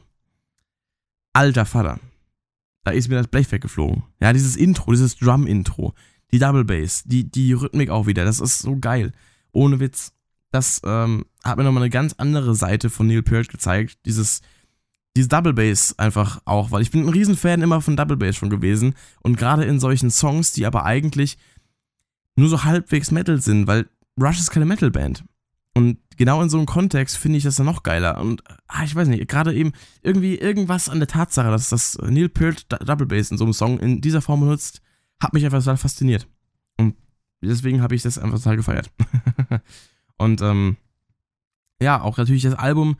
Alter 1.32 1.64
Vater 1.64 1.98
da 2.84 2.90
ist 2.92 3.08
mir 3.08 3.16
das 3.16 3.28
Blech 3.28 3.50
weggeflogen. 3.50 4.04
Ja, 4.20 4.32
dieses 4.32 4.56
Intro, 4.56 4.92
dieses 4.92 5.16
Drum-Intro, 5.16 5.94
die 6.30 6.38
Double 6.38 6.64
Bass, 6.64 7.02
die, 7.04 7.28
die 7.28 7.54
Rhythmik 7.54 7.90
auch 7.90 8.06
wieder, 8.06 8.24
das 8.24 8.40
ist 8.40 8.60
so 8.60 8.76
geil. 8.76 9.12
Ohne 9.52 9.80
Witz. 9.80 10.12
Das 10.50 10.80
ähm, 10.84 11.24
hat 11.42 11.56
mir 11.56 11.64
nochmal 11.64 11.82
eine 11.82 11.90
ganz 11.90 12.14
andere 12.18 12.54
Seite 12.54 12.88
von 12.88 13.08
Neil 13.08 13.22
Peart 13.22 13.48
gezeigt. 13.48 13.98
Dieses, 14.04 14.40
dieses 15.16 15.28
Double 15.28 15.54
Bass 15.54 15.98
einfach 15.98 16.40
auch, 16.44 16.70
weil 16.70 16.82
ich 16.82 16.92
bin 16.92 17.02
ein 17.02 17.08
Riesenfan 17.08 17.62
immer 17.62 17.80
von 17.80 17.96
Double 17.96 18.16
Bass 18.16 18.36
schon 18.36 18.50
gewesen. 18.50 18.94
Und 19.22 19.36
gerade 19.36 19.64
in 19.64 19.80
solchen 19.80 20.10
Songs, 20.10 20.52
die 20.52 20.66
aber 20.66 20.84
eigentlich 20.84 21.38
nur 22.36 22.48
so 22.48 22.64
halbwegs 22.64 23.10
Metal 23.10 23.40
sind, 23.40 23.66
weil 23.66 23.88
Rush 24.20 24.38
ist 24.38 24.50
keine 24.50 24.66
Metal-Band. 24.66 25.24
Und 25.76 25.98
genau 26.16 26.40
in 26.40 26.48
so 26.48 26.56
einem 26.56 26.66
Kontext 26.66 27.16
finde 27.16 27.38
ich 27.38 27.44
das 27.44 27.56
dann 27.56 27.66
noch 27.66 27.82
geiler. 27.82 28.20
Und 28.20 28.42
ah, 28.68 28.84
ich 28.84 28.94
weiß 28.94 29.08
nicht, 29.08 29.28
gerade 29.28 29.52
eben 29.52 29.72
irgendwie 30.02 30.36
irgendwas 30.36 30.88
an 30.88 31.00
der 31.00 31.08
Tatsache, 31.08 31.50
dass 31.50 31.68
das 31.68 31.98
Neil 31.98 32.28
Peart 32.28 32.66
Double 32.88 33.06
Bass 33.06 33.30
in 33.30 33.38
so 33.38 33.44
einem 33.44 33.52
Song 33.52 33.80
in 33.80 34.00
dieser 34.00 34.22
Form 34.22 34.40
benutzt, 34.40 34.80
hat 35.20 35.32
mich 35.32 35.44
einfach 35.44 35.58
total 35.58 35.76
fasziniert. 35.76 36.28
Und 36.76 36.94
deswegen 37.42 37.82
habe 37.82 37.94
ich 37.96 38.02
das 38.02 38.18
einfach 38.18 38.38
total 38.38 38.56
gefeiert. 38.56 38.90
und 40.16 40.40
ähm, 40.42 40.76
ja, 41.82 42.00
auch 42.00 42.16
natürlich 42.16 42.44
das 42.44 42.54
Album 42.54 42.96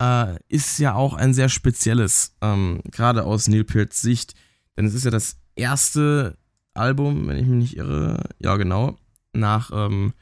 äh, 0.00 0.36
ist 0.48 0.78
ja 0.78 0.94
auch 0.94 1.14
ein 1.14 1.32
sehr 1.32 1.48
spezielles, 1.48 2.36
ähm, 2.40 2.80
gerade 2.90 3.24
aus 3.24 3.46
Neil 3.46 3.64
Pearts 3.64 4.02
Sicht. 4.02 4.34
Denn 4.76 4.86
es 4.86 4.94
ist 4.94 5.04
ja 5.04 5.12
das 5.12 5.38
erste 5.54 6.36
Album, 6.74 7.28
wenn 7.28 7.36
ich 7.36 7.46
mich 7.46 7.56
nicht 7.56 7.76
irre, 7.76 8.24
ja 8.40 8.56
genau, 8.56 8.98
nach 9.34 9.70
ähm, 9.72 10.12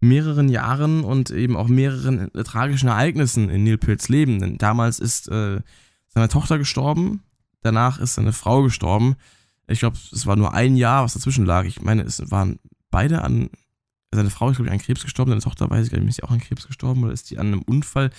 mehreren 0.00 0.48
Jahren 0.48 1.02
und 1.04 1.30
eben 1.30 1.56
auch 1.56 1.68
mehreren 1.68 2.32
äh, 2.34 2.44
tragischen 2.44 2.88
Ereignissen 2.88 3.48
in 3.48 3.64
Neil 3.64 3.78
Pearts 3.78 4.08
Leben. 4.08 4.40
Denn 4.40 4.58
damals 4.58 4.98
ist 4.98 5.28
äh, 5.28 5.60
seine 6.08 6.28
Tochter 6.28 6.58
gestorben, 6.58 7.22
danach 7.62 7.98
ist 7.98 8.14
seine 8.14 8.32
Frau 8.32 8.62
gestorben. 8.62 9.16
Ich 9.66 9.80
glaube, 9.80 9.96
es 10.12 10.26
war 10.26 10.36
nur 10.36 10.52
ein 10.52 10.76
Jahr, 10.76 11.04
was 11.04 11.14
dazwischen 11.14 11.46
lag. 11.46 11.64
Ich 11.64 11.80
meine, 11.80 12.02
es 12.02 12.30
waren 12.30 12.58
beide 12.90 13.22
an. 13.22 13.50
Seine 14.12 14.30
Frau 14.30 14.50
ist, 14.50 14.56
glaube 14.56 14.68
ich, 14.68 14.72
an 14.72 14.78
Krebs 14.78 15.02
gestorben, 15.02 15.32
seine 15.32 15.40
Tochter 15.40 15.68
weiß 15.68 15.86
ich 15.86 15.92
gar 15.92 15.98
nicht, 15.98 16.10
ist 16.10 16.16
sie 16.16 16.22
auch 16.22 16.30
an 16.30 16.38
Krebs 16.38 16.66
gestorben 16.66 17.02
oder 17.02 17.12
ist 17.12 17.30
die 17.30 17.38
an 17.38 17.48
einem 17.48 17.62
Unfall? 17.62 18.10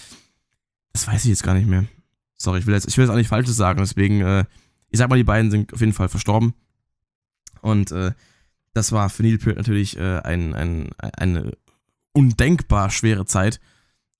Das 0.91 1.07
weiß 1.07 1.23
ich 1.23 1.29
jetzt 1.29 1.43
gar 1.43 1.53
nicht 1.53 1.67
mehr. 1.67 1.85
Sorry, 2.35 2.59
ich 2.59 2.65
will 2.65 2.73
jetzt, 2.73 2.87
ich 2.87 2.97
will 2.97 3.05
jetzt 3.05 3.11
auch 3.11 3.17
nicht 3.17 3.29
Falsches 3.29 3.55
sagen, 3.55 3.79
deswegen, 3.79 4.19
äh, 4.21 4.43
ich 4.89 4.97
sag 4.97 5.09
mal, 5.09 5.15
die 5.15 5.23
beiden 5.23 5.51
sind 5.51 5.73
auf 5.73 5.79
jeden 5.79 5.93
Fall 5.93 6.09
verstorben. 6.09 6.53
Und 7.61 7.91
äh, 7.91 8.11
das 8.75 8.91
war 8.91 9.09
für 9.09 9.23
Neil 9.23 9.37
Peart 9.37 9.55
natürlich 9.55 9.97
äh, 9.97 10.19
ein, 10.19 10.53
ein, 10.53 10.89
eine 10.97 11.53
undenkbar 12.11 12.89
schwere 12.89 13.25
Zeit. 13.25 13.61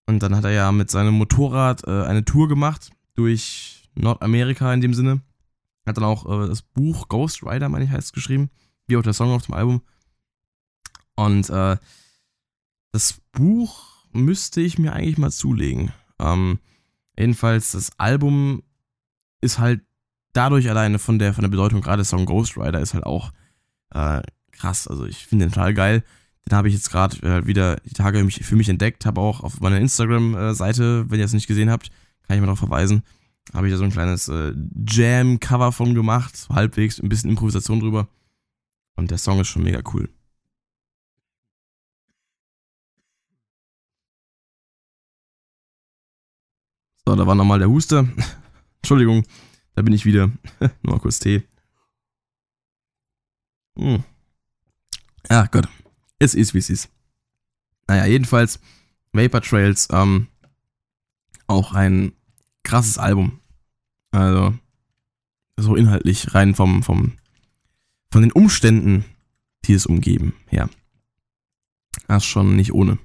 Und 0.08 0.24
dann 0.24 0.36
hat 0.36 0.46
er 0.46 0.52
ja 0.52 0.72
mit 0.72 0.90
seinem 0.90 1.16
Motorrad 1.16 1.86
äh, 1.86 2.04
eine 2.04 2.24
Tour 2.24 2.48
gemacht 2.48 2.92
durch 3.16 3.90
Nordamerika 3.96 4.74
in 4.74 4.80
dem 4.80 4.94
Sinne. 4.94 5.22
Hat 5.86 5.98
dann 5.98 6.06
auch 6.06 6.26
äh, 6.26 6.48
das 6.48 6.62
Buch 6.62 7.10
Ghost 7.10 7.44
Rider, 7.44 7.68
meine 7.68 7.84
ich, 7.84 7.92
heißt 7.92 8.08
es 8.08 8.14
geschrieben, 8.14 8.50
wie 8.88 8.96
auch 8.96 9.04
der 9.04 9.14
Song 9.14 9.32
auf 9.32 9.46
dem 9.46 9.56
Album. 9.56 9.82
Und 11.16 11.50
äh, 11.50 11.76
das 12.94 13.22
Buch 13.34 14.06
müsste 14.14 14.62
ich 14.62 14.80
mir 14.80 14.94
eigentlich 14.94 15.18
mal 15.18 15.32
zulegen. 15.32 15.92
Ähm, 16.18 16.60
jedenfalls, 17.20 17.74
das 17.74 17.92
Album 18.00 18.64
ist 19.42 19.60
halt 19.60 19.82
dadurch 20.32 20.70
alleine 20.70 20.98
von 20.98 21.20
der, 21.20 21.34
von 21.34 21.42
der 21.42 21.50
Bedeutung, 21.50 21.82
gerade 21.82 21.98
der 21.98 22.06
Song 22.06 22.26
Ghost 22.26 22.58
Rider 22.58 22.80
ist 22.80 22.94
halt 22.94 23.06
auch 23.06 23.34
äh, 23.94 24.22
krass. 24.58 24.88
Also 24.88 25.06
ich 25.06 25.26
finde 25.28 25.46
den 25.46 25.52
total 25.52 25.74
geil. 25.74 26.04
Den 26.48 26.58
habe 26.58 26.68
ich 26.68 26.74
jetzt 26.76 26.92
gerade 26.92 27.18
äh, 27.24 27.48
wieder 27.48 27.78
die 27.78 27.94
Tage 27.94 28.30
für 28.30 28.56
mich 28.56 28.70
entdeckt, 28.70 29.06
habe 29.06 29.20
auch 29.20 29.42
auf 29.42 29.62
meiner 29.62 29.80
Instagram-Seite, 29.80 31.10
wenn 31.10 31.20
ihr 31.20 31.26
es 31.26 31.34
nicht 31.34 31.48
gesehen 31.48 31.72
habt, 31.72 31.90
kann 32.28 32.36
ich 32.36 32.42
mal 32.42 32.48
darauf 32.48 32.60
verweisen, 32.60 33.04
habe 33.54 33.68
ich 33.68 33.74
da 33.74 33.78
so 33.78 33.84
ein 33.84 33.92
kleines 33.92 34.28
äh, 34.28 34.54
Jam-Cover 34.88 35.72
von 35.72 35.96
gemacht, 35.96 36.48
halbwegs, 36.50 37.00
ein 37.00 37.10
bisschen 37.10 37.32
Improvisation 37.32 37.80
drüber. 37.80 38.08
Und 38.96 39.12
der 39.12 39.18
Song 39.18 39.40
ist 39.40 39.48
schon 39.48 39.64
mega 39.64 39.82
cool. 39.94 40.10
So, 47.08 47.16
da 47.16 47.28
war 47.28 47.36
nochmal 47.36 47.60
der 47.60 47.70
Huster. 47.70 48.08
Entschuldigung, 48.82 49.26
da 49.76 49.82
bin 49.82 49.94
ich 49.94 50.06
wieder. 50.06 50.32
Nur 50.84 51.00
kurz 51.00 51.20
Tee. 51.20 51.44
Hm. 53.78 54.04
Ja, 55.30 55.46
Gott 55.48 55.68
es 56.20 56.36
ist, 56.36 56.54
wie 56.54 56.60
es 56.60 56.70
ist. 56.70 56.90
Naja, 57.88 58.06
jedenfalls, 58.06 58.60
Vapor 59.14 59.42
Trails, 59.42 59.88
ähm, 59.92 60.28
auch 61.48 61.74
ein 61.74 62.14
krasses 62.64 62.98
Album. 62.98 63.40
Also, 64.12 64.56
so 65.58 65.76
inhaltlich, 65.76 66.34
rein 66.34 66.56
vom, 66.56 66.84
vom, 66.84 67.14
von 68.12 68.22
den 68.22 68.32
Umständen, 68.32 69.06
die 69.66 69.74
es 69.74 69.86
umgeben, 69.86 70.34
ja. 70.52 70.70
Das 72.08 72.24
ist 72.24 72.30
schon 72.30 72.56
nicht 72.56 72.74
ohne. 72.74 72.98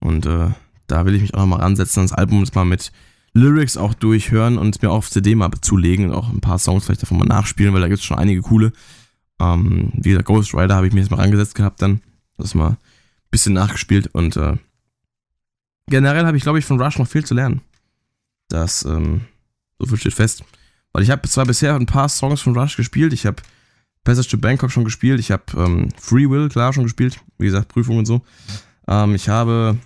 Und 0.00 0.26
äh, 0.26 0.50
da 0.86 1.06
will 1.06 1.14
ich 1.14 1.22
mich 1.22 1.34
auch 1.34 1.40
nochmal 1.40 1.60
ransetzen, 1.60 2.02
das 2.02 2.12
Album 2.12 2.40
jetzt 2.40 2.54
mal 2.54 2.64
mit 2.64 2.92
Lyrics 3.32 3.76
auch 3.76 3.94
durchhören 3.94 4.58
und 4.58 4.82
mir 4.82 4.90
auch 4.90 4.98
auf 4.98 5.10
CD 5.10 5.34
mal 5.34 5.50
zulegen 5.60 6.06
und 6.06 6.14
auch 6.14 6.30
ein 6.30 6.40
paar 6.40 6.58
Songs 6.58 6.84
vielleicht 6.84 7.02
davon 7.02 7.18
mal 7.18 7.24
nachspielen, 7.24 7.72
weil 7.72 7.80
da 7.80 7.88
gibt 7.88 8.00
es 8.00 8.04
schon 8.04 8.18
einige 8.18 8.42
coole. 8.42 8.72
Ähm, 9.40 9.92
wie 9.94 10.10
gesagt, 10.10 10.26
Ghost 10.26 10.54
Rider 10.54 10.76
habe 10.76 10.86
ich 10.86 10.92
mir 10.92 11.00
jetzt 11.00 11.10
mal 11.10 11.20
rangesetzt 11.20 11.54
gehabt 11.54 11.82
dann. 11.82 12.00
Das 12.36 12.54
mal 12.54 12.70
ein 12.70 12.76
bisschen 13.30 13.52
nachgespielt 13.52 14.08
und 14.08 14.36
äh, 14.36 14.56
generell 15.86 16.26
habe 16.26 16.36
ich, 16.36 16.42
glaube 16.42 16.58
ich, 16.58 16.64
von 16.64 16.80
Rush 16.80 16.98
noch 16.98 17.08
viel 17.08 17.24
zu 17.24 17.34
lernen. 17.34 17.60
Das, 18.48 18.84
ähm, 18.84 19.22
so 19.78 19.86
viel 19.86 19.98
steht 19.98 20.14
fest. 20.14 20.44
Weil 20.92 21.02
ich 21.02 21.10
habe 21.10 21.28
zwar 21.28 21.46
bisher 21.46 21.74
ein 21.74 21.86
paar 21.86 22.08
Songs 22.08 22.40
von 22.40 22.56
Rush 22.56 22.76
gespielt, 22.76 23.12
ich 23.12 23.26
habe 23.26 23.42
Passage 24.04 24.28
to 24.28 24.38
Bangkok 24.38 24.70
schon 24.70 24.84
gespielt. 24.84 25.18
Ich 25.18 25.30
habe 25.30 25.44
ähm, 25.56 25.88
Free 25.98 26.28
Will, 26.28 26.48
klar, 26.50 26.72
schon 26.72 26.84
gespielt. 26.84 27.18
Wie 27.38 27.46
gesagt, 27.46 27.68
Prüfungen 27.68 28.00
und 28.00 28.06
so. 28.06 28.20
Ähm, 28.86 29.14
ich 29.14 29.28
habe. 29.28 29.78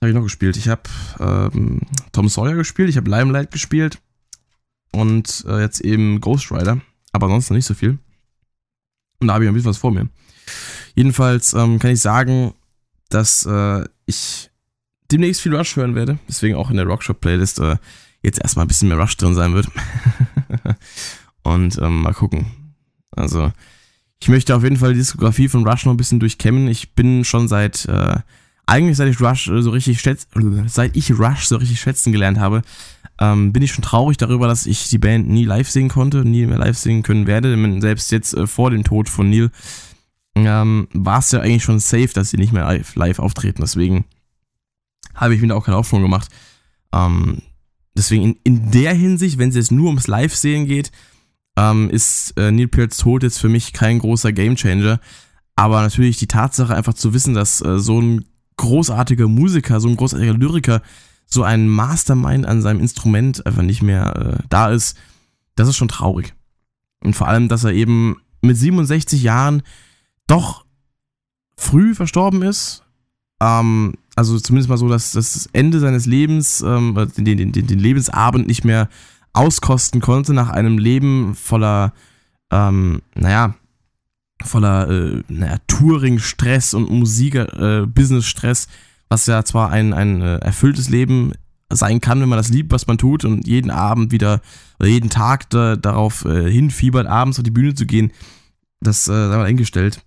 Was 0.00 0.06
habe 0.06 0.10
ich 0.10 0.16
noch 0.16 0.24
gespielt? 0.24 0.56
Ich 0.56 0.68
habe 0.68 0.82
ähm, 1.20 1.80
Tom 2.10 2.28
Sawyer 2.28 2.54
gespielt. 2.54 2.88
Ich 2.88 2.96
habe 2.96 3.08
Limelight 3.08 3.52
gespielt. 3.52 4.00
Und 4.90 5.44
äh, 5.46 5.60
jetzt 5.60 5.80
eben 5.80 6.20
Ghost 6.20 6.50
Rider. 6.50 6.80
Aber 7.12 7.28
sonst 7.28 7.50
noch 7.50 7.56
nicht 7.56 7.66
so 7.66 7.74
viel. 7.74 7.98
Und 9.20 9.28
da 9.28 9.34
habe 9.34 9.44
ich 9.44 9.48
ein 9.48 9.54
bisschen 9.54 9.70
was 9.70 9.78
vor 9.78 9.92
mir. 9.92 10.08
Jedenfalls 10.94 11.54
ähm, 11.54 11.78
kann 11.78 11.92
ich 11.92 12.00
sagen, 12.00 12.54
dass 13.08 13.46
äh, 13.46 13.84
ich 14.06 14.50
demnächst 15.10 15.42
viel 15.42 15.54
Rush 15.54 15.76
hören 15.76 15.94
werde. 15.94 16.18
Deswegen 16.28 16.56
auch 16.56 16.70
in 16.70 16.76
der 16.76 16.86
Rockshop-Playlist 16.86 17.60
äh, 17.60 17.76
jetzt 18.22 18.40
erstmal 18.40 18.64
ein 18.64 18.68
bisschen 18.68 18.88
mehr 18.88 18.98
Rush 18.98 19.16
drin 19.16 19.34
sein 19.34 19.54
wird. 19.54 19.68
Und 21.42 21.78
ähm, 21.78 22.02
mal 22.02 22.14
gucken. 22.14 22.46
Also, 23.10 23.52
ich 24.20 24.28
möchte 24.28 24.54
auf 24.54 24.62
jeden 24.62 24.76
Fall 24.76 24.92
die 24.92 25.00
Diskografie 25.00 25.48
von 25.48 25.66
Rush 25.66 25.84
noch 25.84 25.92
ein 25.92 25.98
bisschen 25.98 26.20
durchkämmen. 26.20 26.68
Ich 26.68 26.94
bin 26.94 27.24
schon 27.24 27.48
seit, 27.48 27.84
äh, 27.86 28.16
eigentlich 28.66 28.96
seit 28.96 29.08
ich 29.08 29.20
Rush 29.20 29.46
so 29.46 29.70
richtig 29.70 30.00
schätz, 30.00 30.26
seit 30.66 30.96
ich 30.96 31.10
Rush 31.10 31.46
so 31.46 31.56
richtig 31.56 31.80
schätzen 31.80 32.12
gelernt 32.12 32.38
habe, 32.38 32.62
ähm, 33.20 33.52
bin 33.52 33.62
ich 33.62 33.72
schon 33.72 33.84
traurig 33.84 34.16
darüber, 34.16 34.48
dass 34.48 34.66
ich 34.66 34.88
die 34.88 34.98
Band 34.98 35.28
nie 35.28 35.44
live 35.44 35.70
sehen 35.70 35.88
konnte, 35.88 36.24
nie 36.24 36.46
mehr 36.46 36.58
live 36.58 36.76
sehen 36.76 37.02
können 37.02 37.26
werde. 37.26 37.80
Selbst 37.80 38.10
jetzt 38.10 38.34
äh, 38.34 38.46
vor 38.46 38.70
dem 38.70 38.84
Tod 38.84 39.08
von 39.08 39.30
Neil 39.30 39.50
ähm, 40.34 40.88
war 40.92 41.18
es 41.18 41.30
ja 41.30 41.40
eigentlich 41.40 41.62
schon 41.62 41.78
safe, 41.78 42.10
dass 42.14 42.30
sie 42.30 42.38
nicht 42.38 42.52
mehr 42.52 42.64
live, 42.64 42.94
live 42.96 43.18
auftreten. 43.18 43.60
Deswegen 43.60 44.04
habe 45.14 45.34
ich 45.34 45.42
mir 45.42 45.48
da 45.48 45.54
auch 45.54 45.64
keine 45.64 45.76
Hoffnung 45.76 46.02
gemacht. 46.02 46.28
Ähm, 46.92 47.42
deswegen 47.94 48.24
in, 48.24 48.36
in 48.44 48.70
der 48.70 48.94
Hinsicht, 48.94 49.38
wenn 49.38 49.50
es 49.50 49.56
jetzt 49.56 49.72
nur 49.72 49.86
ums 49.86 50.06
Live-Sehen 50.06 50.66
geht, 50.66 50.90
ähm, 51.56 51.90
ist 51.90 52.32
äh, 52.38 52.50
Neil 52.50 52.68
Pearts 52.68 52.98
Tod 52.98 53.22
jetzt 53.22 53.38
für 53.38 53.50
mich 53.50 53.72
kein 53.72 53.98
großer 53.98 54.32
Gamechanger. 54.32 55.00
Aber 55.54 55.82
natürlich 55.82 56.16
die 56.16 56.28
Tatsache 56.28 56.74
einfach 56.74 56.94
zu 56.94 57.12
wissen, 57.12 57.34
dass 57.34 57.60
äh, 57.60 57.78
so 57.78 58.00
ein 58.00 58.24
großartiger 58.56 59.28
Musiker, 59.28 59.80
so 59.80 59.88
ein 59.88 59.96
großartiger 59.96 60.34
Lyriker, 60.34 60.82
so 61.26 61.42
ein 61.42 61.68
Mastermind 61.68 62.46
an 62.46 62.62
seinem 62.62 62.80
Instrument 62.80 63.46
einfach 63.46 63.62
nicht 63.62 63.82
mehr 63.82 64.38
äh, 64.40 64.42
da 64.48 64.70
ist, 64.70 64.96
das 65.56 65.68
ist 65.68 65.76
schon 65.76 65.88
traurig. 65.88 66.34
Und 67.00 67.14
vor 67.14 67.28
allem, 67.28 67.48
dass 67.48 67.64
er 67.64 67.72
eben 67.72 68.16
mit 68.42 68.56
67 68.56 69.22
Jahren 69.22 69.62
doch 70.26 70.64
früh 71.56 71.94
verstorben 71.94 72.42
ist. 72.42 72.84
Ähm, 73.40 73.94
also 74.14 74.38
zumindest 74.38 74.68
mal 74.68 74.76
so, 74.76 74.88
dass 74.88 75.12
das 75.12 75.48
Ende 75.52 75.80
seines 75.80 76.06
Lebens, 76.06 76.60
ähm, 76.60 76.94
den, 77.16 77.24
den, 77.24 77.52
den, 77.52 77.66
den 77.66 77.78
Lebensabend 77.78 78.46
nicht 78.46 78.64
mehr 78.64 78.88
auskosten 79.32 80.00
konnte 80.00 80.34
nach 80.34 80.50
einem 80.50 80.78
Leben 80.78 81.34
voller, 81.34 81.92
ähm, 82.50 83.00
naja, 83.14 83.54
voller 84.42 84.90
äh, 84.90 85.22
naja, 85.28 85.56
Touring-Stress 85.66 86.74
und 86.74 86.90
Musik-Business-Stress, 86.90 88.66
äh, 88.66 88.68
was 89.12 89.26
ja 89.26 89.44
zwar 89.44 89.70
ein, 89.70 89.92
ein 89.92 90.22
äh, 90.22 90.38
erfülltes 90.38 90.88
Leben 90.88 91.32
sein 91.68 92.00
kann, 92.00 92.22
wenn 92.22 92.30
man 92.30 92.38
das 92.38 92.48
liebt, 92.48 92.72
was 92.72 92.86
man 92.86 92.96
tut 92.96 93.26
und 93.26 93.46
jeden 93.46 93.70
Abend 93.70 94.10
wieder 94.10 94.40
oder 94.78 94.88
jeden 94.88 95.10
Tag 95.10 95.50
da, 95.50 95.76
darauf 95.76 96.24
äh, 96.24 96.50
hinfiebert, 96.50 97.06
abends 97.06 97.38
auf 97.38 97.42
die 97.42 97.50
Bühne 97.50 97.74
zu 97.74 97.84
gehen, 97.84 98.10
das 98.80 99.08
äh, 99.08 99.28
sei 99.28 99.36
mal 99.36 99.44
eingestellt. 99.44 100.00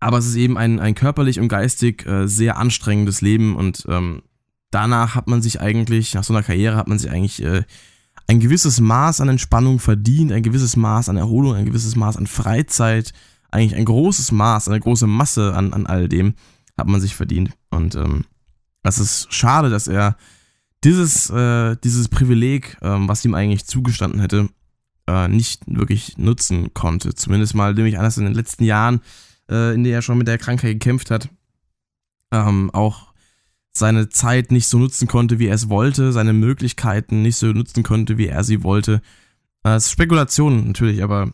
Aber 0.00 0.16
es 0.16 0.26
ist 0.26 0.36
eben 0.36 0.56
ein, 0.56 0.80
ein 0.80 0.94
körperlich 0.94 1.38
und 1.38 1.48
geistig 1.48 2.06
äh, 2.06 2.26
sehr 2.26 2.56
anstrengendes 2.56 3.20
Leben 3.20 3.56
und 3.56 3.84
ähm, 3.90 4.22
danach 4.70 5.16
hat 5.16 5.26
man 5.26 5.42
sich 5.42 5.60
eigentlich, 5.60 6.14
nach 6.14 6.24
so 6.24 6.32
einer 6.32 6.42
Karriere 6.42 6.76
hat 6.76 6.88
man 6.88 6.98
sich 6.98 7.10
eigentlich 7.10 7.42
äh, 7.42 7.64
ein 8.26 8.40
gewisses 8.40 8.80
Maß 8.80 9.20
an 9.20 9.28
Entspannung 9.28 9.80
verdient, 9.80 10.32
ein 10.32 10.42
gewisses 10.42 10.76
Maß 10.76 11.10
an 11.10 11.18
Erholung, 11.18 11.54
ein 11.54 11.66
gewisses 11.66 11.94
Maß 11.94 12.16
an 12.16 12.26
Freizeit, 12.26 13.12
eigentlich 13.50 13.76
ein 13.76 13.84
großes 13.84 14.32
Maß, 14.32 14.68
eine 14.68 14.80
große 14.80 15.06
Masse 15.06 15.54
an, 15.54 15.72
an 15.72 15.86
all 15.86 16.08
dem 16.08 16.34
hat 16.76 16.86
man 16.86 17.00
sich 17.00 17.14
verdient. 17.14 17.52
Und 17.70 17.94
ähm, 17.94 18.24
es 18.82 18.98
ist 18.98 19.32
schade, 19.32 19.70
dass 19.70 19.88
er 19.88 20.16
dieses, 20.84 21.30
äh, 21.30 21.76
dieses 21.82 22.08
Privileg, 22.08 22.76
ähm, 22.82 23.08
was 23.08 23.24
ihm 23.24 23.34
eigentlich 23.34 23.66
zugestanden 23.66 24.20
hätte, 24.20 24.48
äh, 25.08 25.28
nicht 25.28 25.62
wirklich 25.66 26.18
nutzen 26.18 26.74
konnte. 26.74 27.14
Zumindest 27.14 27.54
mal 27.54 27.74
nämlich 27.74 27.98
anders 27.98 28.18
in 28.18 28.24
den 28.24 28.34
letzten 28.34 28.64
Jahren, 28.64 29.00
äh, 29.50 29.74
in 29.74 29.84
denen 29.84 29.94
er 29.94 30.02
schon 30.02 30.18
mit 30.18 30.28
der 30.28 30.38
Krankheit 30.38 30.74
gekämpft 30.74 31.10
hat, 31.10 31.28
ähm, 32.32 32.70
auch 32.72 33.14
seine 33.72 34.08
Zeit 34.08 34.52
nicht 34.52 34.68
so 34.68 34.78
nutzen 34.78 35.06
konnte, 35.06 35.38
wie 35.38 35.48
er 35.48 35.54
es 35.54 35.68
wollte, 35.68 36.12
seine 36.12 36.32
Möglichkeiten 36.32 37.22
nicht 37.22 37.36
so 37.36 37.46
nutzen 37.48 37.82
konnte, 37.82 38.18
wie 38.18 38.26
er 38.26 38.42
sie 38.42 38.62
wollte. 38.62 39.02
Das 39.62 39.72
äh, 39.72 39.76
ist 39.76 39.90
Spekulation 39.90 40.66
natürlich, 40.68 41.02
aber 41.02 41.32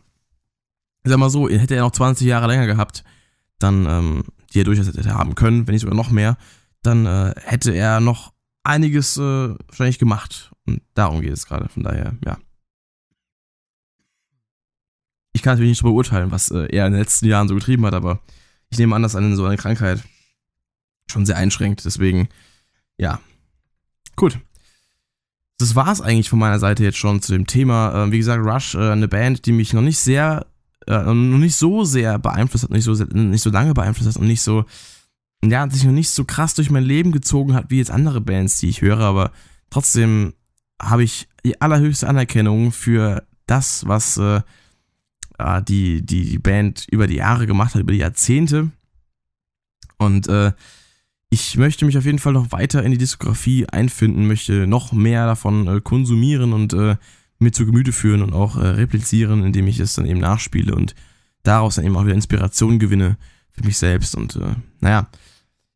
sag 1.09 1.17
mal 1.17 1.29
so, 1.29 1.49
hätte 1.49 1.75
er 1.75 1.81
noch 1.81 1.91
20 1.91 2.25
Jahre 2.27 2.47
länger 2.47 2.65
gehabt, 2.65 3.03
dann, 3.59 3.85
ähm, 3.85 4.23
die 4.53 4.61
er 4.61 4.65
durchaus 4.65 4.87
hätte 4.87 5.13
haben 5.13 5.35
können, 5.35 5.67
wenn 5.67 5.73
nicht 5.73 5.81
sogar 5.81 5.95
noch 5.95 6.11
mehr, 6.11 6.37
dann 6.81 7.05
äh, 7.05 7.33
hätte 7.37 7.71
er 7.71 7.99
noch 7.99 8.33
einiges 8.63 9.17
äh, 9.17 9.55
wahrscheinlich 9.67 9.99
gemacht. 9.99 10.51
Und 10.65 10.81
darum 10.93 11.21
geht 11.21 11.33
es 11.33 11.45
gerade. 11.45 11.69
Von 11.69 11.83
daher, 11.83 12.15
ja. 12.25 12.37
Ich 15.33 15.41
kann 15.41 15.53
natürlich 15.53 15.71
nicht 15.71 15.83
beurteilen, 15.83 16.31
was 16.31 16.51
äh, 16.51 16.67
er 16.71 16.85
in 16.87 16.93
den 16.93 17.01
letzten 17.01 17.25
Jahren 17.25 17.47
so 17.47 17.55
getrieben 17.55 17.85
hat, 17.85 17.93
aber 17.93 18.21
ich 18.69 18.77
nehme 18.77 18.95
an, 18.95 19.03
dass 19.03 19.15
eine 19.15 19.35
so 19.35 19.45
eine 19.45 19.57
Krankheit 19.57 20.03
schon 21.09 21.25
sehr 21.25 21.37
einschränkt. 21.37 21.85
Deswegen, 21.85 22.29
ja. 22.97 23.19
Gut. 24.15 24.39
Das 25.57 25.75
war 25.75 25.91
es 25.91 26.01
eigentlich 26.01 26.29
von 26.29 26.39
meiner 26.39 26.59
Seite 26.59 26.83
jetzt 26.83 26.97
schon 26.97 27.21
zu 27.21 27.31
dem 27.31 27.47
Thema. 27.47 28.05
Äh, 28.05 28.11
wie 28.11 28.17
gesagt, 28.17 28.43
Rush, 28.43 28.75
äh, 28.75 28.91
eine 28.91 29.07
Band, 29.07 29.45
die 29.45 29.51
mich 29.51 29.73
noch 29.73 29.81
nicht 29.81 29.99
sehr, 29.99 30.45
äh, 30.87 31.03
noch 31.03 31.37
nicht 31.37 31.55
so 31.55 31.83
sehr 31.83 32.19
beeinflusst 32.19 32.63
hat, 32.63 32.71
nicht 32.71 32.83
so, 32.83 32.93
nicht 32.93 33.41
so 33.41 33.49
lange 33.49 33.73
beeinflusst 33.73 34.09
hat 34.09 34.21
und 34.21 34.27
nicht 34.27 34.41
so, 34.41 34.65
ja, 35.43 35.69
sich 35.69 35.83
noch 35.83 35.91
nicht 35.91 36.09
so 36.09 36.25
krass 36.25 36.53
durch 36.55 36.69
mein 36.69 36.83
Leben 36.83 37.11
gezogen 37.11 37.53
hat 37.53 37.69
wie 37.69 37.77
jetzt 37.77 37.91
andere 37.91 38.21
Bands, 38.21 38.57
die 38.57 38.69
ich 38.69 38.81
höre, 38.81 38.99
aber 39.01 39.31
trotzdem 39.69 40.33
habe 40.81 41.03
ich 41.03 41.27
die 41.45 41.61
allerhöchste 41.61 42.07
Anerkennung 42.07 42.71
für 42.71 43.23
das, 43.45 43.87
was 43.87 44.17
äh, 44.17 44.41
die, 45.67 46.05
die 46.05 46.39
Band 46.39 46.87
über 46.89 47.07
die 47.07 47.15
Jahre 47.15 47.47
gemacht 47.47 47.75
hat, 47.75 47.81
über 47.81 47.91
die 47.91 47.99
Jahrzehnte. 47.99 48.71
Und 49.97 50.27
äh, 50.27 50.53
ich 51.29 51.57
möchte 51.57 51.85
mich 51.85 51.97
auf 51.97 52.05
jeden 52.05 52.19
Fall 52.19 52.33
noch 52.33 52.51
weiter 52.51 52.83
in 52.83 52.91
die 52.91 52.97
Diskografie 52.97 53.65
einfinden, 53.67 54.27
möchte 54.27 54.67
noch 54.67 54.91
mehr 54.91 55.25
davon 55.25 55.67
äh, 55.67 55.81
konsumieren 55.81 56.53
und 56.53 56.73
äh, 56.73 56.95
mir 57.43 57.51
zu 57.51 57.65
Gemüte 57.65 57.91
führen 57.91 58.21
und 58.21 58.33
auch 58.33 58.57
äh, 58.57 58.67
replizieren, 58.67 59.43
indem 59.43 59.67
ich 59.67 59.79
es 59.79 59.93
dann 59.93 60.05
eben 60.05 60.19
nachspiele 60.19 60.73
und 60.73 60.95
daraus 61.43 61.75
dann 61.75 61.85
eben 61.85 61.95
auch 61.95 62.05
wieder 62.05 62.15
Inspiration 62.15 62.79
gewinne 62.79 63.17
für 63.51 63.63
mich 63.63 63.77
selbst. 63.77 64.15
Und 64.15 64.35
äh, 64.37 64.55
naja, 64.79 65.07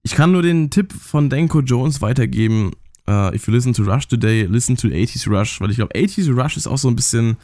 ich 0.04 0.14
kann 0.14 0.32
nur 0.32 0.42
den 0.42 0.70
Tipp 0.70 0.94
von 0.94 1.30
Denko 1.30 1.62
Jones 1.62 2.02
weitergeben. 2.02 2.72
Uh, 3.10 3.32
if 3.34 3.48
you 3.48 3.54
listen 3.54 3.74
to 3.74 3.84
Rush 3.84 4.08
today, 4.08 4.44
listen 4.44 4.76
to 4.76 4.88
80s 4.88 5.30
Rush, 5.30 5.62
weil 5.62 5.70
ich 5.70 5.78
glaube, 5.78 5.94
80s 5.96 6.30
Rush 6.34 6.58
ist 6.58 6.68
auch 6.68 6.78
so 6.78 6.90
ein 6.90 6.96
bisschen, 6.96 7.38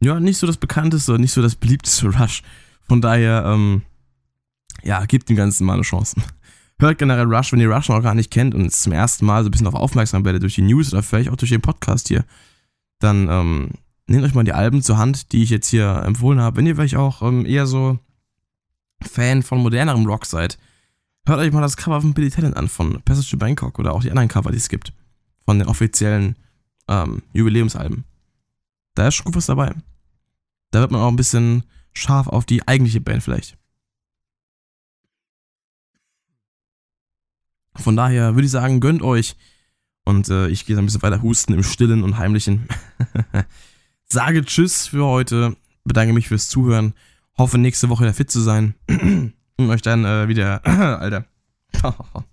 ja, 0.00 0.18
nicht 0.18 0.38
so 0.38 0.46
das 0.46 0.56
bekannteste, 0.56 1.18
nicht 1.18 1.32
so 1.32 1.42
das 1.42 1.56
beliebteste 1.56 2.06
Rush. 2.18 2.42
Von 2.86 3.02
daher, 3.02 3.44
ähm, 3.46 3.82
ja, 4.82 5.04
gebt 5.04 5.28
dem 5.28 5.36
Ganzen 5.36 5.66
mal 5.66 5.74
eine 5.74 5.82
Chance 5.82 6.16
hört 6.80 6.98
generell 6.98 7.26
Rush, 7.26 7.52
wenn 7.52 7.60
ihr 7.60 7.70
Rush 7.70 7.88
noch 7.88 8.02
gar 8.02 8.14
nicht 8.14 8.30
kennt 8.30 8.54
und 8.54 8.72
zum 8.72 8.92
ersten 8.92 9.26
Mal 9.26 9.42
so 9.42 9.48
ein 9.48 9.50
bisschen 9.50 9.66
auf 9.66 9.74
aufmerksam 9.74 10.24
werdet 10.24 10.42
durch 10.42 10.54
die 10.54 10.62
News 10.62 10.92
oder 10.92 11.02
vielleicht 11.02 11.30
auch 11.30 11.36
durch 11.36 11.50
den 11.50 11.60
Podcast 11.60 12.08
hier, 12.08 12.24
dann 12.98 13.28
ähm, 13.28 13.70
nehmt 14.06 14.24
euch 14.24 14.34
mal 14.34 14.44
die 14.44 14.52
Alben 14.52 14.82
zur 14.82 14.98
Hand, 14.98 15.32
die 15.32 15.42
ich 15.42 15.50
jetzt 15.50 15.68
hier 15.68 16.02
empfohlen 16.04 16.40
habe. 16.40 16.56
Wenn 16.56 16.66
ihr 16.66 16.74
vielleicht 16.76 16.96
auch 16.96 17.22
ähm, 17.22 17.46
eher 17.46 17.66
so 17.66 17.98
Fan 19.02 19.42
von 19.42 19.60
modernerem 19.60 20.06
Rock 20.06 20.26
seid, 20.26 20.58
hört 21.26 21.38
euch 21.38 21.52
mal 21.52 21.60
das 21.60 21.76
Cover 21.76 22.00
von 22.00 22.14
Billy 22.14 22.30
Talent 22.30 22.56
an, 22.56 22.68
von 22.68 23.00
Passage 23.02 23.30
to 23.30 23.36
Bangkok 23.36 23.78
oder 23.78 23.92
auch 23.92 24.02
die 24.02 24.10
anderen 24.10 24.28
Cover, 24.28 24.50
die 24.50 24.56
es 24.56 24.68
gibt, 24.68 24.92
von 25.44 25.58
den 25.58 25.68
offiziellen 25.68 26.36
ähm, 26.88 27.22
Jubiläumsalben. 27.32 28.04
Da 28.94 29.08
ist 29.08 29.14
schon 29.14 29.26
gut 29.26 29.36
was 29.36 29.46
dabei. 29.46 29.74
Da 30.70 30.80
wird 30.80 30.90
man 30.90 31.00
auch 31.00 31.08
ein 31.08 31.16
bisschen 31.16 31.64
scharf 31.92 32.26
auf 32.26 32.44
die 32.44 32.66
eigentliche 32.66 33.00
Band 33.00 33.22
vielleicht. 33.22 33.56
Von 37.76 37.96
daher 37.96 38.34
würde 38.34 38.46
ich 38.46 38.50
sagen, 38.50 38.80
gönnt 38.80 39.02
euch. 39.02 39.36
Und 40.08 40.30
äh, 40.30 40.48
ich 40.48 40.64
gehe 40.64 40.74
ein 40.78 40.86
bisschen 40.86 41.02
weiter 41.02 41.20
husten 41.20 41.52
im 41.52 41.62
Stillen 41.62 42.02
und 42.02 42.16
Heimlichen. 42.16 42.66
Sage 44.06 44.42
Tschüss 44.42 44.86
für 44.86 45.04
heute. 45.04 45.54
Bedanke 45.84 46.14
mich 46.14 46.28
fürs 46.28 46.48
Zuhören. 46.48 46.94
Hoffe 47.36 47.58
nächste 47.58 47.90
Woche 47.90 48.04
wieder 48.04 48.14
fit 48.14 48.30
zu 48.30 48.40
sein. 48.40 48.74
und 48.88 49.68
euch 49.68 49.82
dann 49.82 50.06
äh, 50.06 50.26
wieder. 50.26 50.64
Alter. 51.00 51.26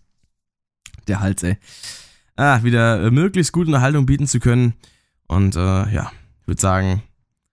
Der 1.09 1.19
Hals, 1.19 1.43
ey. 1.43 1.57
Ah, 2.38 2.63
wieder 2.63 3.03
äh, 3.03 3.11
möglichst 3.11 3.51
gute 3.51 3.67
Unterhaltung 3.67 4.05
bieten 4.05 4.26
zu 4.26 4.39
können. 4.39 4.76
Und 5.28 5.57
äh, 5.57 5.59
ja, 5.59 6.13
ich 6.43 6.47
würde 6.47 6.61
sagen, 6.61 7.03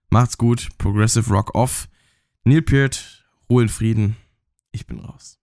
macht's 0.09 0.37
gut. 0.37 0.69
Progressive 0.77 1.29
Rock 1.29 1.53
off. 1.53 1.89
Neil 2.45 2.61
Peart, 2.61 3.25
Ruhe 3.49 3.63
in 3.63 3.69
Frieden. 3.69 4.15
Ich 4.71 4.87
bin 4.87 5.01
raus. 5.01 5.37